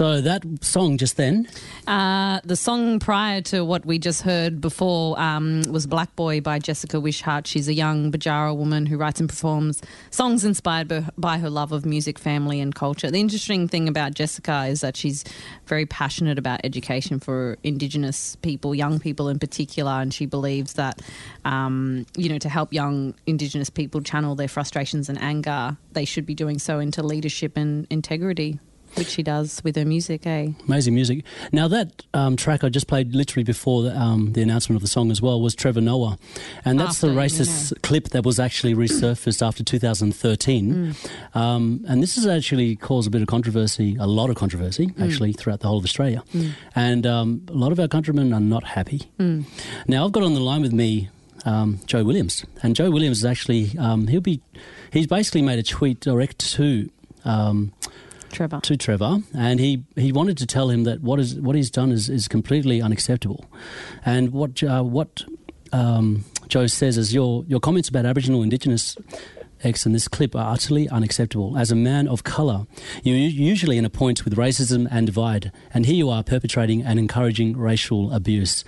So 0.03 0.21
that 0.21 0.43
song 0.63 0.99
just 0.99 1.17
then, 1.17 1.47
Uh, 1.87 2.41
the 2.43 2.57
song 2.57 2.99
prior 2.99 3.41
to 3.43 3.65
what 3.65 3.87
we 3.87 4.01
just 4.01 4.23
heard 4.23 4.61
before 4.61 5.17
um, 5.21 5.63
was 5.71 5.87
Black 5.87 6.17
Boy 6.17 6.41
by 6.41 6.59
Jessica 6.59 6.99
Wishart. 6.99 7.47
She's 7.47 7.69
a 7.69 7.73
young 7.73 8.11
Bajara 8.11 8.57
woman 8.57 8.87
who 8.87 8.97
writes 8.97 9.21
and 9.21 9.29
performs 9.29 9.81
songs 10.11 10.45
inspired 10.45 10.89
by, 11.17 11.39
her 11.39 11.49
love 11.49 11.71
of 11.71 11.87
music, 11.87 12.19
family, 12.19 12.61
and 12.61 12.75
culture. 12.75 13.13
The 13.13 13.21
interesting 13.21 13.69
thing 13.69 13.87
about 13.87 14.15
Jessica 14.15 14.67
is 14.67 14.81
that 14.81 14.97
she's 14.97 15.23
very 15.67 15.87
passionate 15.87 16.37
about 16.37 16.59
education 16.65 17.21
for 17.21 17.57
Indigenous 17.63 18.35
people, 18.43 18.75
young 18.75 18.99
people 18.99 19.29
in 19.29 19.39
particular, 19.39 19.93
and 19.93 20.13
she 20.13 20.27
believes 20.27 20.73
that, 20.73 21.01
um, 21.45 22.07
you 22.17 22.29
know, 22.29 22.39
to 22.39 22.49
help 22.49 22.73
young 22.73 23.15
Indigenous 23.27 23.71
people 23.71 24.01
channel 24.01 24.35
their 24.35 24.49
frustrations 24.49 25.09
and 25.09 25.23
anger, 25.23 25.77
they 25.93 26.05
should 26.05 26.27
be 26.27 26.35
doing 26.35 26.59
so 26.59 26.81
into 26.81 27.05
leadership 27.05 27.57
and 27.57 27.87
integrity. 27.89 28.59
Which 28.95 29.09
she 29.09 29.22
does 29.22 29.62
with 29.64 29.76
her 29.76 29.84
music, 29.84 30.26
eh? 30.26 30.49
amazing 30.66 30.95
music. 30.95 31.24
Now 31.51 31.68
that 31.68 32.03
um, 32.12 32.36
track 32.36 32.62
I 32.62 32.68
just 32.68 32.86
played 32.86 33.14
literally 33.14 33.45
before 33.45 33.82
the, 33.82 33.99
um, 33.99 34.32
the 34.32 34.43
announcement 34.43 34.76
of 34.76 34.82
the 34.82 34.88
song 34.88 35.11
as 35.11 35.22
well 35.22 35.40
was 35.40 35.55
Trevor 35.55 35.80
Noah, 35.80 36.18
and 36.64 36.78
that's 36.78 37.01
the 37.01 37.09
After, 37.09 37.18
racist 37.18 37.82
clip 37.82 38.11
that 38.11 38.24
was 38.24 38.38
actually 38.38 38.74
resurfaced 38.74 39.47
after 39.47 39.64
2013. 39.64 40.95
Um, 41.34 41.84
and 41.88 42.03
this 42.03 42.16
has 42.16 42.26
actually 42.26 42.76
caused 42.76 43.09
a 43.09 43.11
bit 43.11 43.22
of 43.22 43.28
controversy, 43.28 43.97
a 43.99 44.07
lot 44.07 44.30
of 44.30 44.36
controversy 44.36 44.90
actually 45.01 45.32
throughout 45.32 45.61
the 45.61 45.68
whole 45.68 45.78
of 45.78 45.84
Australia, 45.84 46.22
and 46.74 47.07
um, 47.07 47.43
a 47.49 47.53
lot 47.53 47.72
of 47.72 47.80
our 47.80 47.88
countrymen 47.88 48.32
are 48.32 48.40
not 48.40 48.64
happy. 48.64 49.11
Now 49.18 50.05
I've 50.05 50.12
got 50.12 50.22
on 50.22 50.34
the 50.34 50.40
line 50.40 50.62
with 50.62 50.72
me. 50.72 51.09
Um, 51.45 51.80
Joe 51.86 52.05
Williams, 52.05 52.45
and 52.62 52.76
Joe 52.76 52.88
Williams 52.88 53.18
is 53.18 53.24
actually 53.24 53.76
um, 53.76 54.07
he'll 54.07 54.20
be 54.20 54.40
he's 54.93 55.09
basically 55.09 55.43
made 55.43 55.59
a 55.59 55.64
tweet 55.64 55.99
direct 55.99 56.38
to 56.53 56.88
um, 57.24 57.72
Trevor. 58.33 58.61
to 58.62 58.76
Trevor, 58.76 59.20
and 59.35 59.61
he, 59.61 59.85
he 59.97 60.12
wanted 60.12 60.37
to 60.39 60.47
tell 60.47 60.70
him 60.70 60.85
that 60.85 61.01
what 61.01 61.20
is 61.20 61.37
what 61.37 61.55
he's 61.55 61.70
done 61.70 61.93
is, 61.93 62.09
is 62.09 62.28
completely 62.28 62.83
unacceptable, 62.83 63.45
and 64.05 64.30
what 64.30 64.62
uh, 64.62 64.83
what 64.83 65.24
um, 65.72 66.24
Joe 66.49 66.66
says 66.66 66.99
is 66.99 67.14
your 67.14 67.45
your 67.47 67.61
comments 67.61 67.89
about 67.89 68.07
Aboriginal 68.07 68.43
Indigenous 68.43 68.97
X 69.64 69.87
in 69.87 69.93
this 69.93 70.09
clip 70.09 70.35
are 70.35 70.53
utterly 70.53 70.89
unacceptable. 70.89 71.57
As 71.57 71.70
a 71.70 71.76
man 71.76 72.09
of 72.09 72.24
colour, 72.24 72.66
you're 73.03 73.16
usually 73.16 73.78
in 73.78 73.85
a 73.85 73.91
point 73.91 74.24
with 74.24 74.37
racism 74.37 74.89
and 74.91 75.07
divide, 75.07 75.53
and 75.72 75.87
here 75.87 75.95
you 75.95 76.11
are 76.11 76.22
perpetrating 76.22 76.83
and 76.83 76.99
encouraging 76.99 77.57
racial 77.57 78.12
abuse. 78.12 78.64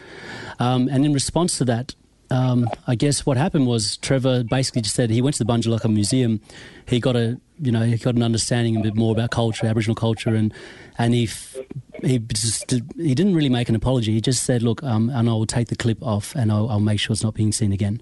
Um, 0.58 0.88
and 0.88 1.04
in 1.04 1.12
response 1.12 1.58
to 1.58 1.64
that, 1.66 1.94
um, 2.30 2.68
I 2.86 2.94
guess 2.94 3.26
what 3.26 3.36
happened 3.36 3.66
was 3.66 3.96
Trevor 3.98 4.44
basically 4.44 4.82
just 4.82 4.94
said 4.94 5.10
he 5.10 5.22
went 5.22 5.36
to 5.36 5.44
the 5.44 5.52
Bunjilaka 5.52 5.92
Museum. 5.92 6.40
He 6.86 7.00
got 7.00 7.16
a 7.16 7.40
you 7.60 7.70
know 7.70 7.82
he 7.82 7.96
got 7.96 8.14
an 8.14 8.22
understanding 8.22 8.76
a 8.76 8.80
bit 8.80 8.94
more 8.94 9.12
about 9.12 9.30
culture, 9.30 9.66
Aboriginal 9.66 9.94
culture, 9.94 10.34
and 10.34 10.52
and 10.98 11.14
he 11.14 11.24
f- 11.24 11.56
he 12.02 12.18
just 12.18 12.66
did, 12.66 12.90
he 12.96 13.14
didn't 13.14 13.34
really 13.34 13.48
make 13.48 13.68
an 13.68 13.74
apology. 13.74 14.12
He 14.12 14.20
just 14.20 14.44
said, 14.44 14.62
"Look, 14.62 14.82
um, 14.82 15.10
and 15.10 15.28
I 15.28 15.32
will 15.32 15.46
take 15.46 15.68
the 15.68 15.76
clip 15.76 16.02
off, 16.02 16.34
and 16.34 16.50
I'll, 16.50 16.68
I'll 16.68 16.80
make 16.80 17.00
sure 17.00 17.12
it's 17.12 17.22
not 17.22 17.34
being 17.34 17.52
seen 17.52 17.72
again." 17.72 18.00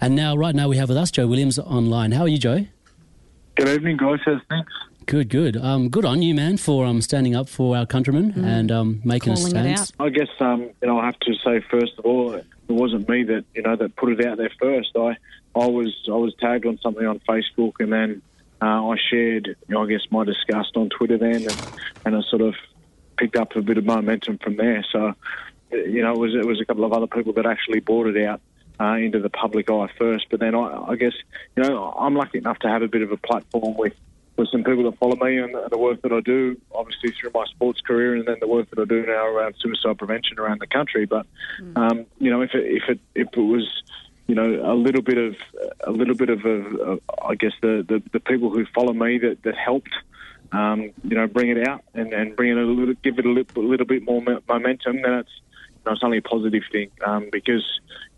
And 0.00 0.14
now, 0.16 0.36
right 0.36 0.54
now, 0.54 0.68
we 0.68 0.76
have 0.76 0.88
with 0.88 0.98
us 0.98 1.10
Joe 1.10 1.26
Williams 1.26 1.58
online. 1.58 2.12
How 2.12 2.22
are 2.22 2.28
you, 2.28 2.38
Joe? 2.38 2.66
Good 3.56 3.68
evening, 3.68 3.96
guys. 3.96 4.18
Things? 4.24 4.66
Good, 5.06 5.28
good. 5.28 5.56
Um, 5.56 5.90
good 5.90 6.04
on 6.04 6.22
you, 6.22 6.34
man, 6.34 6.56
for 6.56 6.86
um, 6.86 7.02
standing 7.02 7.36
up 7.36 7.48
for 7.48 7.76
our 7.76 7.84
countrymen 7.84 8.32
and 8.44 8.72
um, 8.72 9.00
making 9.04 9.32
a 9.32 9.36
Calling 9.36 9.50
stand. 9.50 9.78
out. 9.78 9.90
I 10.00 10.08
guess 10.08 10.28
um, 10.40 10.70
you 10.80 10.88
know 10.88 10.98
I 10.98 11.06
have 11.06 11.18
to 11.20 11.34
say 11.44 11.60
first 11.70 11.98
of 11.98 12.06
all, 12.06 12.34
it 12.34 12.46
wasn't 12.68 13.08
me 13.08 13.22
that 13.24 13.44
you 13.54 13.62
know 13.62 13.76
that 13.76 13.96
put 13.96 14.18
it 14.18 14.26
out 14.26 14.38
there 14.38 14.50
first. 14.58 14.90
I 14.96 15.16
I 15.54 15.66
was 15.66 15.94
I 16.08 16.16
was 16.16 16.34
tagged 16.40 16.64
on 16.64 16.78
something 16.78 17.06
on 17.06 17.20
Facebook, 17.20 17.74
and 17.80 17.92
then 17.92 18.22
uh, 18.62 18.88
I 18.88 18.96
shared 19.10 19.46
you 19.46 19.74
know 19.74 19.82
I 19.82 19.86
guess 19.86 20.02
my 20.10 20.24
disgust 20.24 20.76
on 20.76 20.88
Twitter 20.88 21.18
then, 21.18 21.42
and, 21.42 21.66
and 22.06 22.16
I 22.16 22.22
sort 22.22 22.42
of 22.42 22.54
picked 23.18 23.36
up 23.36 23.54
a 23.56 23.62
bit 23.62 23.76
of 23.76 23.84
momentum 23.84 24.38
from 24.38 24.56
there. 24.56 24.84
So 24.90 25.14
you 25.70 26.02
know 26.02 26.12
it 26.12 26.18
was 26.18 26.34
it 26.34 26.46
was 26.46 26.60
a 26.60 26.64
couple 26.64 26.84
of 26.84 26.92
other 26.92 27.08
people 27.08 27.34
that 27.34 27.46
actually 27.46 27.80
brought 27.80 28.06
it 28.06 28.24
out. 28.24 28.40
Uh, 28.80 28.96
into 28.96 29.20
the 29.20 29.30
public 29.30 29.70
eye 29.70 29.88
first, 29.96 30.26
but 30.32 30.40
then 30.40 30.52
I, 30.52 30.86
I 30.88 30.96
guess 30.96 31.12
you 31.56 31.62
know 31.62 31.94
I'm 31.96 32.16
lucky 32.16 32.38
enough 32.38 32.58
to 32.58 32.68
have 32.68 32.82
a 32.82 32.88
bit 32.88 33.02
of 33.02 33.12
a 33.12 33.16
platform 33.16 33.76
with 33.76 33.92
with 34.36 34.48
some 34.50 34.64
people 34.64 34.84
that 34.84 34.98
follow 34.98 35.16
me 35.16 35.38
and, 35.38 35.54
and 35.54 35.70
the 35.70 35.78
work 35.78 36.02
that 36.02 36.12
I 36.12 36.20
do, 36.20 36.60
obviously 36.72 37.12
through 37.12 37.30
my 37.34 37.44
sports 37.46 37.80
career, 37.80 38.16
and 38.16 38.26
then 38.26 38.36
the 38.40 38.48
work 38.48 38.68
that 38.70 38.80
I 38.80 38.84
do 38.84 39.06
now 39.06 39.26
around 39.26 39.54
suicide 39.58 39.98
prevention 39.98 40.38
around 40.38 40.60
the 40.60 40.66
country. 40.66 41.06
But 41.06 41.26
um, 41.76 42.06
you 42.18 42.30
know, 42.30 42.42
if 42.42 42.54
it, 42.54 42.64
if 42.64 42.88
it 42.88 43.00
if 43.14 43.28
it 43.32 43.40
was 43.40 43.82
you 44.26 44.34
know 44.34 44.72
a 44.72 44.74
little 44.74 45.02
bit 45.02 45.18
of 45.18 45.36
a 45.84 45.92
little 45.92 46.14
bit 46.14 46.30
of, 46.30 46.44
a, 46.44 46.92
a, 46.92 46.98
I 47.24 47.34
guess 47.36 47.52
the, 47.62 47.84
the 47.86 48.02
the 48.12 48.20
people 48.20 48.50
who 48.50 48.66
follow 48.74 48.92
me 48.92 49.18
that 49.18 49.42
that 49.42 49.56
helped. 49.56 49.94
Um, 50.52 50.92
you 51.02 51.16
know, 51.16 51.26
bring 51.26 51.48
it 51.48 51.66
out 51.66 51.82
and, 51.94 52.12
and 52.12 52.36
bring 52.36 52.50
it 52.50 52.58
a 52.58 52.62
little, 52.62 52.94
give 53.02 53.18
it 53.18 53.26
a 53.26 53.28
little, 53.28 53.64
little 53.64 53.86
bit 53.86 54.04
more 54.04 54.22
momentum. 54.48 55.02
Then 55.02 55.14
it's, 55.14 55.30
you 55.40 55.80
know, 55.84 55.92
it's 55.92 56.04
only 56.04 56.18
a 56.18 56.22
positive 56.22 56.62
thing 56.70 56.92
um, 57.04 57.28
because 57.32 57.64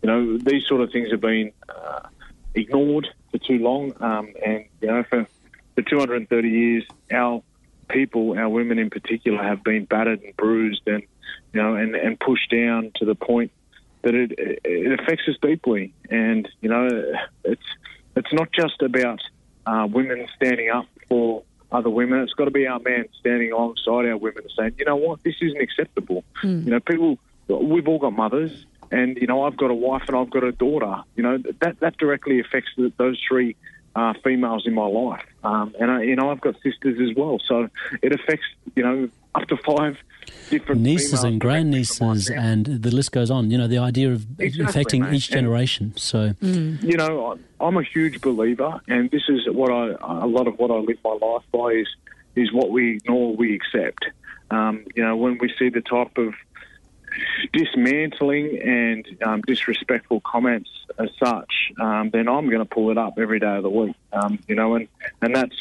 you 0.03 0.07
know 0.07 0.37
these 0.37 0.67
sort 0.67 0.81
of 0.81 0.91
things 0.91 1.09
have 1.09 1.21
been 1.21 1.51
uh, 1.67 2.01
ignored 2.53 3.07
for 3.31 3.39
too 3.39 3.57
long, 3.57 3.93
um, 4.01 4.33
and 4.45 4.65
you 4.81 4.87
know 4.87 5.03
for 5.03 5.25
for 5.77 5.83
230 5.83 6.49
years, 6.49 6.83
our 7.11 7.43
people, 7.87 8.37
our 8.37 8.49
women 8.49 8.79
in 8.79 8.89
particular, 8.89 9.41
have 9.41 9.63
been 9.63 9.85
battered 9.85 10.21
and 10.23 10.35
bruised 10.35 10.81
and 10.87 11.03
you 11.53 11.61
know 11.61 11.75
and, 11.75 11.95
and 11.95 12.19
pushed 12.19 12.49
down 12.49 12.91
to 12.95 13.05
the 13.05 13.13
point 13.13 13.51
that 14.01 14.15
it 14.15 14.31
it 14.37 14.99
affects 14.99 15.27
us 15.27 15.35
deeply. 15.41 15.93
And 16.09 16.49
you 16.61 16.69
know, 16.69 17.13
it's 17.43 17.61
it's 18.15 18.33
not 18.33 18.51
just 18.51 18.81
about 18.81 19.21
uh, 19.67 19.87
women 19.89 20.27
standing 20.35 20.71
up 20.71 20.87
for 21.07 21.43
other 21.71 21.91
women. 21.91 22.21
It's 22.21 22.33
got 22.33 22.45
to 22.45 22.51
be 22.51 22.65
our 22.65 22.79
men 22.79 23.05
standing 23.19 23.51
alongside 23.51 24.05
our 24.05 24.17
women 24.17 24.43
and 24.43 24.51
saying, 24.57 24.75
you 24.79 24.85
know 24.85 24.95
what, 24.95 25.23
this 25.23 25.35
isn't 25.41 25.61
acceptable. 25.61 26.23
You 26.65 26.71
know, 26.71 26.79
people, 26.79 27.19
we've 27.47 27.87
all 27.87 27.99
got 27.99 28.13
mothers, 28.13 28.65
and 28.89 29.15
you 29.17 29.27
know, 29.27 29.43
I've 29.43 29.57
got 29.57 29.69
a 29.69 29.75
wife 29.75 30.03
and 30.07 30.17
I've 30.17 30.31
got 30.31 30.43
a 30.43 30.53
daughter. 30.53 31.03
You 31.15 31.23
know, 31.23 31.37
that 31.61 31.79
that 31.81 31.97
directly 31.97 32.39
affects 32.39 32.71
the, 32.77 32.91
those 32.97 33.21
three. 33.27 33.55
Uh, 33.97 34.13
females 34.23 34.63
in 34.67 34.75
my 34.75 34.85
life, 34.85 35.25
um, 35.43 35.73
and 35.79 35.89
I, 35.89 36.03
you 36.03 36.15
know 36.15 36.29
I've 36.29 36.39
got 36.47 36.53
sisters 36.61 36.95
as 37.09 37.15
well, 37.17 37.39
so 37.49 37.67
it 38.03 38.11
affects 38.17 38.45
you 38.75 38.83
know 38.83 39.09
up 39.33 39.47
to 39.47 39.57
five 39.57 39.97
different 40.51 40.81
Nieces 40.81 41.23
and 41.23 41.41
grandnieces, 41.41 42.29
and 42.29 42.63
the 42.85 42.91
list 42.91 43.11
goes 43.11 43.31
on. 43.31 43.49
You 43.49 43.57
know, 43.57 43.67
the 43.67 43.79
idea 43.79 44.11
of 44.11 44.19
Exactly, 44.39 44.65
affecting 44.69 45.01
mate. 45.01 45.13
each 45.15 45.29
And- 45.29 45.37
generation. 45.39 45.93
So, 45.97 46.35
you 46.41 46.97
know, 47.01 47.39
I'm 47.59 47.77
a 47.77 47.81
huge 47.95 48.21
believer, 48.21 48.79
and 48.87 49.09
this 49.09 49.23
is 49.29 49.39
what 49.59 49.71
I 49.71 49.83
a 50.25 50.27
lot 50.27 50.45
of 50.47 50.59
what 50.59 50.69
I 50.69 50.75
live 50.89 50.99
my 51.03 51.17
life 51.29 51.45
by 51.51 51.69
is 51.81 51.87
is 52.35 52.53
what 52.53 52.69
we 52.69 52.97
ignore, 52.97 53.35
we 53.35 53.55
accept. 53.55 54.05
Um, 54.51 54.85
you 54.95 55.03
know, 55.03 55.15
when 55.17 55.39
we 55.39 55.51
see 55.57 55.69
the 55.69 55.81
type 55.81 56.15
of 56.19 56.35
dismantling 57.53 58.59
and 58.61 59.05
um, 59.23 59.41
disrespectful 59.41 60.21
comments 60.21 60.69
as 60.97 61.09
such, 61.23 61.71
um, 61.79 62.09
then 62.11 62.27
I'm 62.27 62.47
going 62.49 62.59
to 62.59 62.65
pull 62.65 62.91
it 62.91 62.97
up 62.97 63.13
every 63.17 63.39
day 63.39 63.55
of 63.57 63.63
the 63.63 63.69
week. 63.69 63.95
Um, 64.13 64.39
you 64.47 64.55
know, 64.55 64.75
and 64.75 64.87
and 65.21 65.35
that's 65.35 65.55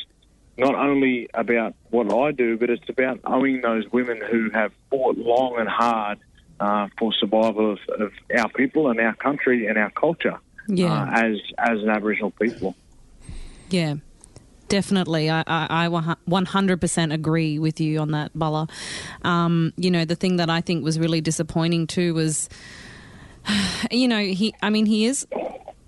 not 0.59 0.75
only 0.75 1.29
about 1.35 1.75
what 1.91 2.13
I 2.13 2.33
do, 2.33 2.57
but 2.57 2.71
it's 2.71 2.89
about 2.89 3.21
owing 3.25 3.61
those 3.61 3.85
women 3.93 4.21
who 4.31 4.51
have 4.51 4.73
fought 4.91 5.19
long 5.19 5.59
and 5.59 5.69
hard 5.69 6.19
uh, 6.61 6.89
for 6.99 7.13
survival 7.13 7.73
of, 7.73 7.79
of 8.01 8.13
our 8.37 8.49
people 8.51 8.89
and 8.89 8.99
our 9.01 9.15
country 9.15 9.67
and 9.67 9.77
our 9.77 9.91
culture 9.91 10.39
Yeah. 10.69 10.93
uh, 10.93 11.11
as 11.11 11.37
as 11.59 11.83
an 11.83 11.91
Aboriginal 11.91 12.31
people. 12.31 12.75
Yeah, 13.69 13.97
definitely. 14.69 15.31
I, 15.31 15.41
I, 15.47 15.87
I 15.87 15.89
100% 15.89 17.13
agree 17.15 17.59
with 17.59 17.81
you 17.81 17.99
on 18.01 18.11
that, 18.13 18.33
Bulla. 18.35 18.69
Um, 19.23 19.73
you 19.77 19.91
know, 19.91 20.05
the 20.05 20.17
thing 20.17 20.37
that 20.37 20.51
I 20.51 20.61
think 20.61 20.85
was 20.85 20.99
really 20.99 21.21
disappointing 21.21 21.87
too 21.87 22.15
was, 22.15 22.49
you 23.91 24.09
know, 24.09 24.21
he, 24.21 24.55
I 24.63 24.71
mean, 24.71 24.87
he 24.87 25.07
is 25.07 25.27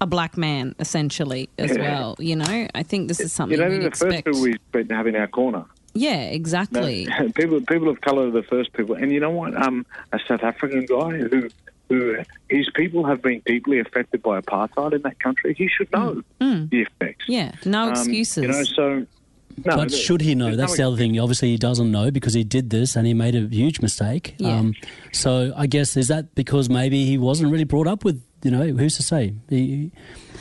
a 0.00 0.06
black 0.06 0.36
man 0.36 0.74
essentially 0.78 1.48
as 1.58 1.76
well. 1.76 2.14
You 2.18 2.36
know, 2.36 2.68
I 2.74 2.82
think 2.82 3.08
this 3.08 3.18
is 3.20 3.24
You 3.24 3.28
something 3.30 3.58
know, 3.58 3.68
we'd 3.68 3.78
the 3.82 3.90
first 3.90 4.02
expect. 4.02 4.26
people 4.26 4.42
we've 4.42 4.72
been 4.72 4.88
having 4.90 5.16
our 5.16 5.26
corner. 5.26 5.64
yeah, 5.94 6.22
exactly. 6.22 7.06
No, 7.06 7.30
people, 7.34 7.60
people 7.62 7.88
of 7.88 8.00
colour 8.00 8.28
are 8.28 8.30
the 8.30 8.42
first 8.44 8.72
people, 8.74 8.94
and 8.94 9.10
you 9.12 9.18
know 9.20 9.30
what? 9.30 9.56
Um, 9.60 9.84
a 10.12 10.20
South 10.28 10.42
African 10.44 10.86
guy 10.86 11.10
who, 11.18 11.48
who 11.88 12.16
his 12.48 12.68
people 12.74 13.04
have 13.06 13.22
been 13.22 13.42
deeply 13.46 13.78
affected 13.80 14.22
by 14.22 14.40
apartheid 14.40 14.92
in 14.94 15.02
that 15.02 15.18
country. 15.20 15.54
He 15.54 15.68
should 15.68 15.90
know 15.92 16.22
the 16.40 16.68
effects. 16.86 17.24
Yeah, 17.28 17.52
no 17.64 17.84
Um, 17.84 17.90
excuses. 17.90 18.42
You 18.42 18.48
know, 18.48 18.62
so. 18.64 19.06
No, 19.66 19.74
but 19.76 19.90
should 19.90 20.20
he 20.20 20.36
know? 20.36 20.54
That's 20.54 20.72
no 20.72 20.76
the 20.76 20.82
other 20.92 20.96
thing. 20.96 21.18
Obviously, 21.18 21.48
he 21.50 21.56
doesn't 21.56 21.90
know 21.90 22.12
because 22.12 22.32
he 22.32 22.44
did 22.44 22.70
this 22.70 22.94
and 22.94 23.08
he 23.08 23.12
made 23.14 23.34
a 23.34 23.40
huge 23.48 23.80
mistake. 23.80 24.36
Um, 24.44 24.72
Yeah. 24.82 24.88
so 25.10 25.52
I 25.56 25.66
guess 25.66 25.96
is 25.96 26.06
that 26.08 26.32
because 26.36 26.70
maybe 26.70 27.06
he 27.06 27.18
wasn't 27.18 27.50
really 27.50 27.64
brought 27.64 27.88
up 27.88 28.04
with 28.04 28.22
you 28.44 28.52
know 28.52 28.68
who's 28.68 28.96
to 28.98 29.02
say 29.02 29.34
he 29.48 29.90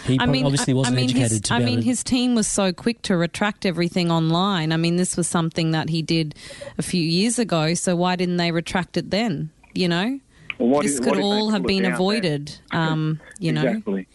he 0.06 0.18
prob- 0.20 0.30
obviously 0.46 0.74
I- 0.74 0.76
wasn't 0.76 0.98
I 0.98 1.02
mean, 1.02 1.10
educated 1.10 1.32
his, 1.32 1.42
to 1.42 1.54
I 1.56 1.60
mean, 1.60 1.78
to, 1.78 1.82
his 1.84 2.04
team 2.04 2.36
was 2.36 2.46
so 2.46 2.72
quick 2.72 3.02
to 3.04 3.18
retract 3.18 3.66
everything 3.66 4.12
online. 4.12 4.72
I 4.72 4.78
mean, 4.78 4.98
this 4.98 5.18
was 5.18 5.28
something 5.28 5.72
that 5.72 5.90
he 5.90 6.04
did 6.04 6.36
a 6.78 6.84
few 6.84 7.02
years 7.02 7.40
ago. 7.40 7.74
So 7.74 7.96
why 7.96 8.18
didn't 8.18 8.38
they 8.38 8.52
retract 8.52 8.98
it 8.98 9.10
then? 9.10 9.50
You 9.74 9.88
know, 9.88 10.20
Well, 10.60 10.70
why 10.70 10.82
this 10.84 10.96
did- 10.96 11.02
why 11.06 11.12
could 11.12 11.16
did 11.18 11.24
all 11.24 11.50
have 11.52 11.64
been 11.64 11.86
avoided. 11.86 12.58
Um, 12.72 13.20
you 13.40 13.52
know, 13.52 13.64
Exactly. 13.64 14.08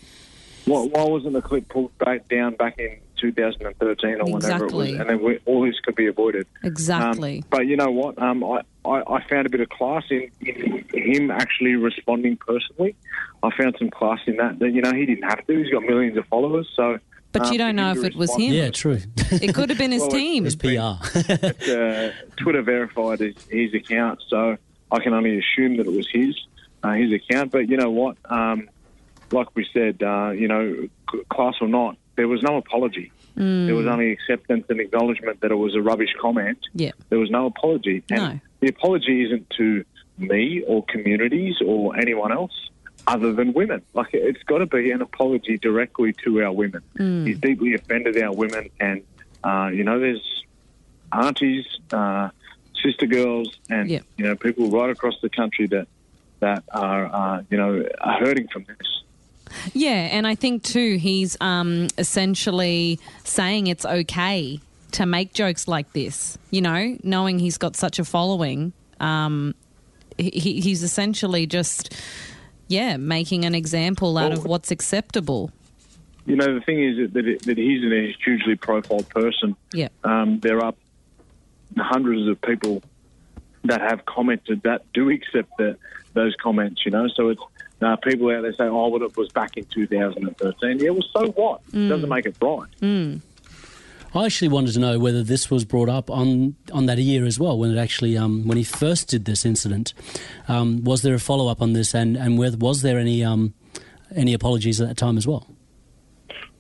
Why, 0.65 0.83
why 0.87 1.05
wasn't 1.05 1.33
the 1.33 1.43
clip 1.43 1.69
pulled 1.69 1.97
back 1.99 2.29
down 2.29 2.55
back 2.55 2.79
in 2.79 2.99
2013 3.17 4.21
or 4.21 4.33
whenever 4.33 4.67
it 4.67 4.73
was, 4.73 4.91
and 4.91 5.09
then 5.11 5.23
we, 5.23 5.39
all 5.45 5.63
this 5.65 5.79
could 5.81 5.95
be 5.97 6.07
avoided? 6.07 6.47
exactly. 6.63 7.39
Um, 7.39 7.45
but 7.51 7.67
you 7.67 7.77
know 7.77 7.91
what? 7.91 8.21
Um, 8.21 8.45
I, 8.45 8.61
I, 8.85 9.03
I 9.15 9.25
found 9.29 9.47
a 9.47 9.51
bit 9.51 9.61
of 9.61 9.69
class 9.71 10.05
in, 10.11 10.31
in 10.41 10.85
him 10.93 11.31
actually 11.31 11.75
responding 11.75 12.37
personally. 12.37 12.95
I 13.43 13.51
found 13.57 13.75
some 13.79 13.91
class 13.91 14.21
in 14.27 14.37
that. 14.37 14.59
That 14.61 14.71
you 14.71 14.83
know 14.83 14.93
he 14.93 15.05
didn't 15.07 15.29
have 15.29 15.45
to. 15.47 15.63
He's 15.63 15.71
got 15.73 15.83
millions 15.83 16.17
of 16.17 16.27
followers, 16.27 16.69
so. 16.77 16.99
But 17.33 17.47
um, 17.47 17.53
you 17.53 17.59
don't 17.59 17.77
know 17.77 17.91
if 17.93 18.05
it 18.05 18.15
was 18.15 18.33
him. 18.37 18.53
yeah, 18.53 18.71
true. 18.71 19.01
it 19.31 19.55
could 19.55 19.71
have 19.71 19.79
been 19.79 19.91
his 19.91 20.03
Well, 20.07 20.11
team. 20.11 20.45
His 20.45 20.55
PR. 20.55 20.69
uh, 20.77 22.11
Twitter 22.37 22.63
verified 22.63 23.21
his, 23.21 23.35
his 23.49 23.73
account, 23.75 24.21
so 24.29 24.59
I 24.93 25.01
can 25.03 25.15
only 25.15 25.39
assume 25.39 25.79
that 25.79 25.87
it 25.87 25.93
was 25.93 26.07
his 26.13 26.37
uh, 26.85 26.93
his 26.93 27.13
account. 27.13 27.51
But 27.51 27.69
you 27.69 27.77
know 27.77 27.91
what? 27.91 28.17
Um, 28.27 28.69
like 29.33 29.49
we 29.57 29.67
said, 29.73 30.03
uh, 30.03 30.31
you 30.31 30.47
know, 30.47 30.89
class 31.31 31.55
or 31.61 31.69
not, 31.69 31.97
there 32.17 32.29
was 32.29 32.43
no 32.43 32.59
apology. 32.59 33.11
There 33.35 33.75
was 33.75 33.87
only 33.87 34.13
acceptance 34.13 34.67
and 34.69 34.79
acknowledgement 34.79 35.41
that 35.41 35.51
it 35.51 35.55
was 35.55 35.75
a 35.75 35.81
rubbish 35.81 36.15
comment. 36.21 36.59
Yeah. 36.75 36.91
There 37.09 37.19
was 37.19 37.31
no 37.31 37.47
apology. 37.47 38.05
And 38.11 38.21
No. 38.21 38.41
the 38.61 38.69
apology 38.69 39.25
isn't 39.25 39.49
to 39.57 39.85
me 40.19 40.63
or 40.69 40.85
communities 40.85 41.57
or 41.65 41.97
anyone 41.97 42.31
else 42.31 42.53
other 43.07 43.33
than 43.33 43.55
women. 43.55 43.81
Like 43.95 44.09
it's 44.13 44.43
got 44.43 44.59
to 44.59 44.67
be 44.67 44.91
an 44.91 45.01
apology 45.01 45.57
directly 45.57 46.13
to 46.25 46.43
our 46.45 46.53
women. 46.53 46.83
He's 47.27 47.39
deeply 47.39 47.73
offended 47.75 48.23
our 48.23 48.35
women, 48.35 48.69
and 48.79 49.03
uh, 49.43 49.71
you 49.73 49.83
know, 49.83 49.99
there's 49.99 50.45
aunties, 51.11 51.65
uh, 51.93 52.29
sister 52.83 53.07
girls, 53.07 53.49
and 53.71 53.89
Yeah. 53.91 54.01
you 54.17 54.25
know, 54.25 54.37
people 54.37 54.69
right 54.71 54.91
across 54.91 55.15
the 55.23 55.29
country 55.29 55.67
that 55.69 55.87
that 56.41 56.65
are 56.73 57.07
uh, 57.07 57.43
you 57.51 57.57
know 57.57 57.85
are 58.01 58.19
hurting 58.19 58.49
from 58.49 58.65
this. 58.65 59.03
Yeah, 59.75 60.09
and 60.17 60.27
I 60.27 60.35
think 60.35 60.63
too 60.63 60.97
he's 60.97 61.37
um, 61.41 61.89
essentially 61.99 62.99
saying 63.25 63.67
it's 63.67 63.85
okay 63.85 64.61
to 64.93 65.07
make 65.07 65.33
jokes 65.35 65.69
like 65.69 65.93
this. 65.93 66.39
You 66.51 66.63
know, 66.63 66.97
knowing 67.03 67.39
he's 67.39 67.59
got 67.59 67.77
such 67.77 67.99
a 67.99 68.05
following, 68.05 68.73
um, 69.01 69.55
he, 70.19 70.31
he- 70.31 70.61
he's 70.61 70.83
essentially 70.83 71.47
just 71.47 71.95
yeah 72.69 72.97
making 72.97 73.45
an 73.45 73.55
example 73.55 74.17
out 74.19 74.33
of 74.33 74.45
what's 74.47 74.71
acceptable. 74.71 75.51
You 76.25 76.37
know, 76.37 76.55
the 76.55 76.61
thing 76.61 76.83
is 76.83 77.13
that, 77.13 77.13
that, 77.15 77.43
that 77.47 77.59
he's 77.59 77.83
a 77.85 78.15
hugely 78.25 78.55
profiled 78.55 79.09
person. 79.09 79.57
Yeah, 79.75 79.89
Um, 80.05 80.39
there 80.39 80.63
are 80.65 80.73
hundreds 81.77 82.29
of 82.29 82.41
people 82.41 82.83
that 83.65 83.81
have 83.81 84.05
commented 84.07 84.63
that 84.63 84.83
do 84.93 85.11
accept 85.11 85.51
the, 85.59 85.77
those 86.15 86.35
comments, 86.37 86.85
you 86.85 86.91
know. 86.91 87.09
So 87.09 87.29
it's 87.29 87.41
uh, 87.81 87.97
people 87.97 88.31
out 88.31 88.43
there 88.43 88.53
say, 88.53 88.65
oh, 88.65 88.89
well, 88.89 89.03
it 89.03 89.17
was 89.17 89.29
back 89.31 89.57
in 89.57 89.65
2013. 89.65 90.79
Yeah, 90.79 90.91
well, 90.91 91.05
so 91.13 91.29
what? 91.33 91.61
It 91.73 91.89
doesn't 91.89 92.09
make 92.09 92.27
it 92.27 92.37
right. 92.41 93.21
I 94.15 94.27
actually 94.27 94.49
wanted 94.49 94.75
to 94.75 94.79
know 94.79 94.99
whether 94.99 95.23
this 95.23 95.51
was 95.51 95.65
brought 95.65 95.89
up 95.89 96.11
on 96.11 96.55
on 96.71 96.85
that 96.87 96.99
year 96.99 97.25
as 97.25 97.41
well 97.41 97.59
when 97.59 97.71
it 97.75 97.79
actually 97.81 98.17
um, 98.19 98.47
when 98.47 98.59
he 98.59 98.65
first 98.65 99.09
did 99.09 99.25
this 99.25 99.47
incident. 99.47 99.95
Um, 100.49 100.85
was 100.85 101.01
there 101.01 101.15
a 101.15 101.19
follow 101.19 101.49
up 101.49 101.63
on 101.63 101.73
this, 101.73 101.95
and 101.95 102.17
and 102.17 102.39
was 102.39 102.83
there 102.83 102.99
any 102.99 103.25
um, 103.25 103.55
any 104.15 104.35
apologies 104.35 104.81
at 104.83 104.89
that 104.89 104.97
time 104.99 105.17
as 105.17 105.27
well? 105.27 105.47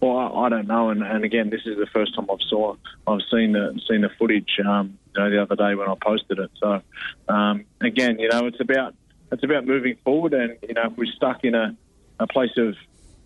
Well, 0.01 0.17
I, 0.17 0.47
I 0.47 0.49
don't 0.49 0.67
know, 0.67 0.89
and, 0.89 1.03
and 1.03 1.25
again, 1.25 1.51
this 1.51 1.61
is 1.67 1.77
the 1.77 1.87
first 1.93 2.15
time 2.15 2.27
I've 2.33 2.41
saw 2.49 2.75
I've 3.07 3.21
seen 3.31 3.53
the 3.53 3.79
seen 3.87 4.01
the 4.01 4.11
footage. 4.19 4.59
Um, 4.67 4.99
you 5.15 5.23
know, 5.23 5.31
the 5.31 5.43
other 5.43 5.57
day 5.57 5.75
when 5.75 5.89
I 5.89 5.95
posted 6.01 6.39
it. 6.39 6.51
So, 6.61 6.83
um, 7.29 7.65
again, 7.81 8.19
you 8.19 8.29
know, 8.29 8.47
it's 8.47 8.61
about 8.61 8.95
it's 9.31 9.43
about 9.43 9.67
moving 9.67 9.97
forward, 10.05 10.35
and 10.35 10.57
you 10.67 10.75
know, 10.75 10.85
if 10.87 10.97
we're 10.97 11.13
stuck 11.13 11.45
in 11.45 11.55
a, 11.55 11.77
a 12.19 12.27
place 12.27 12.57
of, 12.59 12.77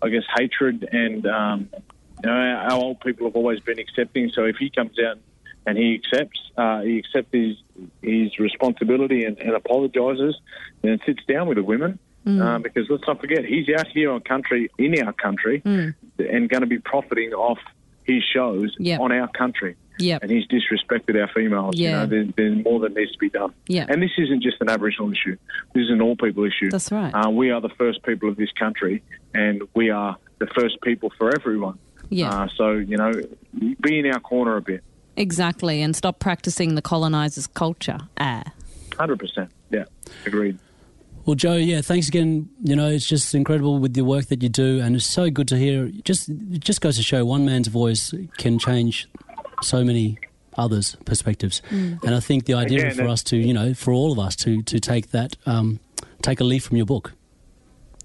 I 0.01 0.09
guess, 0.09 0.23
hatred, 0.35 0.87
and 0.91 1.25
um, 1.27 1.69
you 2.23 2.29
know, 2.29 2.33
our, 2.33 2.73
old 2.73 2.99
people 3.01 3.27
have 3.27 3.35
always 3.35 3.59
been 3.59 3.79
accepting. 3.79 4.29
So, 4.29 4.45
if 4.45 4.57
he 4.57 4.69
comes 4.69 4.97
out 4.99 5.17
and 5.65 5.77
he 5.77 5.95
accepts, 5.95 6.39
uh, 6.57 6.81
he 6.81 6.97
accepts 6.99 7.29
his 7.31 7.57
his 8.01 8.39
responsibility 8.39 9.25
and, 9.25 9.37
and 9.39 9.51
apologises, 9.51 10.39
and 10.83 10.99
sits 11.05 11.23
down 11.25 11.47
with 11.47 11.57
the 11.57 11.63
women. 11.63 11.99
Um, 12.41 12.61
because 12.61 12.89
let's 12.89 13.07
not 13.07 13.21
forget, 13.21 13.45
he's 13.45 13.69
out 13.69 13.87
here 13.87 14.11
on 14.11 14.19
country, 14.19 14.69
in 14.77 15.01
our 15.01 15.13
country, 15.13 15.61
and 16.19 16.49
going 16.49 16.59
to 16.59 16.67
be 16.67 16.77
profiting 16.77 17.31
off 17.31 17.57
his 18.07 18.23
shows 18.33 18.75
Yep. 18.79 18.99
on 19.01 19.11
our 19.11 19.27
country. 19.27 19.75
Yep. 19.99 20.21
And 20.23 20.31
he's 20.31 20.45
disrespected 20.47 21.19
our 21.19 21.27
females. 21.33 21.77
You 21.77 21.89
know, 21.91 22.05
there, 22.05 22.25
there's 22.35 22.63
more 22.63 22.79
that 22.81 22.95
needs 22.95 23.11
to 23.13 23.17
be 23.17 23.29
done. 23.29 23.51
Yeah. 23.67 23.87
And 23.89 24.01
this 24.01 24.11
isn't 24.17 24.43
just 24.43 24.57
an 24.61 24.69
Aboriginal 24.69 25.11
issue. 25.11 25.37
This 25.73 25.85
is 25.85 25.89
an 25.89 26.01
all 26.01 26.15
people 26.15 26.43
issue. 26.45 26.69
That's 26.69 26.91
right. 26.91 27.11
Uh, 27.13 27.29
we 27.31 27.49
are 27.49 27.59
the 27.61 27.69
first 27.77 28.03
people 28.03 28.29
of 28.29 28.35
this 28.37 28.51
country, 28.51 29.01
and 29.33 29.63
we 29.75 29.89
are 29.89 30.15
the 30.39 30.45
first 30.55 30.79
people 30.81 31.11
for 31.17 31.33
everyone. 31.35 31.79
Yeah. 32.09 32.29
Uh, 32.43 32.47
so, 32.55 32.71
you 32.73 32.95
know, 32.95 33.11
be 33.81 33.97
in 33.99 34.05
our 34.13 34.19
corner 34.19 34.55
a 34.57 34.61
bit. 34.61 34.83
exactly, 35.15 35.81
and 35.81 35.95
stop 35.95 36.19
practicing 36.19 36.75
the 36.75 36.81
colonizers' 36.83 37.47
culture. 37.47 37.97
Ah. 38.19 38.43
100%. 38.91 39.49
Yeah. 39.71 39.85
Agreed. 40.27 40.59
Well, 41.27 41.35
Joe, 41.35 41.57
yeah, 41.57 41.81
thanks 41.81 42.07
again. 42.07 42.47
You 42.63 42.77
know, 42.77 42.87
it's 42.87 43.05
just 43.05 43.35
incredible 43.35 43.79
with 43.79 43.93
the 43.93 44.05
work 44.05 44.27
that 44.27 44.41
you 44.41 44.47
do, 44.47 44.79
and 44.79 44.95
it's 44.95 45.05
so 45.05 45.29
good 45.29 45.49
to 45.49 45.57
hear. 45.57 45.87
Just, 46.05 46.29
it 46.29 46.61
just 46.61 46.79
goes 46.79 46.95
to 46.95 47.03
show 47.03 47.25
one 47.25 47.45
man's 47.45 47.67
voice 47.67 48.13
can 48.37 48.57
change 48.57 49.09
so 49.61 49.83
many, 49.83 50.19
others' 50.55 50.95
perspectives. 51.03 51.61
Mm. 51.69 52.01
And 52.03 52.15
I 52.15 52.21
think 52.21 52.45
the 52.45 52.53
idea 52.53 52.87
Again, 52.87 52.95
for 52.95 53.07
us 53.09 53.23
to, 53.23 53.35
you 53.35 53.53
know, 53.53 53.73
for 53.73 53.91
all 53.91 54.13
of 54.13 54.19
us 54.19 54.37
to 54.37 54.61
to 54.63 54.79
take 54.79 55.11
that, 55.11 55.35
um, 55.45 55.81
take 56.21 56.39
a 56.39 56.45
leaf 56.45 56.63
from 56.63 56.77
your 56.77 56.85
book. 56.85 57.11